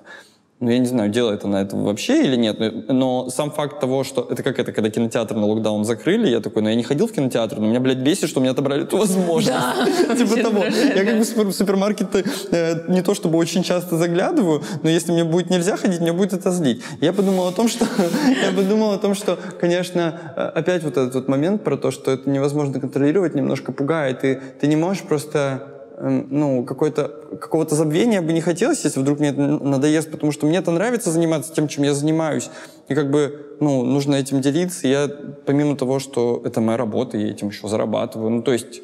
ну, 0.60 0.70
я 0.70 0.78
не 0.78 0.86
знаю, 0.86 1.08
делает 1.08 1.44
она 1.44 1.62
это 1.62 1.74
вообще 1.74 2.22
или 2.22 2.36
нет, 2.36 2.58
но 2.88 3.30
сам 3.30 3.50
факт 3.50 3.80
того, 3.80 4.04
что... 4.04 4.26
Это 4.30 4.42
как 4.42 4.58
это, 4.58 4.72
когда 4.72 4.90
кинотеатр 4.90 5.34
на 5.34 5.46
локдаун 5.46 5.86
закрыли, 5.86 6.28
я 6.28 6.40
такой, 6.40 6.60
ну, 6.60 6.68
я 6.68 6.74
не 6.74 6.82
ходил 6.82 7.06
в 7.06 7.12
кинотеатр, 7.12 7.58
но 7.58 7.66
меня, 7.66 7.80
блядь, 7.80 7.98
бесит, 7.98 8.28
что 8.28 8.40
мне 8.40 8.50
отобрали 8.50 8.82
эту 8.82 8.98
возможность. 8.98 9.56
Типа 10.18 10.36
того. 10.36 10.64
Я 10.64 11.04
как 11.06 11.18
бы 11.18 11.44
в 11.44 11.52
супермаркеты 11.52 12.24
э, 12.50 12.92
не 12.92 13.00
то 13.00 13.14
чтобы 13.14 13.38
очень 13.38 13.62
часто 13.62 13.96
заглядываю, 13.96 14.62
но 14.82 14.90
если 14.90 15.12
мне 15.12 15.24
будет 15.24 15.48
нельзя 15.48 15.78
ходить, 15.78 16.00
мне 16.00 16.12
будет 16.12 16.34
это 16.34 16.50
злить. 16.50 16.82
Я 17.00 17.14
подумал 17.14 17.48
о 17.48 17.52
том, 17.52 17.66
что... 17.66 17.86
Я 18.44 18.52
подумал 18.54 18.92
о 18.92 18.98
том, 18.98 19.14
что, 19.14 19.38
конечно, 19.58 20.20
э, 20.36 20.40
опять 20.42 20.82
вот 20.82 20.98
этот 20.98 21.14
вот 21.14 21.28
момент 21.28 21.64
про 21.64 21.78
то, 21.78 21.90
что 21.90 22.10
это 22.10 22.28
невозможно 22.28 22.78
контролировать, 22.78 23.34
немножко 23.34 23.72
пугает, 23.72 24.24
и 24.24 24.38
ты 24.60 24.66
не 24.66 24.76
можешь 24.76 25.04
просто 25.04 25.69
ну, 26.00 26.64
какое-то, 26.64 27.08
какого-то 27.40 27.74
забвения 27.74 28.22
бы 28.22 28.32
не 28.32 28.40
хотелось, 28.40 28.84
если 28.84 29.00
вдруг 29.00 29.20
мне 29.20 29.28
это 29.28 29.40
надоест, 29.40 30.10
потому 30.10 30.32
что 30.32 30.46
мне 30.46 30.58
это 30.58 30.70
нравится 30.70 31.10
заниматься 31.10 31.52
тем, 31.52 31.68
чем 31.68 31.84
я 31.84 31.92
занимаюсь. 31.92 32.50
И 32.88 32.94
как 32.94 33.10
бы, 33.10 33.56
ну, 33.60 33.84
нужно 33.84 34.14
этим 34.14 34.40
делиться. 34.40 34.88
Я, 34.88 35.08
помимо 35.46 35.76
того, 35.76 35.98
что 35.98 36.40
это 36.44 36.60
моя 36.60 36.78
работа, 36.78 37.18
я 37.18 37.30
этим 37.30 37.48
еще 37.48 37.68
зарабатываю. 37.68 38.30
Ну, 38.30 38.42
то 38.42 38.52
есть, 38.52 38.80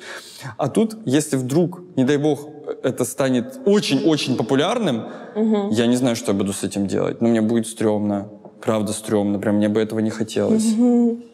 а 0.59 0.69
тут, 0.69 0.97
если 1.07 1.37
вдруг, 1.37 1.81
не 1.97 2.05
дай 2.05 2.19
бог, 2.19 2.49
это 2.83 3.05
станет 3.05 3.61
очень-очень 3.65 4.37
популярным, 4.37 5.07
угу. 5.35 5.71
я 5.71 5.87
не 5.87 5.97
знаю, 5.97 6.17
что 6.17 6.33
я 6.33 6.39
буду 6.39 6.53
с 6.53 6.65
этим 6.65 6.87
делать. 6.87 7.23
Но 7.23 7.29
мне 7.29 7.41
будет 7.41 7.67
стрёмно. 7.67 8.29
Правда, 8.61 8.93
стрёмно. 8.93 9.39
Прям 9.39 9.57
мне 9.57 9.69
бы 9.69 9.81
этого 9.81 10.01
не 10.01 10.11
хотелось. 10.11 10.67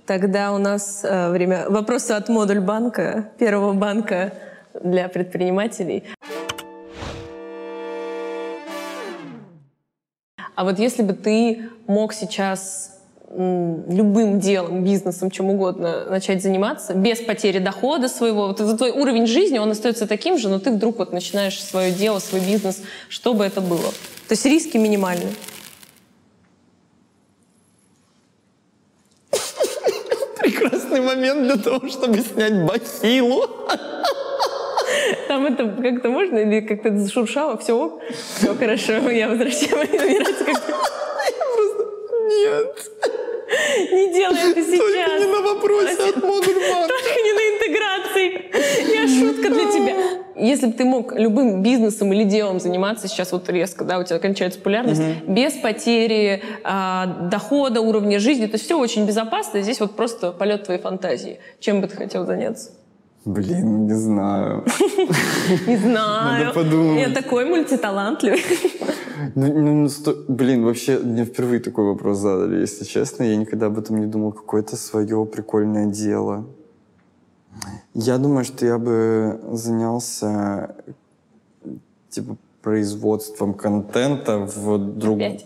Тогда 0.07 0.53
у 0.53 0.59
нас 0.59 1.01
э, 1.03 1.31
время... 1.31 1.66
Вопросы 1.68 2.12
от 2.12 2.29
модуль 2.29 2.61
банка, 2.61 3.31
первого 3.38 3.73
банка 3.73 4.33
для 4.80 5.08
предпринимателей. 5.08 6.04
А 10.54 10.64
вот 10.64 10.78
если 10.78 11.02
бы 11.02 11.14
ты 11.14 11.70
мог 11.87 12.12
сейчас 12.12 12.92
любым 13.35 14.40
делом, 14.40 14.85
бизнесом, 14.85 15.30
чем 15.30 15.48
угодно 15.48 16.04
начать 16.04 16.42
заниматься, 16.42 16.92
без 16.92 17.20
потери 17.20 17.58
дохода 17.58 18.08
своего. 18.08 18.48
Вот 18.48 18.61
это 18.61 18.76
твой 18.76 18.90
уровень 18.90 19.26
жизни, 19.26 19.58
он 19.58 19.70
остается 19.70 20.06
таким 20.06 20.37
же, 20.37 20.50
но 20.50 20.58
ты 20.58 20.70
вдруг 20.70 20.98
вот 20.98 21.12
начинаешь 21.12 21.62
свое 21.62 21.92
дело, 21.92 22.18
свой 22.18 22.42
бизнес, 22.42 22.82
что 23.08 23.32
бы 23.32 23.44
это 23.44 23.62
было. 23.62 23.90
То 24.28 24.32
есть 24.32 24.44
риски 24.44 24.76
минимальны. 24.76 25.28
Прекрасный 30.38 31.00
момент 31.00 31.44
для 31.44 31.56
того, 31.56 31.88
чтобы 31.88 32.18
снять 32.20 32.66
бахилу. 32.66 33.48
Там 35.33 35.47
это 35.47 35.66
как-то 35.83 36.11
можно 36.11 36.37
или 36.40 36.61
как-то 36.61 36.95
зашуршало? 36.95 37.57
Все? 37.57 37.99
Все 38.37 38.55
хорошо, 38.55 38.92
я 39.11 39.29
возвращаю. 39.31 39.88
Мне 39.88 39.99
нравится, 39.99 40.45
как 40.45 40.61
ты- 40.61 40.73
Нет, 42.29 42.90
Не 43.92 44.12
делай 44.12 44.35
это 44.35 44.55
только 44.55 44.62
сейчас. 44.62 45.21
не 45.21 45.27
на 45.33 45.40
вопросе 45.40 46.11
от 46.11 46.16
Модульбанка. 46.16 46.88
Только 46.88 47.21
не 47.25 47.33
на 47.33 47.42
интеграции. 47.55 48.95
Я 48.95 49.09
шутка 49.09 49.49
для 49.49 49.64
тебя. 49.73 49.97
Если 50.37 50.66
бы 50.66 50.73
ты 50.75 50.85
мог 50.85 51.14
любым 51.14 51.62
бизнесом 51.62 52.12
или 52.12 52.25
делом 52.25 52.61
заниматься 52.61 53.09
сейчас 53.09 53.33
вот 53.33 53.49
резко, 53.49 53.85
да, 53.85 53.99
у 53.99 54.05
тебя 54.05 54.18
кончается 54.18 54.59
популярность, 54.59 55.01
без 55.27 55.55
потери 55.55 56.42
а, 56.62 57.07
дохода, 57.31 57.81
уровня 57.81 58.18
жизни, 58.18 58.45
то 58.47 58.55
есть 58.57 58.66
все 58.66 58.79
очень 58.79 59.07
безопасно. 59.07 59.62
Здесь 59.62 59.81
вот 59.81 59.97
просто 59.97 60.33
полет 60.33 60.64
твоей 60.64 60.81
фантазии. 60.81 61.38
Чем 61.59 61.81
бы 61.81 61.87
ты 61.88 61.97
хотел 61.97 62.27
заняться? 62.27 62.73
Блин, 63.24 63.87
не 63.87 63.94
знаю. 63.94 64.64
Не 65.66 65.76
знаю. 65.76 66.44
Надо 66.44 66.54
подумать. 66.54 67.00
Я 67.00 67.14
такой 67.14 67.44
мультиталантливый. 67.44 68.42
Ну, 69.35 69.46
ну, 69.46 69.88
ну, 70.04 70.14
Блин, 70.28 70.64
вообще, 70.64 70.98
мне 70.98 71.24
впервые 71.24 71.61
такой 71.61 71.85
вопрос 71.85 72.18
задали, 72.18 72.61
если 72.61 72.85
честно. 72.85 73.22
Я 73.22 73.37
никогда 73.37 73.66
об 73.66 73.78
этом 73.78 74.00
не 74.00 74.06
думал. 74.06 74.32
Какое-то 74.32 74.76
свое 74.76 75.24
прикольное 75.24 75.87
дело. 75.87 76.46
Я 77.94 78.18
думаю, 78.18 78.44
что 78.44 78.66
я 78.66 78.78
бы 78.78 79.40
занялся 79.52 80.74
типа 82.11 82.37
производством 82.62 83.54
контента 83.54 84.38
в 84.38 84.78
другом... 84.78 85.38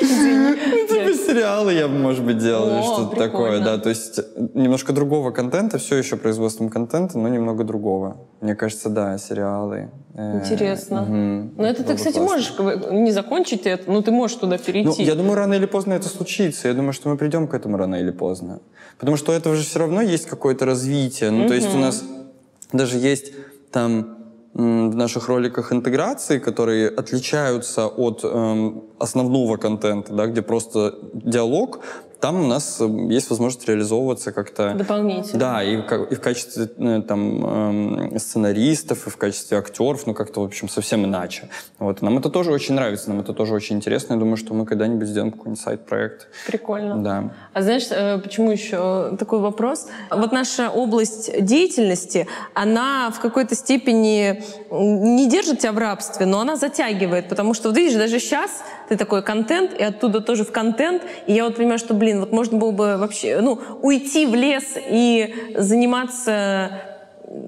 Ну, 0.00 0.86
типа 0.88 1.12
сериалы 1.14 1.72
я 1.72 1.88
бы, 1.88 1.94
может 1.94 2.24
быть, 2.24 2.38
делал 2.38 2.68
или 2.78 2.82
что-то 2.82 3.16
такое, 3.16 3.60
да. 3.60 3.78
То 3.78 3.88
есть 3.88 4.20
немножко 4.54 4.92
другого 4.92 5.30
контента, 5.30 5.78
все 5.78 5.96
еще 5.96 6.16
производством 6.16 6.68
контента, 6.68 7.18
но 7.18 7.28
немного 7.28 7.64
другого. 7.64 8.16
Мне 8.40 8.54
кажется, 8.54 8.88
да, 8.88 9.16
сериалы. 9.18 9.90
Э, 10.14 10.40
Интересно. 10.40 11.04
Но 11.56 11.66
это 11.66 11.84
ты, 11.84 11.94
кстати, 11.94 12.18
можешь 12.18 12.54
не 12.90 13.12
закончить 13.12 13.66
это, 13.66 13.90
но 13.90 14.02
ты 14.02 14.10
можешь 14.10 14.36
туда 14.36 14.56
Ну, 14.56 14.62
перейти. 14.62 15.02
я 15.02 15.14
думаю, 15.14 15.34
рано 15.34 15.54
или 15.54 15.66
поздно 15.66 15.94
это 15.94 16.08
случится. 16.08 16.68
Я 16.68 16.74
думаю, 16.74 16.92
что 16.92 17.08
мы 17.08 17.16
придем 17.16 17.46
к 17.48 17.54
этому 17.54 17.76
рано 17.76 17.96
или 17.96 18.10
поздно. 18.10 18.60
Потому 18.98 19.16
что 19.16 19.32
у 19.32 19.34
этого 19.34 19.54
же 19.56 19.62
все 19.64 19.78
равно 19.78 20.00
есть 20.00 20.26
какое-то 20.26 20.64
развитие. 20.64 21.30
Ну, 21.30 21.46
то 21.48 21.54
есть 21.54 21.74
у 21.74 21.78
нас 21.78 22.02
даже 22.72 22.98
есть 22.98 23.32
там 23.70 24.16
в 24.56 24.96
наших 24.96 25.28
роликах 25.28 25.70
интеграции, 25.70 26.38
которые 26.38 26.88
отличаются 26.88 27.86
от 27.86 28.24
эм, 28.24 28.84
основного 28.98 29.58
контента, 29.58 30.14
да, 30.14 30.26
где 30.26 30.40
просто 30.40 30.94
диалог, 31.12 31.80
там 32.26 32.40
у 32.40 32.46
нас 32.48 32.80
эм, 32.80 33.08
есть 33.08 33.30
возможность 33.30 33.68
реализовываться 33.68 34.32
как-то... 34.32 34.74
Дополнительно. 34.74 35.38
Да, 35.38 35.62
и, 35.62 35.76
и 35.76 36.14
в 36.16 36.20
качестве 36.20 36.68
э, 36.76 37.02
там, 37.06 37.44
эм, 37.44 38.18
сценаристов, 38.18 39.06
и 39.06 39.10
в 39.10 39.16
качестве 39.16 39.58
актеров, 39.58 40.08
ну 40.08 40.14
как-то, 40.14 40.40
в 40.40 40.44
общем, 40.44 40.68
совсем 40.68 41.04
иначе. 41.04 41.48
Вот. 41.78 42.02
Нам 42.02 42.18
это 42.18 42.28
тоже 42.28 42.50
очень 42.50 42.74
нравится, 42.74 43.10
нам 43.10 43.20
это 43.20 43.32
тоже 43.32 43.54
очень 43.54 43.76
интересно. 43.76 44.14
Я 44.14 44.18
думаю, 44.18 44.36
что 44.36 44.54
мы 44.54 44.66
когда-нибудь 44.66 45.06
сделаем 45.06 45.30
какой-нибудь 45.30 45.62
сайт-проект. 45.62 46.26
Прикольно. 46.48 46.96
Да. 46.96 47.30
А 47.52 47.62
знаешь, 47.62 47.86
э, 47.90 48.18
почему 48.18 48.50
еще 48.50 49.16
такой 49.16 49.38
вопрос? 49.38 49.86
Вот 50.10 50.32
наша 50.32 50.68
область 50.68 51.30
деятельности, 51.44 52.26
она 52.54 53.12
в 53.12 53.20
какой-то 53.20 53.54
степени 53.54 54.42
не 54.72 55.28
держит 55.28 55.60
тебя 55.60 55.70
в 55.70 55.78
рабстве, 55.78 56.26
но 56.26 56.40
она 56.40 56.56
затягивает, 56.56 57.28
потому 57.28 57.54
что, 57.54 57.68
вот 57.68 57.78
видишь, 57.78 57.96
даже 57.96 58.18
сейчас 58.18 58.50
ты 58.88 58.96
такой 58.96 59.22
контент, 59.22 59.72
и 59.78 59.82
оттуда 59.82 60.20
тоже 60.20 60.44
в 60.44 60.52
контент, 60.52 61.02
и 61.26 61.32
я 61.32 61.44
вот 61.44 61.56
понимаю, 61.56 61.78
что, 61.78 61.94
блин, 61.94 62.20
вот 62.20 62.32
можно 62.32 62.58
было 62.58 62.70
бы 62.70 62.96
вообще, 62.96 63.40
ну, 63.40 63.58
уйти 63.82 64.26
в 64.26 64.34
лес 64.34 64.64
и 64.76 65.34
заниматься 65.56 66.70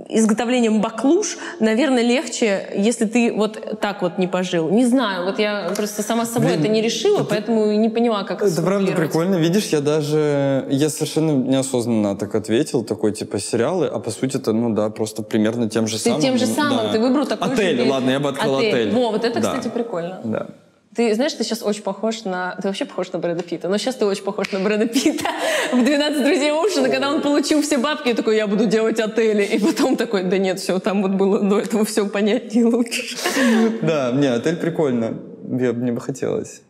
изготовлением 0.08 0.80
баклуш, 0.80 1.38
наверное, 1.60 2.02
легче, 2.02 2.68
если 2.74 3.04
ты 3.06 3.32
вот 3.32 3.78
так 3.80 4.02
вот 4.02 4.18
не 4.18 4.26
пожил. 4.26 4.68
Не 4.70 4.84
знаю, 4.84 5.24
вот 5.24 5.38
я 5.38 5.70
просто 5.76 6.02
сама 6.02 6.26
с 6.26 6.32
собой 6.32 6.48
Блин, 6.48 6.60
это 6.60 6.68
не 6.68 6.82
решила, 6.82 7.22
поэтому 7.22 7.70
и 7.70 7.76
не 7.76 7.88
поняла, 7.88 8.24
как 8.24 8.42
Это 8.42 8.50
правда 8.56 8.62
сформулировать. 8.62 8.96
прикольно. 8.98 9.34
Видишь, 9.36 9.66
я 9.66 9.80
даже... 9.80 10.66
Я 10.68 10.88
совершенно 10.90 11.30
неосознанно 11.30 12.16
так 12.16 12.34
ответил, 12.34 12.82
такой, 12.84 13.12
типа, 13.12 13.38
сериалы, 13.38 13.86
а 13.86 13.98
по 14.00 14.10
сути 14.10 14.36
это, 14.36 14.52
ну 14.52 14.74
да, 14.74 14.90
просто 14.90 15.22
примерно 15.22 15.70
тем 15.70 15.86
же 15.86 15.96
Ты 15.96 16.04
самым. 16.10 16.20
тем 16.20 16.38
же 16.38 16.46
самым, 16.46 16.86
да. 16.86 16.92
ты 16.92 16.98
выбрал 16.98 17.26
такой 17.26 17.52
Отель, 17.52 17.80
же... 17.80 17.88
ладно, 17.88 18.10
я 18.10 18.18
бы 18.20 18.28
открыл 18.30 18.58
отель. 18.58 18.90
Во, 18.90 19.12
вот 19.12 19.24
это, 19.24 19.40
Да. 19.40 19.52
кстати, 19.52 19.72
прикольно. 19.72 20.20
Да. 20.24 20.46
Ты 20.94 21.14
знаешь, 21.14 21.32
ты 21.34 21.44
сейчас 21.44 21.62
очень 21.62 21.82
похож 21.82 22.24
на... 22.24 22.56
Ты 22.56 22.68
вообще 22.68 22.84
похож 22.84 23.12
на 23.12 23.18
Брэда 23.18 23.42
Питта, 23.42 23.68
но 23.68 23.76
сейчас 23.76 23.96
ты 23.96 24.06
очень 24.06 24.24
похож 24.24 24.50
на 24.52 24.60
Брэда 24.60 24.86
Питта. 24.86 25.26
В 25.72 25.76
«12 25.76 26.24
друзей 26.24 26.50
Оушена», 26.50 26.88
когда 26.88 27.10
он 27.10 27.20
получил 27.20 27.62
все 27.62 27.78
бабки, 27.78 28.08
я 28.08 28.14
такой, 28.14 28.36
я 28.36 28.46
буду 28.46 28.66
делать 28.66 28.98
отели. 28.98 29.44
И 29.44 29.58
потом 29.58 29.96
такой, 29.96 30.24
да 30.24 30.38
нет, 30.38 30.58
все, 30.58 30.78
там 30.78 31.02
вот 31.02 31.12
было 31.12 31.40
до 31.40 31.60
этого 31.60 31.84
все 31.84 32.06
понятнее 32.06 32.66
лучше. 32.66 33.16
Да, 33.82 34.12
не, 34.12 34.26
отель 34.26 34.56
прикольно. 34.56 35.18
Я, 35.44 35.72
мне 35.72 35.92
бы 35.92 36.00
хотелось. 36.00 36.62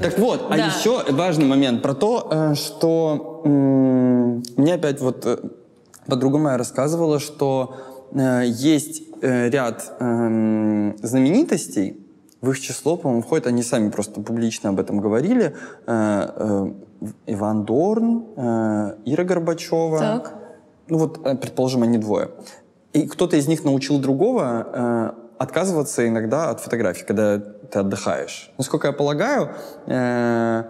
Так 0.00 0.18
вот, 0.18 0.46
а 0.50 0.56
еще 0.56 1.02
важный 1.12 1.46
момент 1.46 1.82
про 1.82 1.94
то, 1.94 2.28
э, 2.30 2.54
что 2.54 3.42
мне 3.44 4.74
опять 4.74 5.00
вот 5.00 5.26
э, 5.26 5.38
подруга 6.06 6.38
моя 6.38 6.58
рассказывала, 6.58 7.18
что 7.18 7.76
э, 8.12 8.44
есть 8.46 9.02
э, 9.22 9.48
ряд 9.50 9.92
эм, 10.00 10.96
знаменитостей, 11.02 12.06
в 12.40 12.50
их 12.50 12.60
число, 12.60 12.96
по-моему, 12.96 13.22
входят, 13.22 13.46
они 13.46 13.62
сами 13.62 13.90
просто 13.90 14.20
публично 14.20 14.70
об 14.70 14.80
этом 14.80 15.00
говорили, 15.00 15.54
э, 15.86 16.30
э, 16.36 16.72
Иван 17.26 17.64
Дорн, 17.64 18.24
э, 18.36 18.96
Ира 19.04 19.24
Горбачева. 19.24 19.98
Так. 19.98 20.34
Ну 20.88 20.98
вот, 20.98 21.26
э, 21.26 21.34
предположим, 21.36 21.82
они 21.82 21.98
двое. 21.98 22.30
И 22.92 23.06
кто-то 23.08 23.36
из 23.36 23.48
них 23.48 23.64
научил 23.64 23.98
другого 23.98 24.66
э, 24.72 25.10
отказываться 25.38 26.06
иногда 26.06 26.50
от 26.50 26.60
фотографий, 26.60 27.04
когда 27.04 27.38
ты 27.38 27.78
отдыхаешь. 27.80 28.52
Насколько 28.58 28.88
я 28.88 28.92
полагаю, 28.92 29.50
э, 29.86 30.64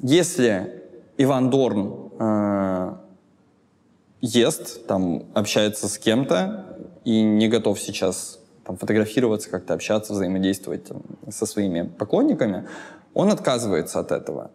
если 0.00 0.82
Иван 1.16 1.50
Дорн 1.50 2.12
э, 2.18 2.94
ест, 4.20 4.86
там, 4.86 5.26
общается 5.34 5.88
с 5.88 5.98
кем-то 5.98 6.76
и 7.04 7.22
не 7.22 7.48
готов 7.48 7.80
сейчас 7.80 8.38
там, 8.64 8.76
фотографироваться, 8.76 9.50
как-то 9.50 9.74
общаться, 9.74 10.12
взаимодействовать 10.12 10.84
там, 10.84 11.02
со 11.30 11.46
своими 11.46 11.82
поклонниками, 11.82 12.68
он 13.14 13.30
отказывается 13.30 14.00
от 14.00 14.12
этого. 14.12 14.50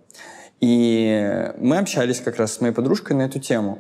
И 0.61 1.51
мы 1.57 1.77
общались 1.77 2.21
как 2.21 2.37
раз 2.37 2.53
с 2.53 2.61
моей 2.61 2.73
подружкой 2.73 3.17
на 3.17 3.23
эту 3.23 3.39
тему. 3.39 3.79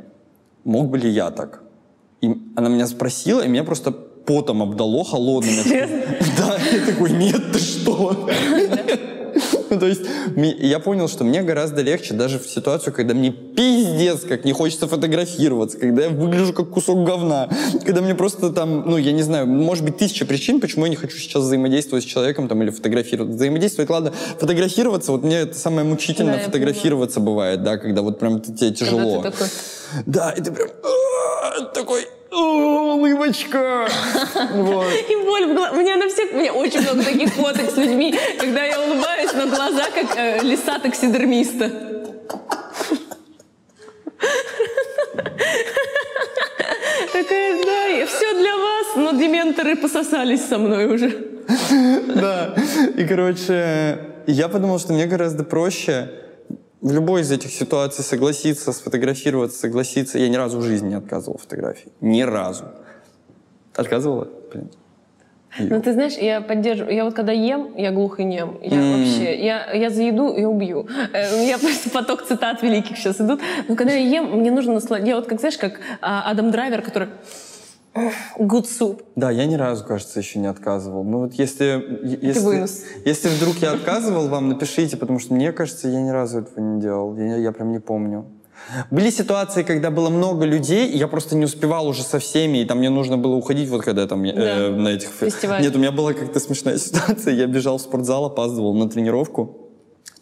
Мог 0.63 0.89
бы 0.89 0.97
ли 0.97 1.09
я 1.09 1.31
так? 1.31 1.61
И 2.21 2.35
она 2.55 2.69
меня 2.69 2.87
спросила, 2.87 3.41
и 3.41 3.47
меня 3.47 3.63
просто 3.63 3.91
потом 3.91 4.61
обдало 4.63 5.03
холодным. 5.03 5.53
Да, 6.37 6.57
я 6.71 6.85
такой, 6.85 7.11
нет, 7.11 7.51
ты 7.51 7.59
что? 7.59 8.29
Ну, 9.69 9.79
то 9.79 9.87
есть 9.87 10.01
я 10.35 10.79
понял, 10.79 11.07
что 11.07 11.23
мне 11.23 11.41
гораздо 11.41 11.81
легче 11.81 12.13
даже 12.13 12.37
в 12.37 12.47
ситуацию, 12.47 12.93
когда 12.93 13.15
мне 13.15 13.31
пиздец, 13.31 13.82
как 14.27 14.45
не 14.45 14.53
хочется 14.53 14.87
фотографироваться, 14.87 15.77
когда 15.77 16.03
я 16.03 16.09
выгляжу 16.09 16.53
как 16.53 16.69
кусок 16.69 17.03
говна, 17.03 17.49
когда 17.85 18.01
мне 18.01 18.15
просто 18.15 18.49
там, 18.51 18.89
ну, 18.89 18.97
я 18.97 19.11
не 19.11 19.23
знаю, 19.23 19.47
может 19.47 19.83
быть, 19.83 19.97
тысяча 19.97 20.25
причин, 20.25 20.59
почему 20.59 20.85
я 20.85 20.89
не 20.89 20.95
хочу 20.95 21.17
сейчас 21.17 21.43
взаимодействовать 21.43 22.03
с 22.03 22.07
человеком 22.07 22.47
там 22.47 22.61
или 22.63 22.69
фотографироваться. 22.69 23.35
Взаимодействовать, 23.35 23.89
ладно, 23.89 24.13
фотографироваться, 24.39 25.11
вот 25.11 25.23
мне 25.23 25.39
это 25.39 25.57
самое 25.57 25.85
мучительно 25.87 26.33
Да, 26.33 26.39
фотографироваться 26.39 27.19
бывает, 27.19 27.63
да, 27.63 27.77
когда 27.77 28.01
вот 28.01 28.19
прям 28.19 28.41
тебе 28.41 28.53
Когда 28.53 28.75
тяжело. 28.75 29.21
ты 29.21 29.31
такой, 29.31 29.47
Да, 30.05 30.31
и 30.31 30.41
ты 30.41 30.51
прям 30.51 30.69
«А-а-а», 30.83 31.65
такой 31.73 32.07
«О, 32.31 32.95
улыбочка. 32.95 33.87
Вот. 34.53 34.87
И 35.09 35.15
боль 35.23 35.45
в 35.45 35.53
глазах. 35.55 35.73
У 35.73 35.75
меня 35.77 35.97
на 35.97 36.09
всех, 36.09 36.33
у 36.33 36.37
меня 36.37 36.51
очень 36.53 36.81
много 36.81 37.03
таких 37.03 37.31
фоток 37.33 37.69
с 37.71 37.77
людьми, 37.77 38.15
когда 38.39 38.63
я 38.65 38.79
улыбаюсь, 38.81 39.31
но 39.35 39.47
глаза 39.47 39.83
как 39.93 40.17
э, 40.17 40.39
лиса 40.41 40.79
таксидермиста. 40.79 41.92
Такая, 47.11 47.63
да, 47.63 48.05
все 48.07 48.33
для 48.33 48.55
вас, 48.57 48.95
но 48.95 49.11
дементоры 49.11 49.75
пососались 49.75 50.45
со 50.45 50.57
мной 50.57 50.85
уже. 50.85 51.27
Да. 52.15 52.55
И, 52.97 53.05
короче, 53.05 53.99
я 54.27 54.47
подумал, 54.49 54.79
что 54.79 54.93
мне 54.93 55.05
гораздо 55.05 55.43
проще 55.43 56.11
в 56.81 56.91
любой 56.91 57.21
из 57.21 57.31
этих 57.31 57.51
ситуаций 57.51 58.03
согласиться, 58.03 58.73
сфотографироваться, 58.73 59.59
согласиться. 59.59 60.19
Я 60.19 60.29
ни 60.29 60.35
разу 60.35 60.59
в 60.59 60.63
жизни 60.63 60.89
не 60.89 60.95
отказывал 60.95 61.37
фотографии. 61.37 61.91
Ни 62.01 62.21
разу. 62.21 62.65
Отказывала? 63.75 64.27
Блин. 64.51 64.69
Ну, 65.59 65.81
ты 65.81 65.93
знаешь, 65.93 66.13
я 66.13 66.41
поддерживаю. 66.41 66.95
Я 66.95 67.05
вот 67.05 67.13
когда 67.13 67.31
ем, 67.31 67.75
я 67.77 67.91
глухонем. 67.91 68.57
Я 68.61 68.77
М. 68.81 68.99
вообще, 68.99 69.43
я, 69.43 69.71
я 69.71 69.89
за 69.89 70.03
еду, 70.03 70.35
я 70.35 70.49
убью. 70.49 70.87
Э, 71.13 71.35
У 71.35 71.39
меня 71.43 71.57
просто 71.61 71.89
поток 71.89 72.25
цитат 72.25 72.61
великих 72.63 72.97
сейчас 72.97 73.21
идут. 73.21 73.41
Но 73.67 73.75
когда 73.75 73.93
я 73.93 74.21
ем, 74.21 74.39
мне 74.39 74.51
нужно 74.51 74.73
насладиться. 74.73 75.09
Я 75.09 75.15
вот, 75.15 75.27
как 75.27 75.39
знаешь, 75.39 75.57
как 75.57 75.79
а, 76.01 76.29
Адам 76.29 76.51
Драйвер, 76.51 76.81
который 76.81 77.09
good 78.39 78.65
soup. 78.65 79.03
Да, 79.15 79.29
я 79.29 79.45
ни 79.45 79.55
разу, 79.55 79.85
кажется, 79.85 80.19
еще 80.19 80.39
не 80.39 80.47
отказывал. 80.47 81.03
Ну 81.03 81.19
вот 81.19 81.33
если, 81.33 81.99
если, 82.21 82.67
если 83.07 83.29
вдруг 83.29 83.57
я 83.57 83.73
отказывал 83.73 84.27
вам, 84.29 84.49
напишите, 84.49 84.97
потому 84.97 85.19
что 85.19 85.33
мне 85.33 85.51
кажется, 85.51 85.87
я 85.87 86.01
ни 86.01 86.09
разу 86.09 86.39
этого 86.39 86.59
не 86.59 86.81
делал. 86.81 87.15
Я, 87.17 87.37
я 87.37 87.51
прям 87.51 87.71
не 87.71 87.79
помню. 87.79 88.25
Были 88.91 89.09
ситуации, 89.11 89.63
когда 89.63 89.89
было 89.91 90.09
много 90.09 90.45
людей, 90.45 90.87
и 90.87 90.97
я 90.97 91.07
просто 91.07 91.35
не 91.35 91.45
успевал 91.45 91.87
уже 91.87 92.03
со 92.03 92.17
всеми, 92.19 92.59
и 92.59 92.65
там 92.65 92.77
мне 92.79 92.89
нужно 92.89 93.17
было 93.17 93.35
уходить, 93.35 93.69
вот 93.69 93.83
когда 93.83 94.07
там 94.07 94.23
э, 94.23 94.33
Да. 94.33 94.69
на 94.75 94.87
этих... 94.89 95.09
фе- 95.09 95.29
Фестиваль. 95.29 95.61
Нет, 95.61 95.75
у 95.75 95.79
меня 95.79 95.91
была 95.91 96.13
как-то 96.13 96.39
смешная 96.39 96.77
ситуация. 96.79 97.33
Я 97.33 97.45
бежал 97.47 97.77
в 97.77 97.81
спортзал, 97.81 98.25
опаздывал 98.25 98.73
на 98.73 98.89
тренировку. 98.89 99.59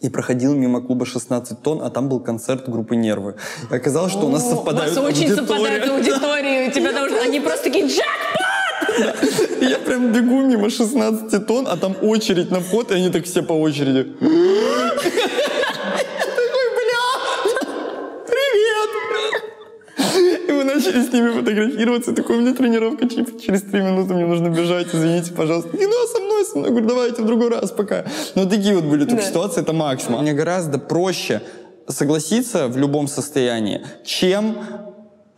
И 0.00 0.08
проходил 0.08 0.54
мимо 0.54 0.80
клуба 0.80 1.06
16 1.06 1.62
тонн, 1.62 1.80
а 1.82 1.88
там 1.88 2.08
был 2.08 2.18
концерт 2.18 2.68
группы 2.68 2.96
«Нервы». 2.96 3.36
И 3.70 3.74
оказалось, 3.74 4.10
что 4.12 4.26
у 4.26 4.30
нас 4.30 4.48
совпадают 4.48 4.96
У 4.98 5.02
вас 5.02 5.12
очень 5.12 5.26
аудитории. 5.30 5.46
совпадают 5.46 5.88
аудитории. 5.88 6.68
У 6.68 6.72
тебя 6.72 6.92
должны... 6.92 7.18
Они 7.18 7.38
просто 7.40 7.64
такие, 7.64 7.86
Джек! 7.86 8.04
Я 9.60 9.78
прям 9.78 10.12
бегу 10.12 10.40
мимо 10.42 10.70
16 10.70 11.46
тонн, 11.46 11.66
а 11.68 11.76
там 11.76 11.94
очередь 12.02 12.50
на 12.50 12.58
вход, 12.60 12.90
и 12.90 12.94
они 12.94 13.10
так 13.10 13.24
все 13.26 13.42
по 13.42 13.52
очереди. 13.52 14.02
Такой, 14.02 14.28
бля, 16.76 17.04
привет! 18.26 18.90
И 20.48 20.52
мы 20.52 20.64
начали 20.84 21.02
с 21.02 21.12
ними 21.12 21.30
фотографироваться. 21.30 22.12
Такой, 22.12 22.36
у 22.36 22.40
меня 22.40 22.54
тренировка 22.54 23.06
типа, 23.08 23.40
через 23.40 23.62
три 23.62 23.80
минуты, 23.80 24.14
мне 24.14 24.26
нужно 24.26 24.48
бежать, 24.48 24.88
извините, 24.92 25.32
пожалуйста. 25.32 25.76
Не, 25.76 25.86
ну, 25.86 25.92
а 25.92 26.06
со 26.06 26.20
мной, 26.22 26.44
со 26.44 26.58
мной. 26.58 26.70
Говорю, 26.70 26.86
давайте 26.88 27.22
в 27.22 27.26
другой 27.26 27.48
раз 27.50 27.70
пока. 27.70 28.04
Ну, 28.34 28.48
такие 28.48 28.74
вот 28.74 28.84
были 28.84 29.04
только 29.04 29.22
Да. 29.22 29.28
ситуации, 29.28 29.60
это 29.62 29.72
максимум. 29.72 30.22
Мне 30.22 30.32
гораздо 30.32 30.78
проще 30.78 31.42
согласиться 31.88 32.68
в 32.68 32.76
любом 32.76 33.08
состоянии, 33.08 33.82
чем 34.04 34.56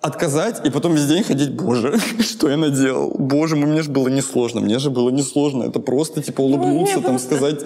отказать 0.04 0.60
и 0.66 0.70
потом 0.70 0.94
весь 0.94 1.06
день 1.06 1.24
ходить, 1.24 1.54
боже, 1.54 1.98
что 2.20 2.50
я 2.50 2.56
наделал? 2.56 3.14
Боже 3.18 3.56
мой, 3.56 3.66
мне 3.66 3.82
же 3.82 3.90
было 3.90 4.08
несложно, 4.08 4.60
мне 4.60 4.78
же 4.78 4.90
было 4.90 5.08
несложно. 5.08 5.64
Это 5.64 5.80
просто, 5.80 6.22
типа, 6.22 6.42
улыбнуться, 6.42 6.98
мне 6.98 7.02
там, 7.02 7.12
просто- 7.12 7.36
сказать... 7.36 7.64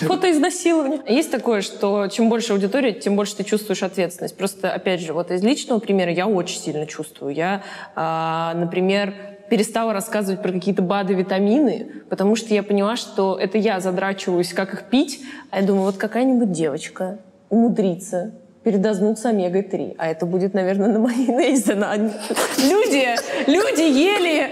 Фотоизнасилование. 0.00 1.00
Есть 1.08 1.30
такое, 1.32 1.60
что 1.60 2.06
чем 2.06 2.28
больше 2.28 2.52
аудитория, 2.52 2.92
тем 2.92 3.16
больше 3.16 3.36
ты 3.36 3.42
чувствуешь 3.42 3.82
ответственность. 3.82 4.36
Просто, 4.36 4.70
опять 4.70 5.00
же, 5.00 5.12
вот 5.12 5.32
из 5.32 5.42
личного 5.42 5.80
примера 5.80 6.12
я 6.12 6.28
очень 6.28 6.60
сильно 6.60 6.86
чувствую. 6.86 7.34
Я, 7.34 7.64
а, 7.96 8.54
например, 8.54 9.12
перестала 9.50 9.92
рассказывать 9.92 10.40
про 10.40 10.52
какие-то 10.52 10.82
БАДы, 10.82 11.14
витамины, 11.14 11.90
потому 12.08 12.36
что 12.36 12.54
я 12.54 12.62
поняла, 12.62 12.94
что 12.96 13.36
это 13.40 13.58
я 13.58 13.80
задрачиваюсь, 13.80 14.52
как 14.52 14.72
их 14.72 14.84
пить, 14.84 15.20
а 15.50 15.60
я 15.60 15.66
думаю, 15.66 15.86
вот 15.86 15.96
какая-нибудь 15.96 16.52
девочка 16.52 17.18
умудрится 17.48 18.34
передознуться 18.64 19.28
омегой-3. 19.30 19.94
А 19.98 20.08
это 20.08 20.26
будет, 20.26 20.52
наверное, 20.54 20.88
на 20.88 20.98
майонезе. 20.98 21.74
На... 21.74 21.94
Люди, 21.96 23.06
люди 23.46 23.82
ели 23.82 24.50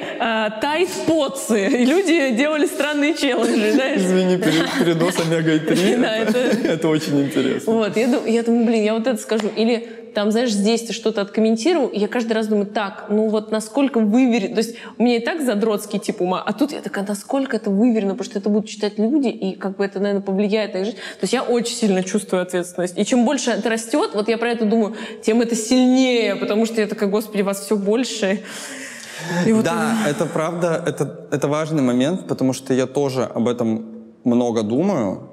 тайт-потсы, 0.60 1.66
и 1.68 1.84
люди 1.84 2.30
делали 2.30 2.66
странные 2.66 3.14
челленджи, 3.14 3.72
знаешь. 3.72 4.00
Извини, 4.00 4.36
пере- 4.36 4.68
передоз 4.78 5.14
омега-3. 5.20 6.00
Да, 6.00 6.16
это- 6.18 6.38
Это 6.76 6.88
очень 6.88 7.20
интересно. 7.22 7.72
Вот, 7.72 7.96
я, 7.96 8.06
я 8.26 8.42
думаю, 8.42 8.64
блин, 8.66 8.84
я 8.84 8.94
вот 8.94 9.06
это 9.06 9.20
скажу. 9.20 9.48
Или 9.56 9.88
там, 10.16 10.32
знаешь, 10.32 10.50
здесь 10.50 10.80
ты 10.80 10.94
что-то 10.94 11.20
откомментировал, 11.20 11.88
и 11.88 11.98
я 11.98 12.08
каждый 12.08 12.32
раз 12.32 12.46
думаю, 12.46 12.64
так, 12.64 13.08
ну 13.10 13.28
вот 13.28 13.50
насколько 13.50 14.00
выверено. 14.00 14.54
То 14.54 14.62
есть 14.62 14.76
у 14.96 15.02
меня 15.02 15.16
и 15.16 15.20
так 15.20 15.42
задротский 15.42 15.98
тип 15.98 16.22
ума, 16.22 16.42
а 16.42 16.54
тут 16.54 16.72
я 16.72 16.80
такая, 16.80 17.04
насколько 17.06 17.54
это 17.54 17.68
выверено, 17.68 18.14
потому 18.14 18.24
что 18.24 18.38
это 18.38 18.48
будут 18.48 18.66
читать 18.66 18.98
люди, 18.98 19.28
и 19.28 19.54
как 19.56 19.76
бы 19.76 19.84
это, 19.84 20.00
наверное, 20.00 20.22
повлияет 20.22 20.72
на 20.72 20.78
их 20.78 20.84
жизнь. 20.86 20.96
То 20.96 21.24
есть 21.24 21.34
я 21.34 21.42
очень 21.42 21.76
сильно 21.76 22.02
чувствую 22.02 22.40
ответственность. 22.40 22.96
И 22.96 23.04
чем 23.04 23.26
больше 23.26 23.50
это 23.50 23.68
растет, 23.68 24.12
вот 24.14 24.28
я 24.28 24.38
про 24.38 24.52
это 24.52 24.64
думаю, 24.64 24.94
тем 25.22 25.42
это 25.42 25.54
сильнее, 25.54 26.34
потому 26.36 26.64
что 26.64 26.80
я 26.80 26.86
такая, 26.86 27.10
господи, 27.10 27.42
вас 27.42 27.60
все 27.60 27.76
больше. 27.76 28.40
И 29.46 29.52
вот 29.52 29.66
Да, 29.66 29.98
это 30.08 30.24
правда, 30.24 30.82
это, 30.86 31.26
это 31.30 31.46
важный 31.46 31.82
момент, 31.82 32.26
потому 32.26 32.54
что 32.54 32.72
я 32.72 32.86
тоже 32.86 33.24
об 33.24 33.48
этом 33.48 33.84
много 34.24 34.62
думаю. 34.62 35.28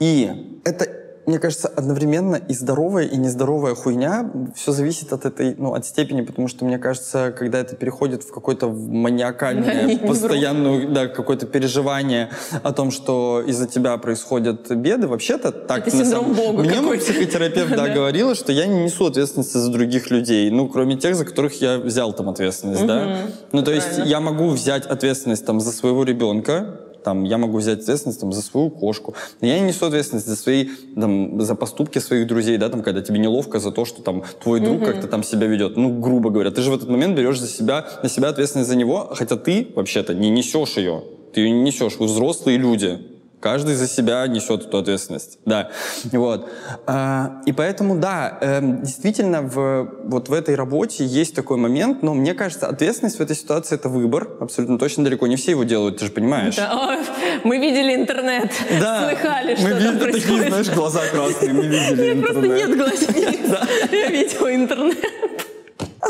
И 0.00 0.60
это, 0.64 1.01
мне 1.24 1.38
кажется, 1.38 1.68
одновременно 1.68 2.36
и 2.36 2.52
здоровая, 2.52 3.04
и 3.04 3.16
нездоровая 3.16 3.74
хуйня. 3.74 4.30
Все 4.56 4.72
зависит 4.72 5.12
от 5.12 5.24
этой, 5.24 5.54
ну, 5.56 5.74
от 5.74 5.86
степени, 5.86 6.22
потому 6.22 6.48
что, 6.48 6.64
мне 6.64 6.78
кажется, 6.78 7.32
когда 7.36 7.60
это 7.60 7.76
переходит 7.76 8.24
в 8.24 8.32
какое-то 8.32 8.68
маниакальное, 8.68 9.98
постоянное, 10.06 10.88
да, 10.88 11.06
какое-то 11.06 11.46
переживание 11.46 12.30
о 12.62 12.72
том, 12.72 12.90
что 12.90 13.42
из-за 13.46 13.68
тебя 13.68 13.96
происходят 13.98 14.70
беды, 14.70 15.06
вообще-то 15.06 15.52
так... 15.52 15.86
Это 15.86 15.96
на 15.96 16.04
синдром 16.04 16.34
самом- 16.34 16.34
Бога 16.34 16.62
Мне 16.64 16.80
мой 16.80 16.98
психотерапевт, 16.98 17.70
да, 17.76 17.88
говорила, 17.88 18.34
что 18.34 18.50
я 18.50 18.66
не 18.66 18.84
несу 18.84 19.06
ответственности 19.06 19.58
за 19.58 19.70
других 19.70 20.10
людей, 20.10 20.50
ну, 20.50 20.68
кроме 20.68 20.96
тех, 20.96 21.14
за 21.14 21.24
которых 21.24 21.60
я 21.60 21.78
взял 21.78 22.12
там 22.12 22.30
ответственность, 22.30 22.84
да. 22.86 23.18
Ну, 23.52 23.62
то 23.62 23.70
есть 23.70 23.98
я 24.04 24.20
могу 24.20 24.48
взять 24.48 24.86
ответственность 24.86 25.46
там 25.46 25.60
за 25.60 25.70
своего 25.70 26.02
ребенка, 26.02 26.80
там, 27.02 27.24
я 27.24 27.38
могу 27.38 27.58
взять 27.58 27.80
ответственность 27.80 28.20
там, 28.20 28.32
за 28.32 28.42
свою 28.42 28.70
кошку. 28.70 29.14
Но 29.40 29.48
я 29.48 29.58
не 29.58 29.66
несу 29.66 29.86
ответственность 29.86 30.26
за 30.26 30.36
свои, 30.36 30.68
там, 30.94 31.40
за 31.40 31.54
поступки 31.54 31.98
своих 31.98 32.26
друзей, 32.26 32.58
да, 32.58 32.68
там, 32.68 32.82
когда 32.82 33.02
тебе 33.02 33.18
неловко 33.18 33.58
за 33.58 33.70
то, 33.70 33.84
что 33.84 34.02
там 34.02 34.22
твой 34.42 34.60
друг 34.60 34.84
как-то 34.84 35.08
там 35.08 35.22
себя 35.22 35.46
ведет. 35.46 35.76
Ну, 35.76 36.00
грубо 36.00 36.30
говоря, 36.30 36.50
ты 36.50 36.62
же 36.62 36.70
в 36.70 36.74
этот 36.74 36.88
момент 36.88 37.16
берешь 37.16 37.40
за 37.40 37.48
себя, 37.48 37.86
на 38.02 38.08
себя 38.08 38.28
ответственность 38.28 38.68
за 38.68 38.76
него, 38.76 39.10
хотя 39.14 39.36
ты 39.36 39.68
вообще-то 39.74 40.14
не 40.14 40.30
несешь 40.30 40.76
ее. 40.76 41.02
Ты 41.32 41.40
ее 41.40 41.50
не 41.50 41.62
несешь. 41.62 41.96
Вы 41.98 42.06
взрослые 42.06 42.58
люди. 42.58 42.98
Каждый 43.42 43.74
за 43.74 43.88
себя 43.88 44.24
несет 44.28 44.66
эту 44.66 44.78
ответственность. 44.78 45.40
Да. 45.44 45.70
Вот. 46.12 46.48
А, 46.86 47.42
и 47.44 47.50
поэтому, 47.52 47.96
да, 47.96 48.38
эм, 48.40 48.82
действительно, 48.82 49.42
в, 49.42 49.90
вот 50.04 50.28
в 50.28 50.32
этой 50.32 50.54
работе 50.54 51.04
есть 51.04 51.34
такой 51.34 51.56
момент, 51.56 52.04
но 52.04 52.14
мне 52.14 52.34
кажется, 52.34 52.68
ответственность 52.68 53.18
в 53.18 53.20
этой 53.20 53.34
ситуации— 53.34 53.74
это 53.76 53.88
выбор. 53.88 54.28
Абсолютно 54.40 54.78
точно 54.78 55.02
далеко 55.02 55.26
не 55.26 55.34
все 55.34 55.50
его 55.50 55.64
делают, 55.64 55.98
ты 55.98 56.06
же 56.06 56.12
понимаешь. 56.12 56.54
Да, 56.54 57.00
мы 57.42 57.58
видели 57.58 57.96
интернет, 57.96 58.52
слыхали, 58.52 59.50
мы 59.50 59.56
что 59.56 59.68
там 59.70 59.78
видели 59.78 59.98
такие, 59.98 60.10
происходит. 60.12 60.48
знаешь, 60.48 60.70
глаза 60.70 61.00
красные, 61.10 61.52
мы 61.52 61.66
видели 61.66 62.14
Нет, 62.14 62.24
просто 62.24 62.46
интернет. 62.46 62.68
нет 62.68 62.78
глазниц. 62.78 63.58
Я 63.90 64.06
видела 64.08 64.54
интернет. 64.54 65.41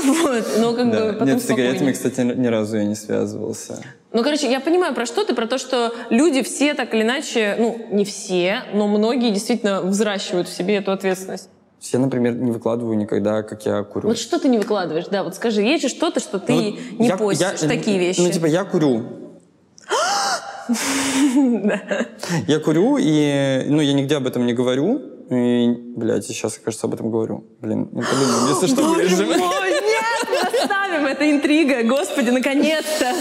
Вот, 0.23 0.45
но 0.59 0.73
как 0.75 0.87
бы 0.87 0.93
Да. 0.97 1.13
потом 1.13 1.29
Нет, 1.29 1.43
с 1.43 1.47
сигаретами, 1.47 1.93
кстати, 1.93 2.21
ни 2.21 2.47
разу 2.47 2.77
я 2.77 2.85
не 2.85 2.95
связывался. 2.95 3.83
Ну, 4.13 4.23
короче, 4.23 4.51
я 4.51 4.61
понимаю, 4.61 4.95
про 4.95 5.07
что 5.07 5.25
ты, 5.25 5.35
про 5.35 5.47
то, 5.47 5.59
что 5.59 5.95
люди 6.11 6.43
все 6.43 6.75
так 6.75 6.93
или 6.95 7.03
иначе, 7.03 7.57
ну, 7.59 7.79
не 7.91 8.05
все, 8.05 8.63
но 8.75 8.89
многие 8.89 9.31
действительно 9.31 9.81
взращивают 9.83 10.49
в 10.49 10.53
себе 10.57 10.77
эту 10.77 10.93
ответственность. 10.93 11.49
Я, 11.93 11.99
например, 11.99 12.35
не 12.35 12.51
выкладываю 12.53 12.97
никогда, 12.97 13.43
как 13.43 13.65
я 13.67 13.83
курю. 13.83 14.09
Вот 14.09 14.19
что 14.19 14.39
ты 14.39 14.49
не 14.49 14.59
выкладываешь, 14.59 15.07
да, 15.11 15.25
вот 15.25 15.35
скажи, 15.35 15.63
есть 15.63 15.83
же 15.83 15.89
что-то, 15.89 16.21
что 16.21 16.39
ты 16.39 16.53
Ну, 16.53 16.63
вот 16.73 16.99
не 17.01 17.07
я- 17.09 17.17
постишь, 17.17 17.61
я- 17.63 17.69
такие 17.69 17.99
вещи. 17.99 18.21
Ну, 18.21 18.31
типа, 18.31 18.47
я 18.47 18.65
курю. 18.65 19.03
Я 22.47 22.61
курю, 22.61 22.97
и, 22.99 23.65
ну, 23.69 23.81
я 23.81 23.93
нигде 23.93 24.17
об 24.17 24.27
этом 24.27 24.47
не 24.47 24.53
говорю. 24.55 25.01
И, 25.31 25.67
блядь, 25.97 26.25
сейчас, 26.25 26.59
кажется, 26.59 26.87
об 26.87 26.95
этом 26.95 27.11
говорю. 27.11 27.45
Блин, 27.61 27.89
ну, 27.93 28.01
подумаем, 28.03 28.49
если 28.55 28.67
что, 28.69 28.83
вырежем. 28.85 29.29
Это 31.13 31.31
интрига, 31.31 31.83
господи, 31.85 32.31
наконец-то. 32.31 33.13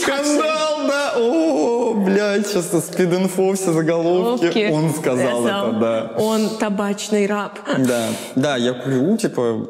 Скандал, 0.00 0.86
да! 0.88 1.14
О, 1.16 1.94
блядь, 1.94 2.46
сейчас 2.46 2.70
спид-инфо, 2.86 3.54
все 3.54 3.72
заголовки. 3.72 4.44
Головки. 4.44 4.70
Он 4.72 4.94
сказал 4.94 5.46
это, 5.46 5.72
да. 5.80 6.12
Он 6.18 6.48
табачный 6.58 7.26
раб. 7.26 7.58
Да, 7.78 8.08
да, 8.36 8.56
я 8.56 8.72
курю, 8.72 9.16
типа, 9.16 9.68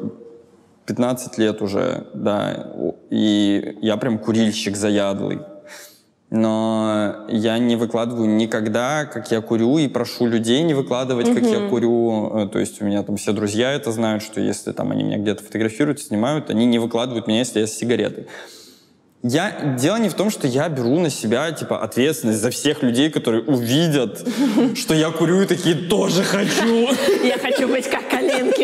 15 0.85 1.37
лет 1.37 1.61
уже, 1.61 2.07
да, 2.13 2.67
и 3.09 3.77
я 3.81 3.97
прям 3.97 4.17
курильщик 4.17 4.75
заядлый. 4.75 5.39
Но 6.31 7.25
я 7.27 7.59
не 7.59 7.75
выкладываю 7.75 8.29
никогда, 8.29 9.03
как 9.03 9.29
я 9.31 9.41
курю, 9.41 9.77
и 9.79 9.89
прошу 9.89 10.27
людей 10.27 10.63
не 10.63 10.73
выкладывать, 10.73 11.27
как 11.33 11.43
я 11.43 11.67
курю. 11.67 12.31
Э, 12.33 12.47
То 12.47 12.57
есть 12.57 12.81
у 12.81 12.85
меня 12.85 13.03
там 13.03 13.17
все 13.17 13.33
друзья 13.33 13.73
это 13.73 13.91
знают, 13.91 14.23
что 14.23 14.39
если 14.39 14.71
там 14.71 14.91
они 14.91 15.03
меня 15.03 15.17
где-то 15.17 15.43
фотографируют, 15.43 15.99
снимают, 15.99 16.49
они 16.49 16.65
не 16.65 16.79
выкладывают 16.79 17.27
меня, 17.27 17.39
если 17.39 17.59
я 17.59 17.67
с 17.67 17.73
сигаретой. 17.73 18.27
Я, 19.23 19.75
дело 19.79 19.97
не 19.97 20.09
в 20.09 20.15
том, 20.15 20.31
что 20.31 20.47
я 20.47 20.67
беру 20.67 20.99
на 20.99 21.11
себя, 21.11 21.51
типа, 21.51 21.83
ответственность 21.83 22.39
за 22.39 22.49
всех 22.49 22.81
людей, 22.81 23.11
которые 23.11 23.43
увидят, 23.43 24.25
что 24.75 24.95
я 24.95 25.11
курю, 25.11 25.41
и 25.41 25.45
такие, 25.45 25.75
тоже 25.75 26.23
хочу. 26.23 26.89
Я 27.23 27.37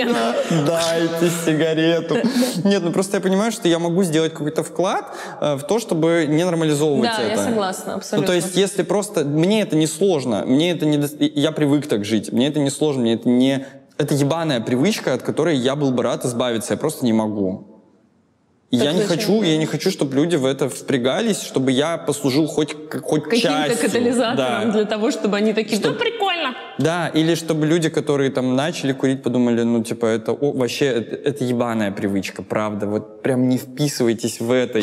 Калинкин. 0.05 0.65
Дайте 0.65 1.29
сигарету. 1.45 2.17
Нет, 2.63 2.83
ну 2.83 2.91
просто 2.91 3.17
я 3.17 3.21
понимаю, 3.21 3.51
что 3.51 3.67
я 3.67 3.79
могу 3.79 4.03
сделать 4.03 4.33
какой-то 4.33 4.63
вклад 4.63 5.05
э, 5.41 5.55
в 5.55 5.63
то, 5.63 5.79
чтобы 5.79 6.25
не 6.27 6.43
нормализовывать 6.43 7.09
Да, 7.09 7.21
это. 7.21 7.31
я 7.31 7.37
согласна, 7.37 7.91
Ну, 7.91 7.97
абсолютно. 7.97 8.27
то 8.27 8.33
есть, 8.33 8.55
если 8.55 8.83
просто... 8.83 9.23
Мне 9.25 9.61
это 9.61 9.75
не 9.75 9.87
сложно, 9.87 10.43
мне 10.45 10.71
это 10.71 10.85
не... 10.85 10.99
Я 11.35 11.51
привык 11.51 11.87
так 11.87 12.05
жить, 12.05 12.31
мне 12.31 12.47
это 12.47 12.59
не 12.59 12.69
сложно, 12.69 13.01
мне 13.01 13.13
это 13.13 13.29
не... 13.29 13.65
Это 13.97 14.13
ебаная 14.13 14.61
привычка, 14.61 15.13
от 15.13 15.23
которой 15.23 15.55
я 15.55 15.75
был 15.75 15.91
бы 15.91 16.03
рад 16.03 16.23
избавиться, 16.25 16.73
я 16.73 16.77
просто 16.77 17.05
не 17.05 17.13
могу. 17.13 17.76
И 18.69 18.77
Так 18.77 18.85
я 18.85 18.93
не 18.93 19.01
хочу, 19.03 19.43
я 19.43 19.57
не 19.57 19.65
хочу, 19.65 19.89
чтобы 19.91 20.13
люди 20.15 20.35
в 20.35 20.45
это 20.45 20.67
впрягались, 20.67 21.41
чтобы 21.41 21.71
я 21.71 21.97
послужил 21.97 22.47
хоть, 22.47 22.75
хоть 23.01 23.23
Каким-то 23.23 23.37
частью. 23.39 23.77
катализатором 23.89 24.35
Да. 24.67 24.71
для 24.73 24.83
того, 24.85 25.09
чтобы 25.11 25.37
они 25.37 25.53
такие, 25.53 25.79
да, 25.81 25.89
Чтоб- 25.89 25.97
прикольно. 25.97 26.53
Да, 26.77 27.07
или 27.07 27.35
чтобы 27.35 27.65
люди, 27.65 27.87
которые 27.89 28.29
там 28.29 28.55
начали 28.57 28.91
курить, 28.91 29.23
подумали, 29.23 29.63
ну, 29.63 29.83
типа, 29.83 30.05
это 30.07 30.33
о, 30.33 30.51
вообще, 30.51 30.85
это, 30.87 31.15
это 31.15 31.43
ебаная 31.45 31.91
привычка, 31.91 32.43
правда. 32.43 32.87
Вот 32.87 33.21
прям 33.21 33.47
не 33.47 33.57
вписывайтесь 33.57 34.41
в 34.41 34.51
это. 34.51 34.81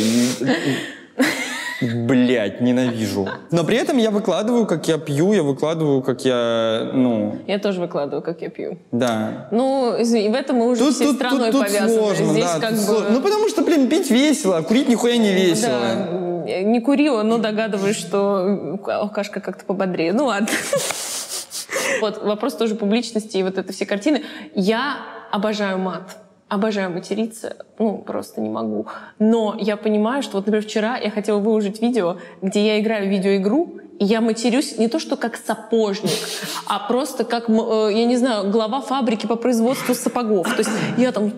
Блять, 1.81 2.61
ненавижу. 2.61 3.29
Но 3.51 3.65
при 3.65 3.77
этом 3.77 3.97
я 3.99 4.11
выкладываю, 4.11 4.67
как 4.67 4.87
я 4.89 4.99
пью, 4.99 5.33
я 5.33 5.43
выкладываю, 5.43 6.03
как 6.03 6.25
я, 6.25 6.91
ну, 6.93 7.39
Я 7.47 7.59
тоже 7.59 7.81
выкладываю, 7.81 8.23
как 8.23 8.41
я 8.43 8.49
пью. 8.51 8.79
да. 8.93 9.49
Ну, 9.51 9.95
извини, 9.99 10.29
в 10.29 10.35
этом 10.35 10.57
мы 10.57 10.69
уже 10.69 10.91
всей 10.93 11.13
страной 11.15 11.53
повязаны. 11.53 11.95
сложно, 11.95 12.27
Здесь 12.27 12.45
да, 12.45 12.61
как 12.61 12.71
тут 12.71 12.79
бы... 12.79 12.85
сложно. 12.85 13.11
Ну, 13.11 13.21
потому 13.21 13.49
что, 13.49 13.63
блин, 13.63 13.89
пить 13.89 14.11
весело, 14.11 14.57
а 14.59 14.63
курить 14.63 14.89
нихуя 14.89 15.17
не 15.17 15.33
весело. 15.33 15.79
Да, 16.47 16.63
не 16.63 16.81
курила, 16.81 17.23
но 17.23 17.39
догадываюсь, 17.39 17.97
что 17.97 18.79
алкашка 18.87 19.41
как-то 19.41 19.65
пободрее. 19.65 20.13
Ну 20.13 20.27
ладно. 20.27 20.49
Вот 22.01 22.23
вопрос 22.23 22.55
тоже 22.55 22.75
публичности 22.75 23.37
и 23.39 23.43
вот 23.43 23.59
это 23.59 23.73
все 23.73 23.87
картины. 23.87 24.23
Я 24.55 24.97
обожаю 25.31 25.79
мат. 25.79 26.03
Обожаю 26.49 26.91
материться, 26.91 27.57
ну, 27.79 27.99
просто 27.99 28.41
не 28.41 28.51
могу. 28.51 28.87
Но 29.19 29.57
я 29.59 29.77
понимаю, 29.77 30.23
что 30.23 30.37
вот, 30.37 30.47
например, 30.47 30.63
вчера 30.63 30.99
я 30.99 31.11
хотела 31.11 31.39
выложить 31.39 31.81
видео, 31.81 32.19
где 32.43 32.67
я 32.67 32.81
играю 32.81 33.09
в 33.09 33.11
видеоигру, 33.11 33.81
и 33.99 34.05
я 34.05 34.21
матерюсь 34.21 34.77
не 34.79 34.89
то, 34.89 34.99
что 34.99 35.17
как 35.17 35.37
сапожник, 35.37 36.11
а 36.67 36.81
просто 36.81 37.25
как, 37.25 37.49
э, 37.49 37.53
я 37.93 38.05
не 38.05 38.17
знаю, 38.17 38.51
глава 38.51 38.81
фабрики 38.81 39.27
по 39.27 39.37
производству 39.37 39.95
сапогов. 39.95 40.49
То 40.49 40.59
есть 40.59 40.71
я 40.99 41.13
там... 41.13 41.33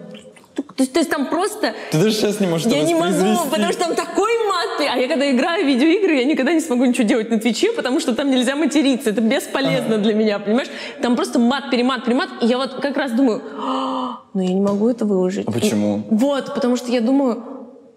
То 0.57 0.83
есть, 0.83 0.93
то 0.93 0.99
есть 0.99 1.11
там 1.11 1.27
просто 1.27 1.75
Ты 1.91 1.99
даже 1.99 2.13
сейчас 2.13 2.41
не 2.41 2.47
можешь 2.47 2.67
я 2.67 2.83
не 2.83 2.95
могу, 2.95 3.51
потому 3.51 3.73
что 3.73 3.85
там 3.85 3.95
такой 3.95 4.33
мат. 4.49 4.91
А 4.93 4.99
я 4.99 5.09
когда 5.09 5.31
играю 5.31 5.65
в 5.65 5.69
видеоигры, 5.69 6.17
я 6.17 6.25
никогда 6.25 6.53
не 6.53 6.61
смогу 6.61 6.85
ничего 6.85 7.07
делать 7.07 7.31
на 7.31 7.39
Твиче, 7.39 7.73
потому 7.73 8.01
что 8.01 8.15
там 8.15 8.31
нельзя 8.31 8.57
материться. 8.57 9.11
Это 9.11 9.21
бесполезно 9.21 9.99
для 9.99 10.15
меня, 10.15 10.39
понимаешь? 10.39 10.69
Там 11.03 11.17
просто 11.17 11.39
мат, 11.39 11.71
перемат, 11.71 12.05
перемат. 12.05 12.29
И 12.43 12.47
я 12.47 12.57
вот 12.57 12.75
как 12.75 12.97
раз 12.97 13.13
думаю, 13.13 13.43
«А, 13.59 14.21
ну 14.35 14.41
я 14.43 14.53
не 14.53 14.61
могу 14.61 14.89
это 14.89 15.05
выложить. 15.05 15.47
А 15.47 15.51
почему? 15.53 15.99
И- 15.99 16.15
вот, 16.15 16.55
потому 16.55 16.77
что 16.77 16.91
я 16.91 17.01
думаю, 17.01 17.43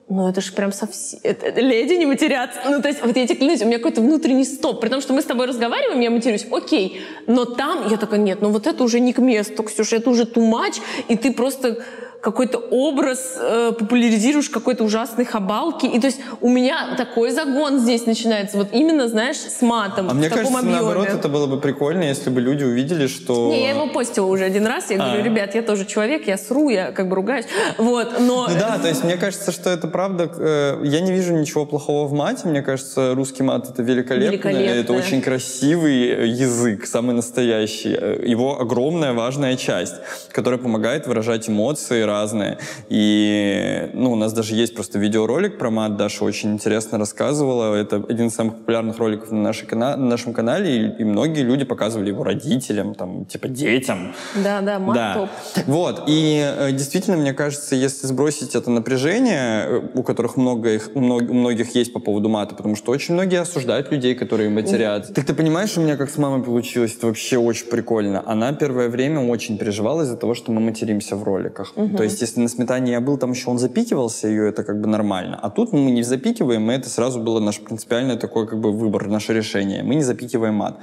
ну 0.09 0.27
это 0.27 0.41
же 0.41 0.51
прям 0.53 0.71
совсем... 0.71 1.19
Это, 1.23 1.45
это 1.45 1.61
леди 1.61 1.93
не 1.93 2.05
матерятся. 2.05 2.59
Ну 2.65 2.81
то 2.81 2.87
есть 2.87 3.01
вот 3.05 3.15
я 3.15 3.27
тебе 3.27 3.35
клянусь, 3.35 3.61
у 3.61 3.65
меня 3.65 3.77
какой-то 3.77 4.01
внутренний 4.01 4.45
стоп. 4.45 4.81
При 4.81 4.89
том, 4.89 5.01
что 5.01 5.13
мы 5.13 5.21
с 5.21 5.25
тобой 5.25 5.45
разговариваем, 5.47 5.99
я 5.99 6.09
матерюсь, 6.09 6.45
окей. 6.51 7.01
Но 7.27 7.45
там 7.45 7.87
я 7.89 7.97
такая, 7.97 8.19
нет, 8.19 8.41
ну 8.41 8.49
вот 8.49 8.67
это 8.67 8.83
уже 8.83 8.99
не 8.99 9.13
к 9.13 9.19
месту, 9.19 9.63
Ксюша, 9.63 9.97
это 9.97 10.09
уже 10.09 10.23
much, 10.23 10.81
и 11.07 11.15
ты 11.15 11.31
просто 11.31 11.83
какой-то 12.21 12.57
образ 12.57 13.37
э, 13.39 13.71
популяризируешь 13.77 14.49
какой-то 14.49 14.83
ужасной 14.83 15.25
хабалки. 15.25 15.85
И 15.85 15.99
то 15.99 16.07
есть 16.07 16.19
у 16.41 16.49
меня 16.49 16.95
такой 16.97 17.31
загон 17.31 17.79
здесь 17.79 18.05
начинается. 18.05 18.57
Вот 18.57 18.69
именно, 18.73 19.07
знаешь, 19.07 19.37
с 19.37 19.61
матом. 19.61 20.09
А 20.09 20.13
мне 20.13 20.29
кажется, 20.29 20.57
объеме. 20.57 20.75
наоборот, 20.75 21.07
это 21.07 21.29
было 21.29 21.47
бы 21.47 21.59
прикольно, 21.59 22.03
если 22.03 22.29
бы 22.29 22.41
люди 22.41 22.63
увидели, 22.63 23.07
что... 23.07 23.49
Не, 23.49 23.63
я 23.63 23.69
его 23.71 23.87
постила 23.87 24.25
уже 24.25 24.43
один 24.43 24.67
раз. 24.67 24.89
Я 24.91 24.97
говорю, 24.97 25.21
А. 25.21 25.23
ребят, 25.23 25.55
я 25.55 25.61
тоже 25.61 25.85
человек, 25.85 26.27
я 26.27 26.37
сру, 26.37 26.69
я 26.69 26.91
как 26.91 27.07
бы 27.07 27.15
ругаюсь. 27.15 27.45
Вот, 27.77 28.19
но... 28.19 28.47
Ну 28.49 28.55
да, 28.59 28.77
то 28.79 28.87
есть 28.87 29.03
мне 29.03 29.15
кажется, 29.15 29.51
что 29.51 29.69
это 29.69 29.87
правда. 29.87 30.29
э, 30.37 30.81
Я 30.83 30.99
не 31.01 31.11
вижу 31.11 31.33
ничего 31.33 31.65
плохого 31.65 32.07
в 32.07 32.13
мате. 32.13 32.47
Мне 32.47 32.61
кажется, 32.61 33.13
русский 33.15 33.43
мат 33.43 33.69
это 33.69 33.81
великолепно. 33.81 34.31
Великолепно. 34.31 34.79
Это 34.79 34.93
очень 34.93 35.21
красивый 35.21 36.07
э, 36.09 36.27
язык, 36.27 36.85
самый 36.85 37.15
настоящий. 37.15 37.95
Э, 37.99 38.21
Его 38.25 38.59
огромная 38.59 39.13
важная 39.13 39.55
часть, 39.55 39.95
которая 40.31 40.59
помогает 40.59 41.07
выражать 41.07 41.49
эмоции 41.49 42.01
разные. 42.09 42.57
И 42.89 43.89
ну, 43.93 44.11
у 44.11 44.15
нас 44.15 44.33
даже 44.33 44.55
есть 44.55 44.75
просто 44.75 44.99
видеоролик 44.99 45.57
про 45.57 45.69
мат. 45.69 45.95
Даша 45.97 46.25
очень 46.25 46.51
интересно 46.53 46.97
рассказывала. 46.97 47.75
Это 47.75 47.95
один 48.09 48.27
из 48.27 48.35
самых 48.35 48.55
популярных 48.57 48.97
роликов 48.97 49.31
на, 49.31 49.41
нашей 49.41 49.65
кана- 49.67 49.95
на 49.95 50.05
нашем 50.05 50.33
канале. 50.33 50.69
И, 50.87 51.01
и 51.01 51.03
многие 51.03 51.41
люди 51.43 51.65
показывали 51.65 52.09
его 52.09 52.23
родителям, 52.23 52.95
там, 52.95 53.25
типа 53.25 53.47
детям. 53.47 54.13
Да, 54.43 54.61
да, 54.61 54.79
мат 54.79 54.95
Да. 54.95 55.13
топ. 55.13 55.29
Вот. 55.67 56.03
И 56.07 56.41
э, 56.43 56.71
действительно, 56.71 57.17
мне 57.17 57.33
кажется, 57.33 57.75
если 57.75 58.07
сбросить 58.07 58.55
это 58.55 58.69
напряжение, 58.71 59.65
э, 59.67 59.81
у 59.93 60.03
которых 60.03 60.35
много 60.37 60.73
их, 60.73 60.89
у 60.95 60.99
мног- 60.99 61.29
у 61.29 61.33
многих 61.33 61.75
есть 61.75 61.93
по 61.93 61.99
поводу 61.99 62.29
мата, 62.29 62.55
потому 62.55 62.75
что 62.75 62.91
очень 62.91 63.13
многие 63.13 63.39
осуждают 63.39 63.91
людей, 63.91 64.15
которые 64.15 64.49
матерят. 64.49 65.13
Так 65.13 65.25
ты 65.25 65.33
понимаешь, 65.33 65.77
у 65.77 65.81
меня 65.81 65.95
как 65.97 66.09
с 66.09 66.17
мамой 66.17 66.43
получилось, 66.43 66.95
это 66.97 67.07
вообще 67.07 67.37
очень 67.37 67.67
прикольно. 67.67 68.23
Она 68.25 68.51
первое 68.53 68.89
время 68.89 69.19
очень 69.21 69.57
переживала 69.57 70.01
из-за 70.03 70.17
того, 70.17 70.33
что 70.35 70.51
мы 70.51 70.59
материмся 70.61 71.15
в 71.15 71.23
роликах. 71.23 71.73
То 71.99 72.03
есть, 72.05 72.21
если 72.21 72.39
на 72.39 72.47
сметане 72.47 72.91
я 72.93 73.01
был, 73.01 73.17
там 73.17 73.31
еще 73.31 73.49
он 73.49 73.59
запикивался, 73.59 74.27
ее 74.27 74.49
это 74.49 74.63
как 74.63 74.79
бы 74.81 74.87
нормально. 74.87 75.37
А 75.41 75.49
тут 75.49 75.73
мы 75.73 75.91
не 75.91 76.03
запикиваем, 76.03 76.71
и 76.71 76.73
это 76.73 76.89
сразу 76.89 77.19
было 77.19 77.39
наш 77.39 77.59
принципиальный 77.59 78.17
такой 78.17 78.47
как 78.47 78.59
бы 78.59 78.71
выбор, 78.71 79.07
наше 79.07 79.33
решение. 79.33 79.83
Мы 79.83 79.95
не 79.95 80.03
запикиваем 80.03 80.55
мат. 80.55 80.77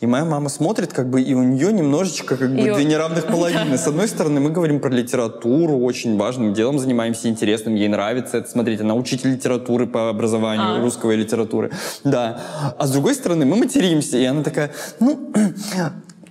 И 0.00 0.06
моя 0.06 0.24
мама 0.24 0.48
смотрит, 0.50 0.92
как 0.92 1.08
бы, 1.08 1.22
и 1.22 1.32
у 1.34 1.42
нее 1.42 1.72
немножечко 1.72 2.36
как 2.36 2.50
бы 2.50 2.60
Её- 2.60 2.74
две 2.74 2.84
неравных 2.84 3.26
половины. 3.26 3.78
С 3.78 3.86
одной 3.86 4.08
стороны, 4.08 4.40
мы 4.40 4.50
говорим 4.50 4.78
про 4.80 4.90
литературу, 4.90 5.78
очень 5.78 6.18
важным 6.18 6.52
делом 6.52 6.78
занимаемся, 6.78 7.28
интересным, 7.28 7.74
ей 7.74 7.88
нравится 7.88 8.38
это. 8.38 8.48
Смотрите, 8.50 8.82
она 8.82 8.94
учитель 8.94 9.30
литературы 9.32 9.86
по 9.86 10.10
образованию, 10.10 10.76
А. 10.76 10.80
русского 10.82 11.12
литературы. 11.12 11.70
Да. 12.04 12.40
А 12.78 12.86
с 12.86 12.90
другой 12.92 13.14
стороны, 13.14 13.46
мы 13.46 13.56
материмся, 13.56 14.18
и 14.18 14.24
она 14.24 14.42
такая, 14.42 14.70
ну, 15.00 15.30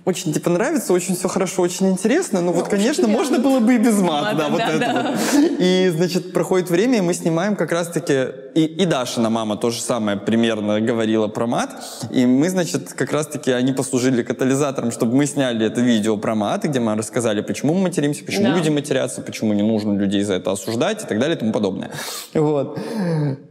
очень 0.06 0.32
типа 0.32 0.50
нравится, 0.50 0.92
очень 0.92 1.16
все 1.16 1.26
хорошо, 1.26 1.62
очень 1.62 1.88
интересно, 1.90 2.40
но 2.40 2.52
вот, 2.52 2.68
конечно, 2.68 3.08
можно 3.08 3.40
было 3.40 3.58
бы 3.58 3.74
и 3.74 3.78
без 3.78 3.98
мата, 4.00 4.34
Мата, 4.34 4.36
да, 4.36 4.48
вот 4.48 4.58
да, 4.58 4.68
это 4.68 4.78
да. 4.78 5.10
вот. 5.10 5.50
И, 5.58 5.92
значит, 5.96 6.32
проходит 6.32 6.70
время, 6.70 6.98
и 6.98 7.00
мы 7.00 7.12
снимаем 7.12 7.56
как 7.56 7.72
раз-таки... 7.72 8.28
И, 8.54 8.64
и 8.64 8.86
Дашина 8.86 9.30
мама 9.30 9.56
то 9.56 9.70
же 9.70 9.80
самое 9.82 10.16
примерно 10.16 10.80
говорила 10.80 11.26
про 11.26 11.48
мат. 11.48 11.70
И 12.12 12.24
мы, 12.24 12.48
значит, 12.50 12.92
как 12.92 13.12
раз-таки 13.12 13.50
они 13.50 13.72
послужили 13.72 14.22
катализатором, 14.22 14.92
чтобы 14.92 15.16
мы 15.16 15.26
сняли 15.26 15.66
это 15.66 15.80
видео 15.80 16.16
про 16.16 16.36
мат, 16.36 16.62
где 16.62 16.78
мы 16.78 16.94
рассказали, 16.94 17.40
почему 17.40 17.74
мы 17.74 17.82
материмся, 17.82 18.24
почему 18.24 18.44
Да. 18.44 18.56
люди 18.56 18.70
матерятся, 18.70 19.22
почему 19.22 19.54
не 19.54 19.62
нужно 19.62 19.98
людей 19.98 20.22
за 20.22 20.34
это 20.34 20.52
осуждать 20.52 21.02
и 21.02 21.06
так 21.06 21.18
далее 21.18 21.36
и 21.36 21.38
тому 21.40 21.52
подобное. 21.52 21.90
Вот. 22.32 22.78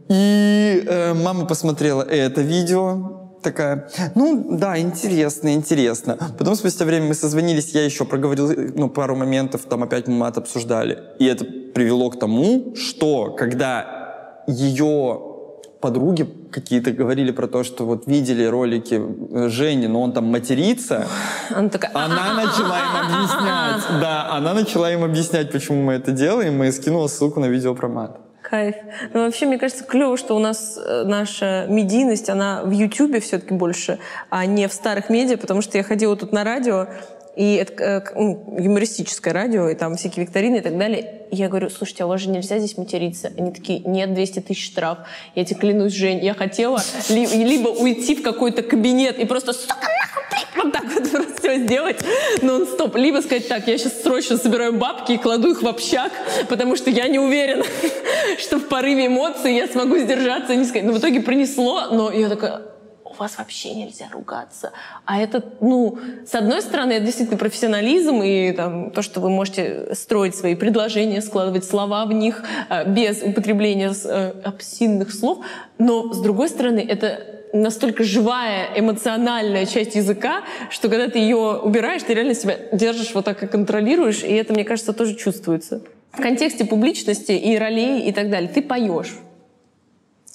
И 0.08 0.84
э, 0.88 1.12
мама 1.12 1.44
посмотрела 1.44 2.02
это 2.02 2.40
видео, 2.40 3.25
такая, 3.42 3.88
ну 4.14 4.56
да, 4.58 4.78
интересно, 4.78 5.54
интересно. 5.54 6.16
Потом 6.38 6.54
спустя 6.56 6.84
время 6.84 7.08
мы 7.08 7.14
созвонились, 7.14 7.70
я 7.74 7.84
еще 7.84 8.04
проговорил 8.04 8.50
ну, 8.74 8.88
пару 8.88 9.16
моментов, 9.16 9.62
там 9.68 9.82
опять 9.82 10.08
мы 10.08 10.14
мат 10.14 10.38
обсуждали. 10.38 10.98
И 11.18 11.26
это 11.26 11.44
привело 11.44 12.10
к 12.10 12.18
тому, 12.18 12.74
что 12.76 13.34
когда 13.36 14.42
ее 14.46 15.20
подруги 15.80 16.26
какие-то 16.50 16.90
говорили 16.90 17.30
про 17.32 17.46
то, 17.46 17.62
что 17.62 17.84
вот 17.84 18.06
видели 18.06 18.44
ролики 18.44 19.00
э, 19.00 19.48
Жени, 19.48 19.86
но 19.86 20.02
он 20.02 20.12
там 20.12 20.24
матерится, 20.26 21.06
Она 21.50 21.68
такая... 21.68 21.90
она 21.94 22.34
начала 22.34 22.78
им 22.78 22.96
объяснять. 22.96 24.00
Да, 24.00 24.30
она 24.32 24.54
начала 24.54 24.90
им 24.90 25.04
объяснять, 25.04 25.52
почему 25.52 25.82
мы 25.82 25.92
это 25.92 26.12
делаем, 26.12 26.62
и 26.62 26.72
скинула 26.72 27.08
ссылку 27.08 27.40
на 27.40 27.46
видео 27.46 27.74
про 27.74 27.88
мат. 27.88 28.25
Кайф. 28.48 28.76
Ну, 29.12 29.24
вообще, 29.24 29.46
мне 29.46 29.58
кажется, 29.58 29.82
клево, 29.82 30.16
что 30.16 30.36
у 30.36 30.38
нас 30.38 30.78
э, 30.78 31.02
наша 31.04 31.66
медийность, 31.68 32.30
она 32.30 32.62
в 32.62 32.70
Ютубе 32.70 33.18
все-таки 33.18 33.52
больше, 33.52 33.98
а 34.30 34.46
не 34.46 34.68
в 34.68 34.72
старых 34.72 35.10
медиа, 35.10 35.36
потому 35.36 35.62
что 35.62 35.78
я 35.78 35.82
ходила 35.82 36.14
тут 36.16 36.30
на 36.30 36.44
радио, 36.44 36.86
и 37.34 37.56
это 37.56 37.82
э, 37.82 38.02
ну, 38.14 38.56
юмористическое 38.56 39.34
радио, 39.34 39.68
и 39.68 39.74
там 39.74 39.96
всякие 39.96 40.24
викторины 40.24 40.58
и 40.58 40.60
так 40.60 40.78
далее. 40.78 41.22
И 41.32 41.36
я 41.36 41.48
говорю, 41.48 41.70
слушайте, 41.70 42.04
а 42.04 42.06
у 42.06 42.08
вас 42.08 42.20
же 42.20 42.30
нельзя 42.30 42.58
здесь 42.60 42.78
материться. 42.78 43.32
Они 43.36 43.50
такие, 43.50 43.80
нет, 43.80 44.14
200 44.14 44.38
тысяч 44.40 44.64
штраф. 44.64 44.98
Я 45.34 45.44
тебе 45.44 45.58
клянусь, 45.58 45.92
Жень, 45.92 46.24
я 46.24 46.34
хотела 46.34 46.80
ли- 47.08 47.26
либо 47.26 47.70
уйти 47.70 48.14
в 48.14 48.22
какой-то 48.22 48.62
кабинет 48.62 49.18
и 49.18 49.24
просто 49.24 49.54
сука, 49.54 49.74
нахуй, 49.74 50.22
блядь, 50.30 50.64
вот 50.64 50.72
так 50.72 50.84
вот 50.84 51.25
все 51.46 51.58
сделать 51.58 52.00
нон-стоп. 52.42 52.96
Либо 52.96 53.20
сказать, 53.20 53.48
так, 53.48 53.66
я 53.68 53.78
сейчас 53.78 54.02
срочно 54.02 54.36
собираю 54.36 54.72
бабки 54.72 55.12
и 55.12 55.16
кладу 55.16 55.50
их 55.50 55.62
в 55.62 55.68
общак, 55.68 56.12
потому 56.48 56.76
что 56.76 56.90
я 56.90 57.08
не 57.08 57.18
уверена, 57.18 57.64
что 58.38 58.58
в 58.58 58.68
порыве 58.68 59.06
эмоций 59.06 59.54
я 59.54 59.66
смогу 59.66 59.98
сдержаться 59.98 60.52
и 60.52 60.56
не 60.56 60.64
сказать. 60.64 60.84
Но 60.84 60.92
в 60.92 60.98
итоге 60.98 61.20
принесло, 61.20 61.88
но 61.90 62.10
я 62.10 62.28
такая, 62.28 62.62
у 63.04 63.14
вас 63.14 63.38
вообще 63.38 63.74
нельзя 63.74 64.06
ругаться. 64.12 64.72
А 65.04 65.20
это, 65.20 65.42
ну, 65.60 65.98
с 66.26 66.34
одной 66.34 66.62
стороны, 66.62 66.92
это 66.92 67.04
действительно 67.04 67.38
профессионализм 67.38 68.22
и 68.22 68.52
там, 68.52 68.90
то, 68.90 69.02
что 69.02 69.20
вы 69.20 69.30
можете 69.30 69.94
строить 69.94 70.34
свои 70.34 70.56
предложения, 70.56 71.22
складывать 71.22 71.64
слова 71.64 72.04
в 72.06 72.12
них 72.12 72.42
э, 72.68 72.88
без 72.90 73.22
употребления 73.22 73.92
э, 74.04 74.32
обсинных 74.42 75.12
слов. 75.12 75.44
Но, 75.78 76.12
с 76.12 76.20
другой 76.20 76.48
стороны, 76.48 76.84
это 76.86 77.35
настолько 77.62 78.04
живая, 78.04 78.68
эмоциональная 78.76 79.66
часть 79.66 79.94
языка, 79.94 80.42
что 80.70 80.88
когда 80.88 81.08
ты 81.08 81.18
ее 81.18 81.36
убираешь, 81.36 82.02
ты 82.02 82.14
реально 82.14 82.34
себя 82.34 82.56
держишь 82.72 83.14
вот 83.14 83.24
так 83.24 83.42
и 83.42 83.46
контролируешь, 83.46 84.22
и 84.22 84.32
это, 84.32 84.52
мне 84.52 84.64
кажется, 84.64 84.92
тоже 84.92 85.14
чувствуется. 85.14 85.82
В 86.12 86.20
контексте 86.20 86.64
публичности 86.64 87.32
и 87.32 87.58
ролей 87.58 88.08
и 88.08 88.12
так 88.12 88.30
далее. 88.30 88.48
Ты 88.48 88.62
поешь. 88.62 89.16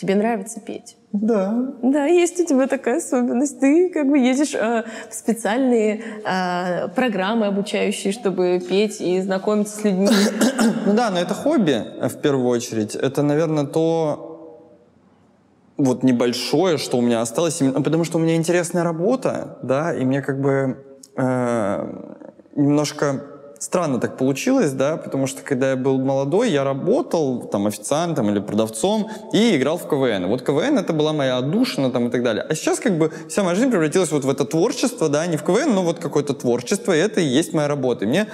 Тебе 0.01 0.15
нравится 0.15 0.59
петь. 0.59 0.97
Да. 1.11 1.74
Да, 1.84 2.05
есть 2.05 2.39
у 2.39 2.45
тебя 2.45 2.65
такая 2.67 2.97
особенность. 2.97 3.59
Ты 3.59 3.89
как 3.89 4.09
бы 4.09 4.17
едешь 4.17 4.55
э, 4.55 4.84
в 5.09 5.13
специальные 5.13 6.01
э, 6.26 6.88
программы 6.95 7.45
обучающие, 7.45 8.11
чтобы 8.11 8.59
петь 8.67 8.99
и 8.99 9.22
знакомиться 9.22 9.78
с 9.78 9.84
людьми. 9.84 10.07
Ну 10.84 10.93
да, 10.93 11.11
но 11.11 11.19
это 11.19 11.36
хобби 11.36 11.84
э, 12.01 12.07
в 12.07 12.19
первую 12.22 12.47
очередь. 12.47 12.95
Это, 12.95 13.22
наверное, 13.22 13.65
то 13.65 14.30
вот 15.84 16.03
небольшое, 16.03 16.77
что 16.77 16.97
у 16.97 17.01
меня 17.01 17.21
осталось, 17.21 17.57
потому 17.57 18.03
что 18.03 18.17
у 18.17 18.21
меня 18.21 18.36
интересная 18.36 18.84
работа, 18.84 19.57
да, 19.63 19.93
и 19.93 20.05
мне 20.05 20.21
как 20.21 20.41
бы 20.41 20.77
э, 21.15 22.13
немножко 22.55 23.23
странно 23.59 23.99
так 23.99 24.17
получилось, 24.17 24.71
да, 24.71 24.97
потому 24.97 25.27
что 25.27 25.43
когда 25.43 25.71
я 25.71 25.75
был 25.75 25.99
молодой, 25.99 26.49
я 26.49 26.63
работал 26.63 27.43
там 27.43 27.67
официантом 27.67 28.29
или 28.29 28.39
продавцом 28.39 29.09
и 29.34 29.55
играл 29.55 29.77
в 29.77 29.88
КВН. 29.88 30.27
Вот 30.27 30.41
КВН 30.41 30.79
это 30.79 30.93
была 30.93 31.13
моя 31.13 31.38
отдушина 31.38 31.91
там 31.91 32.07
и 32.07 32.11
так 32.11 32.23
далее. 32.23 32.43
А 32.49 32.55
сейчас 32.55 32.79
как 32.79 32.97
бы 32.97 33.11
вся 33.29 33.43
моя 33.43 33.55
жизнь 33.55 33.69
превратилась 33.69 34.11
вот 34.11 34.25
в 34.25 34.29
это 34.29 34.45
творчество, 34.45 35.09
да, 35.09 35.27
не 35.27 35.38
в 35.38 35.43
КВН, 35.43 35.73
но 35.75 35.84
вот 35.84 35.99
какое-то 35.99 36.34
творчество, 36.34 36.91
и 36.91 36.99
это 36.99 37.21
и 37.21 37.25
есть 37.25 37.53
моя 37.53 37.67
работа. 37.67 38.05
И 38.05 38.07
мне 38.07 38.27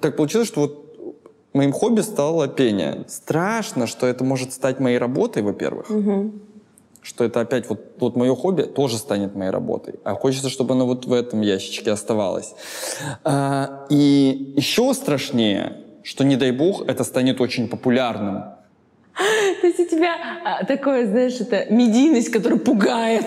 так 0.00 0.16
получилось, 0.16 0.48
что 0.48 0.60
вот 0.60 0.88
моим 1.54 1.72
хобби 1.72 2.02
стало 2.02 2.46
пение. 2.46 3.04
Страшно, 3.08 3.86
что 3.86 4.06
это 4.06 4.22
может 4.22 4.52
стать 4.52 4.78
моей 4.80 4.98
работой, 4.98 5.42
во-первых. 5.42 5.90
Мгм. 5.90 6.47
Что 7.02 7.24
это 7.24 7.40
опять 7.40 7.68
вот, 7.68 7.80
вот 7.98 8.16
мое 8.16 8.34
хобби 8.34 8.62
тоже 8.62 8.98
станет 8.98 9.34
моей 9.34 9.50
работой. 9.50 9.94
А 10.04 10.14
хочется, 10.14 10.50
чтобы 10.50 10.74
оно 10.74 10.86
вот 10.86 11.06
в 11.06 11.12
этом 11.12 11.40
ящичке 11.40 11.90
оставалось. 11.90 12.54
А, 13.24 13.86
и 13.88 14.54
еще 14.56 14.92
страшнее, 14.94 15.84
что, 16.02 16.24
не 16.24 16.36
дай 16.36 16.52
бог, 16.52 16.88
это 16.88 17.04
станет 17.04 17.40
очень 17.40 17.68
популярным. 17.68 18.44
То 19.60 19.66
есть 19.66 19.80
у 19.80 19.84
тебя 19.84 20.14
а, 20.44 20.64
такое, 20.64 21.06
знаешь, 21.06 21.40
это 21.40 21.66
медийность, 21.72 22.30
которая 22.30 22.58
пугает. 22.58 23.26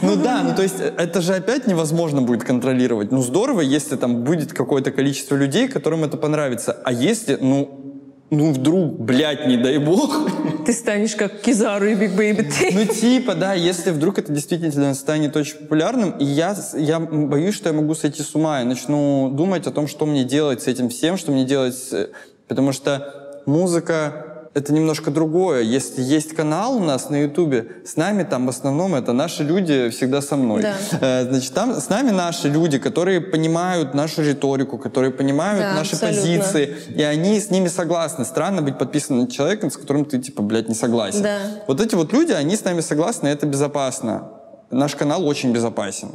Ну 0.00 0.16
да, 0.16 0.42
ну 0.42 0.54
то 0.54 0.62
есть 0.62 0.80
э, 0.80 0.92
это 0.96 1.20
же 1.20 1.34
опять 1.34 1.66
невозможно 1.66 2.22
будет 2.22 2.44
контролировать. 2.44 3.12
Ну 3.12 3.20
здорово, 3.20 3.60
если 3.60 3.96
там 3.96 4.24
будет 4.24 4.54
какое-то 4.54 4.90
количество 4.92 5.36
людей, 5.36 5.68
которым 5.68 6.04
это 6.04 6.16
понравится. 6.16 6.80
А 6.84 6.92
если, 6.92 7.36
ну, 7.38 7.89
ну 8.30 8.52
вдруг, 8.52 8.98
блядь, 9.00 9.46
не 9.46 9.56
дай 9.56 9.78
бог, 9.78 10.16
Ты 10.64 10.72
станешь 10.72 11.16
как 11.16 11.40
Кизару 11.40 11.86
и 11.86 11.94
Big 11.94 12.12
Baby. 12.14 12.48
Ну, 12.72 12.84
типа, 12.84 13.34
да, 13.34 13.54
если 13.54 13.90
вдруг 13.90 14.18
это 14.18 14.32
действительно 14.32 14.94
станет 14.94 15.36
очень 15.36 15.56
популярным, 15.58 16.10
и 16.12 16.24
я, 16.24 16.56
я 16.76 17.00
боюсь, 17.00 17.54
что 17.54 17.68
я 17.70 17.72
могу 17.74 17.94
сойти 17.94 18.22
с 18.22 18.34
ума 18.34 18.62
и 18.62 18.64
начну 18.64 19.30
думать 19.32 19.66
о 19.66 19.70
том, 19.70 19.88
что 19.88 20.06
мне 20.06 20.24
делать 20.24 20.62
с 20.62 20.66
этим 20.68 20.88
всем, 20.88 21.16
что 21.16 21.32
мне 21.32 21.44
делать... 21.44 21.74
с- 21.74 22.08
Потому 22.46 22.72
что 22.72 23.42
музыка— 23.46 24.26
это 24.52 24.72
немножко 24.72 25.10
другое. 25.12 25.62
Если 25.62 26.02
есть 26.02 26.34
канал 26.34 26.76
у 26.76 26.80
нас 26.80 27.08
на 27.08 27.22
Ютубе, 27.22 27.68
с 27.84 27.96
нами 27.96 28.24
там 28.24 28.46
в 28.46 28.48
основном 28.48 28.96
это 28.96 29.12
наши 29.12 29.44
люди 29.44 29.90
всегда 29.90 30.20
со 30.20 30.36
мной. 30.36 30.62
Да. 30.62 30.74
Э, 31.00 31.28
Значит, 31.30 31.54
там 31.54 31.74
с 31.80 31.88
нами 31.88 32.10
наши 32.10 32.48
люди, 32.48 32.78
которые 32.78 33.20
понимают 33.20 33.94
нашу 33.94 34.22
риторику, 34.22 34.76
которые 34.76 35.12
понимают 35.12 35.60
Да, 35.60 35.74
наши 35.74 35.94
абсолютно. 35.94 36.20
позиции, 36.22 36.76
и 36.96 37.02
они 37.02 37.38
с 37.38 37.50
ними 37.50 37.68
согласны. 37.68 38.24
Странно 38.24 38.60
быть 38.62 38.76
подписанным 38.76 39.24
на 39.24 39.30
человека, 39.30 39.70
с 39.70 39.76
которым 39.76 40.04
ты, 40.04 40.18
типа, 40.18 40.42
блядь, 40.42 40.68
не 40.68 40.74
согласен. 40.74 41.22
Да. 41.22 41.38
Вот 41.68 41.80
эти 41.80 41.94
вот 41.94 42.12
люди, 42.12 42.32
они 42.32 42.56
с 42.56 42.64
нами 42.64 42.80
согласны, 42.80 43.28
это 43.28 43.46
безопасно. 43.46 44.30
Наш 44.70 44.96
канал 44.96 45.24
очень 45.26 45.52
безопасен. 45.52 46.10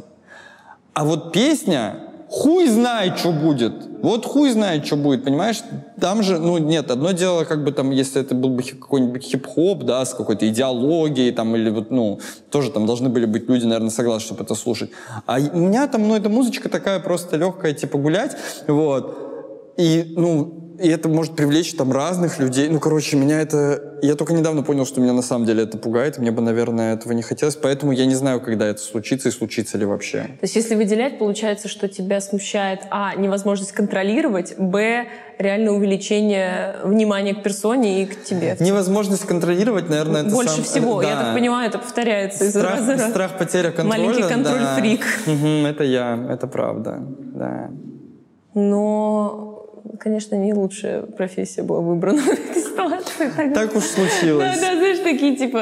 А 0.92 1.04
вот 1.04 1.32
песня, 1.32 2.05
хуй 2.36 2.68
знает, 2.68 3.18
что 3.18 3.32
будет. 3.32 3.72
Вот 4.02 4.26
хуй 4.26 4.50
знает, 4.50 4.86
что 4.86 4.96
будет, 4.96 5.24
понимаешь? 5.24 5.62
Там 6.00 6.22
же, 6.22 6.38
ну, 6.38 6.58
нет, 6.58 6.90
одно 6.90 7.12
дело, 7.12 7.44
как 7.44 7.64
бы 7.64 7.72
там, 7.72 7.90
если 7.90 8.20
это 8.20 8.34
был 8.34 8.50
бы 8.50 8.62
какой-нибудь 8.62 9.22
хип-хоп, 9.22 9.84
да, 9.84 10.04
с 10.04 10.12
какой-то 10.14 10.46
идеологией, 10.46 11.32
там, 11.32 11.56
или 11.56 11.70
вот, 11.70 11.90
ну, 11.90 12.20
тоже 12.50 12.70
там 12.70 12.86
должны 12.86 13.08
были 13.08 13.24
быть 13.24 13.48
люди, 13.48 13.64
наверное, 13.64 13.90
согласны, 13.90 14.26
чтобы 14.26 14.44
это 14.44 14.54
слушать. 14.54 14.90
А 15.26 15.38
у 15.38 15.58
меня 15.58 15.86
там, 15.88 16.06
ну, 16.08 16.14
эта 16.14 16.28
музычка 16.28 16.68
такая 16.68 17.00
просто 17.00 17.36
легкая, 17.38 17.72
типа, 17.72 17.98
гулять, 17.98 18.36
вот. 18.68 19.72
И, 19.78 20.12
ну, 20.16 20.65
и 20.78 20.88
это 20.88 21.08
может 21.08 21.36
привлечь 21.36 21.74
там 21.74 21.92
разных 21.92 22.38
людей. 22.38 22.68
Ну, 22.68 22.80
короче, 22.80 23.16
меня 23.16 23.40
это... 23.40 23.98
Я 24.02 24.14
только 24.14 24.32
недавно 24.32 24.62
понял, 24.62 24.84
что 24.86 25.00
меня 25.00 25.12
на 25.12 25.22
самом 25.22 25.46
деле 25.46 25.62
это 25.62 25.78
пугает. 25.78 26.18
Мне 26.18 26.30
бы, 26.30 26.42
наверное, 26.42 26.94
этого 26.94 27.12
не 27.12 27.22
хотелось. 27.22 27.56
Поэтому 27.56 27.92
я 27.92 28.06
не 28.06 28.14
знаю, 28.14 28.40
когда 28.40 28.66
это 28.66 28.80
случится 28.80 29.28
и 29.28 29.32
случится 29.32 29.78
ли 29.78 29.84
вообще. 29.86 30.22
То 30.22 30.38
есть 30.42 30.56
если 30.56 30.74
выделять, 30.74 31.18
получается, 31.18 31.68
что 31.68 31.88
тебя 31.88 32.20
смущает, 32.20 32.80
а, 32.90 33.14
невозможность 33.14 33.72
контролировать, 33.72 34.54
б, 34.58 35.06
реально 35.38 35.72
увеличение 35.72 36.76
внимания 36.84 37.34
к 37.34 37.42
персоне 37.42 38.02
и 38.02 38.06
к 38.06 38.24
тебе. 38.24 38.56
Невозможность 38.60 39.24
контролировать, 39.26 39.88
наверное, 39.88 40.22
это 40.22 40.30
Больше 40.34 40.56
сам- 40.56 40.64
всего. 40.64 41.02
Я 41.02 41.14
да. 41.14 41.22
так 41.24 41.34
понимаю, 41.34 41.68
это 41.68 41.78
повторяется 41.78 42.44
из 42.44 42.56
раза 42.56 42.82
Страх, 42.84 43.00
раз. 43.00 43.10
страх 43.10 43.38
потеря 43.38 43.70
контроля. 43.70 43.98
Маленький 44.08 44.22
да. 44.22 44.28
контроль-фрик. 44.28 45.04
Мгм, 45.26 45.66
это 45.66 45.84
я, 45.84 46.26
это 46.30 46.46
правда, 46.46 47.02
да. 47.34 47.70
Но, 48.54 49.55
конечно, 49.98 50.34
не 50.36 50.54
лучшая 50.54 51.02
профессия 51.02 51.62
была 51.62 51.80
выбрана 51.80 52.22
в 52.22 52.28
этой 52.28 52.62
ситуации. 52.62 53.52
Так, 53.54 53.74
уж 53.74 53.82
Да, 53.82 53.88
случилось. 54.08 54.60
да, 54.60 54.76
знаешь, 54.76 54.98
такие, 54.98 55.36
типа, 55.36 55.58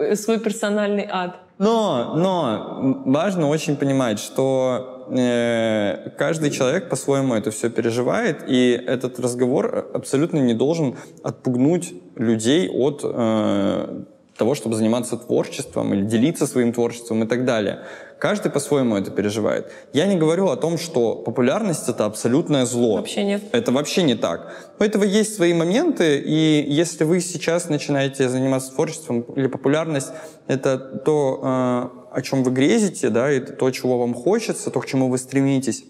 э, 0.00 0.16
свой 0.16 0.38
персональный 0.38 1.06
ад. 1.10 1.36
Но, 1.58 2.14
но 2.16 3.02
важно 3.04 3.48
очень 3.48 3.76
понимать, 3.76 4.18
что 4.18 5.06
э, 5.10 6.10
каждый 6.16 6.50
человек 6.50 6.88
по-своему 6.88 7.34
это 7.34 7.50
все 7.50 7.68
переживает, 7.68 8.44
и 8.48 8.70
этот 8.86 9.20
разговор 9.20 9.90
абсолютно 9.92 10.38
не 10.38 10.54
должен 10.54 10.96
отпугнуть 11.22 11.92
людей 12.16 12.68
от 12.70 13.02
э, 13.04 14.04
того, 14.38 14.54
чтобы 14.54 14.74
заниматься 14.76 15.18
творчеством 15.18 15.92
или 15.92 16.02
делиться 16.02 16.46
своим 16.46 16.72
творчеством 16.72 17.24
и 17.24 17.26
так 17.26 17.44
далее. 17.44 17.80
Каждый 18.20 18.50
по-своему 18.52 18.96
это 18.96 19.10
переживает. 19.10 19.72
Я 19.94 20.06
не 20.06 20.16
говорю 20.16 20.48
о 20.48 20.56
том, 20.56 20.76
что 20.76 21.14
популярность 21.14 21.88
это 21.88 22.04
абсолютное 22.04 22.66
зло. 22.66 22.96
Вообще 22.96 23.24
нет. 23.24 23.42
Это 23.52 23.72
вообще 23.72 24.02
не 24.02 24.14
так. 24.14 24.52
У 24.78 24.84
этого 24.84 25.04
есть 25.04 25.34
свои 25.34 25.54
моменты, 25.54 26.18
и 26.18 26.66
если 26.68 27.04
вы 27.04 27.20
сейчас 27.22 27.70
начинаете 27.70 28.28
заниматься 28.28 28.72
творчеством 28.72 29.22
или 29.36 29.46
популярность, 29.46 30.10
это 30.48 30.78
то, 30.78 31.40
э, 31.42 32.16
о 32.18 32.22
чем 32.22 32.42
вы 32.42 32.50
грезите, 32.50 33.08
да, 33.08 33.30
это 33.30 33.54
то, 33.54 33.70
чего 33.70 33.98
вам 33.98 34.12
хочется, 34.12 34.70
то, 34.70 34.80
к 34.80 34.86
чему 34.86 35.08
вы 35.08 35.16
стремитесь. 35.16 35.84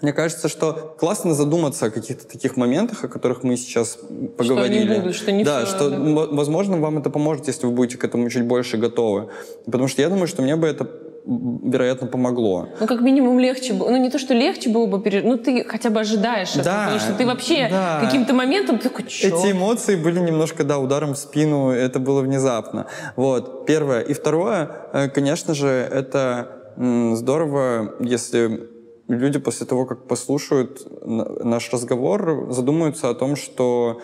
Мне 0.00 0.12
кажется, 0.12 0.48
что 0.48 0.96
классно 0.98 1.32
задуматься 1.32 1.86
о 1.86 1.90
каких-то 1.90 2.26
таких 2.26 2.56
моментах, 2.56 3.04
о 3.04 3.08
которых 3.08 3.44
мы 3.44 3.56
сейчас 3.56 3.98
поговорили. 4.36 4.98
будут, 4.98 5.14
что 5.14 5.30
не 5.30 5.44
да, 5.44 5.64
всё, 5.64 5.76
что, 5.76 5.90
да. 5.90 5.96
возможно, 6.32 6.76
вам 6.78 6.98
это 6.98 7.08
поможет, 7.08 7.46
если 7.46 7.66
вы 7.66 7.72
будете 7.72 7.98
к 7.98 8.04
этому 8.04 8.28
чуть 8.30 8.44
больше 8.44 8.78
готовы. 8.78 9.28
Потому 9.64 9.86
что 9.86 10.02
я 10.02 10.08
думаю, 10.08 10.26
что 10.26 10.42
мне 10.42 10.56
бы 10.56 10.66
это, 10.66 10.90
вероятно, 11.24 12.06
помогло. 12.06 12.68
Ну, 12.80 12.86
как 12.86 13.00
минимум, 13.00 13.38
легче 13.38 13.74
было. 13.74 13.90
Ну, 13.90 13.96
не 13.96 14.10
то, 14.10 14.18
что 14.18 14.34
легче 14.34 14.70
было 14.70 14.86
бы 14.86 15.00
пережить, 15.00 15.24
ну, 15.24 15.36
ты 15.36 15.64
хотя 15.64 15.90
бы 15.90 16.00
ожидаешь 16.00 16.50
этого, 16.50 16.64
Да, 16.64 16.84
потому 16.84 17.00
что 17.00 17.14
ты 17.14 17.26
вообще 17.26 17.68
да. 17.70 18.00
каким-то 18.00 18.34
моментом 18.34 18.78
такой, 18.78 19.04
чё? 19.06 19.28
Эти 19.28 19.52
эмоции 19.52 19.96
были 19.96 20.18
немножко, 20.20 20.64
да, 20.64 20.78
ударом 20.78 21.14
в 21.14 21.18
спину, 21.18 21.70
это 21.70 21.98
было 21.98 22.22
внезапно. 22.22 22.86
Вот, 23.16 23.66
первое. 23.66 24.00
И 24.00 24.14
второе, 24.14 24.70
э, 24.92 25.08
конечно 25.08 25.54
же, 25.54 25.68
это 25.68 26.48
здорово, 26.76 27.94
если 28.00 28.68
люди 29.08 29.38
после 29.38 29.66
того, 29.66 29.84
как 29.84 30.08
послушают 30.08 30.80
наш 31.04 31.72
разговор, 31.72 32.48
задумаются 32.50 33.10
о 33.10 33.14
том, 33.14 33.36
что... 33.36 34.00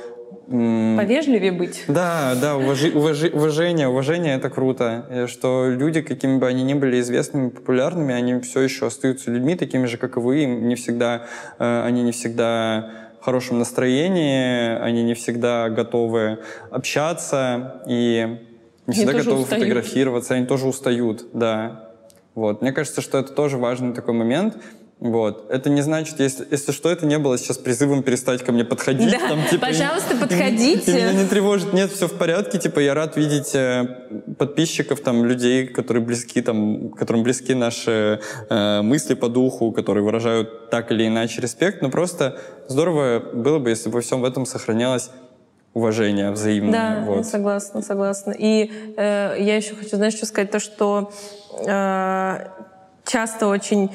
Повежливее 0.48 1.52
быть. 1.52 1.84
да, 1.88 2.34
да, 2.40 2.54
уважи- 2.56 2.92
уважи- 2.92 3.30
уважение, 3.30 3.88
уважение 3.88 4.34
это 4.36 4.48
круто. 4.48 5.04
И 5.24 5.26
что 5.26 5.66
люди, 5.68 6.00
какими 6.00 6.38
бы 6.38 6.46
они 6.46 6.62
ни 6.64 6.74
были 6.74 7.00
известными, 7.00 7.50
популярными, 7.50 8.14
они 8.14 8.40
все 8.40 8.60
еще 8.60 8.86
остаются 8.86 9.30
людьми, 9.30 9.56
такими 9.56 9.86
же, 9.86 9.98
как 9.98 10.16
и 10.16 10.20
вы. 10.20 10.44
Им 10.44 10.68
не 10.68 10.74
всегда, 10.74 11.26
э, 11.58 11.82
они 11.84 12.02
не 12.02 12.12
всегда 12.12 12.90
в 13.20 13.24
хорошем 13.24 13.58
настроении, 13.58 14.78
они 14.80 15.02
не 15.02 15.14
всегда 15.14 15.68
готовы 15.68 16.38
общаться 16.70 17.82
и 17.86 18.38
не 18.86 18.92
всегда 18.94 19.12
тоже 19.12 19.24
готовы 19.24 19.42
устают. 19.42 19.64
фотографироваться, 19.64 20.34
они 20.34 20.46
тоже 20.46 20.66
устают, 20.66 21.26
да. 21.34 21.90
Вот. 22.34 22.62
Мне 22.62 22.72
кажется, 22.72 23.00
что 23.02 23.18
это 23.18 23.32
тоже 23.32 23.58
важный 23.58 23.92
такой 23.92 24.14
момент. 24.14 24.56
Вот. 25.00 25.48
Это 25.48 25.70
не 25.70 25.80
значит, 25.82 26.18
если, 26.18 26.44
если 26.50 26.72
что, 26.72 26.90
это 26.90 27.06
не 27.06 27.18
было 27.18 27.38
сейчас 27.38 27.56
призывом 27.56 28.02
перестать 28.02 28.42
ко 28.42 28.50
мне 28.50 28.64
подходить. 28.64 29.12
Да, 29.12 29.28
там, 29.28 29.44
типа, 29.48 29.66
пожалуйста, 29.66 30.14
и- 30.14 30.18
подходите. 30.18 30.90
и 30.90 30.94
меня 30.94 31.12
не 31.12 31.24
тревожит, 31.24 31.72
нет, 31.72 31.92
все 31.92 32.08
в 32.08 32.14
порядке, 32.14 32.58
типа 32.58 32.80
я 32.80 32.94
рад 32.94 33.16
видеть 33.16 33.54
э, 33.54 33.86
подписчиков, 34.36 35.00
там, 35.00 35.24
людей, 35.24 35.68
которые 35.68 36.02
близки, 36.04 36.42
там, 36.42 36.90
которым 36.90 37.22
близки 37.22 37.54
наши 37.54 38.20
э, 38.50 38.82
мысли 38.82 39.14
по 39.14 39.28
духу, 39.28 39.70
которые 39.70 40.02
выражают 40.02 40.70
так 40.70 40.90
или 40.90 41.06
иначе 41.06 41.40
респект, 41.40 41.80
но 41.80 41.90
просто 41.90 42.40
здорово 42.66 43.22
было 43.32 43.60
бы, 43.60 43.70
если 43.70 43.90
бы 43.90 43.96
во 43.96 44.00
всем 44.00 44.20
в 44.20 44.24
этом 44.24 44.46
сохранялось 44.46 45.10
уважение 45.74 46.32
взаимное. 46.32 46.72
Да, 46.72 47.04
вот. 47.04 47.26
согласна, 47.26 47.82
согласна. 47.82 48.34
И 48.36 48.72
э, 48.96 49.36
я 49.38 49.56
еще 49.56 49.76
хочу, 49.76 49.94
знаешь, 49.94 50.14
что 50.14 50.26
сказать, 50.26 50.50
то, 50.50 50.58
что 50.58 51.12
э, 51.64 52.48
часто 53.04 53.46
очень 53.46 53.90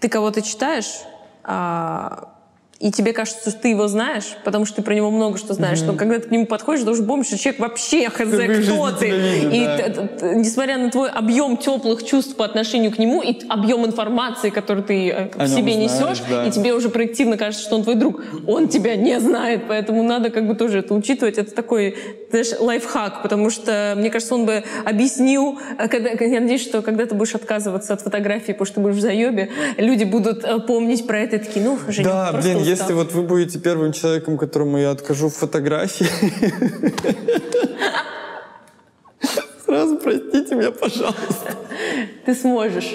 ты 0.00 0.08
кого-то 0.08 0.42
читаешь, 0.42 1.02
а, 1.44 2.37
и 2.80 2.92
тебе 2.92 3.12
кажется, 3.12 3.50
что 3.50 3.60
ты 3.60 3.68
его 3.70 3.88
знаешь, 3.88 4.36
потому 4.44 4.64
что 4.64 4.76
ты 4.76 4.82
про 4.82 4.94
него 4.94 5.10
много 5.10 5.36
что 5.36 5.52
знаешь, 5.52 5.80
но 5.82 5.94
когда 5.94 6.20
ты 6.20 6.28
к 6.28 6.30
нему 6.30 6.46
подходишь, 6.46 6.84
должен 6.84 7.06
помнить, 7.06 7.26
что 7.26 7.36
человек 7.36 7.60
вообще 7.60 8.08
хз, 8.08 8.20
в 8.20 8.62
кто 8.64 8.90
ты. 8.92 9.10
видит, 9.10 9.52
и 9.52 9.64
да. 9.64 9.76
т- 9.78 9.90
т- 9.90 10.06
т- 10.18 10.34
несмотря 10.36 10.78
на 10.78 10.88
твой 10.88 11.10
объем 11.10 11.56
теплых 11.56 12.04
чувств 12.04 12.36
по 12.36 12.44
отношению 12.44 12.92
к 12.92 12.98
нему 12.98 13.20
и 13.20 13.36
объем 13.48 13.84
информации, 13.84 14.50
который 14.50 14.84
ты 14.84 15.08
э, 15.08 15.28
О 15.36 15.44
в 15.46 15.48
себе 15.48 15.72
знаешь, 15.74 15.90
несешь, 15.90 16.22
да. 16.30 16.46
и 16.46 16.52
тебе 16.52 16.72
уже 16.72 16.88
проективно 16.88 17.36
кажется, 17.36 17.64
что 17.66 17.74
он 17.74 17.82
твой 17.82 17.96
друг, 17.96 18.22
он 18.46 18.68
тебя 18.68 18.94
не 18.94 19.18
знает, 19.18 19.62
поэтому 19.66 20.04
надо 20.04 20.30
как 20.30 20.46
бы 20.46 20.54
тоже 20.54 20.78
это 20.78 20.94
учитывать. 20.94 21.36
Это 21.36 21.52
такой, 21.52 21.96
знаешь, 22.30 22.52
лайфхак, 22.60 23.22
потому 23.22 23.50
что, 23.50 23.94
мне 23.96 24.08
кажется, 24.10 24.36
он 24.36 24.46
бы 24.46 24.62
объяснил, 24.84 25.58
э, 25.80 25.88
когда, 25.88 26.10
я 26.10 26.40
надеюсь, 26.40 26.62
что 26.62 26.82
когда 26.82 27.06
ты 27.06 27.16
будешь 27.16 27.34
отказываться 27.34 27.94
от 27.94 28.02
фотографии, 28.02 28.52
потому 28.52 28.66
что 28.66 28.74
ты 28.76 28.80
будешь 28.82 28.96
в 28.96 29.00
заебе, 29.00 29.50
люди 29.78 30.04
будут 30.04 30.44
э, 30.44 30.60
помнить 30.60 31.08
про 31.08 31.18
это 31.18 31.36
и 31.36 31.38
такие, 31.40 31.64
ну, 31.64 31.76
Женя, 31.88 32.08
Да, 32.08 32.28
просто 32.30 32.52
блин. 32.52 32.67
Если 32.68 32.92
вот 32.92 33.12
вы 33.12 33.22
будете 33.22 33.58
первым 33.58 33.92
человеком, 33.92 34.38
которому 34.38 34.78
я 34.78 34.90
откажу 34.90 35.28
в 35.28 35.34
фотографии, 35.34 36.06
сразу 39.64 39.98
простите 39.98 40.54
меня, 40.54 40.70
пожалуйста. 40.70 41.56
Ты 42.24 42.34
сможешь. 42.34 42.94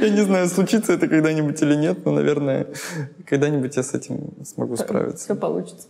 Я 0.00 0.10
не 0.10 0.22
знаю, 0.22 0.48
случится 0.48 0.92
это 0.92 1.08
когда-нибудь 1.08 1.60
или 1.62 1.74
нет, 1.74 2.04
но, 2.04 2.12
наверное, 2.12 2.66
когда-нибудь 3.26 3.76
я 3.76 3.82
с 3.82 3.94
этим 3.94 4.30
смогу 4.44 4.76
справиться. 4.76 5.24
Все 5.24 5.34
получится. 5.34 5.88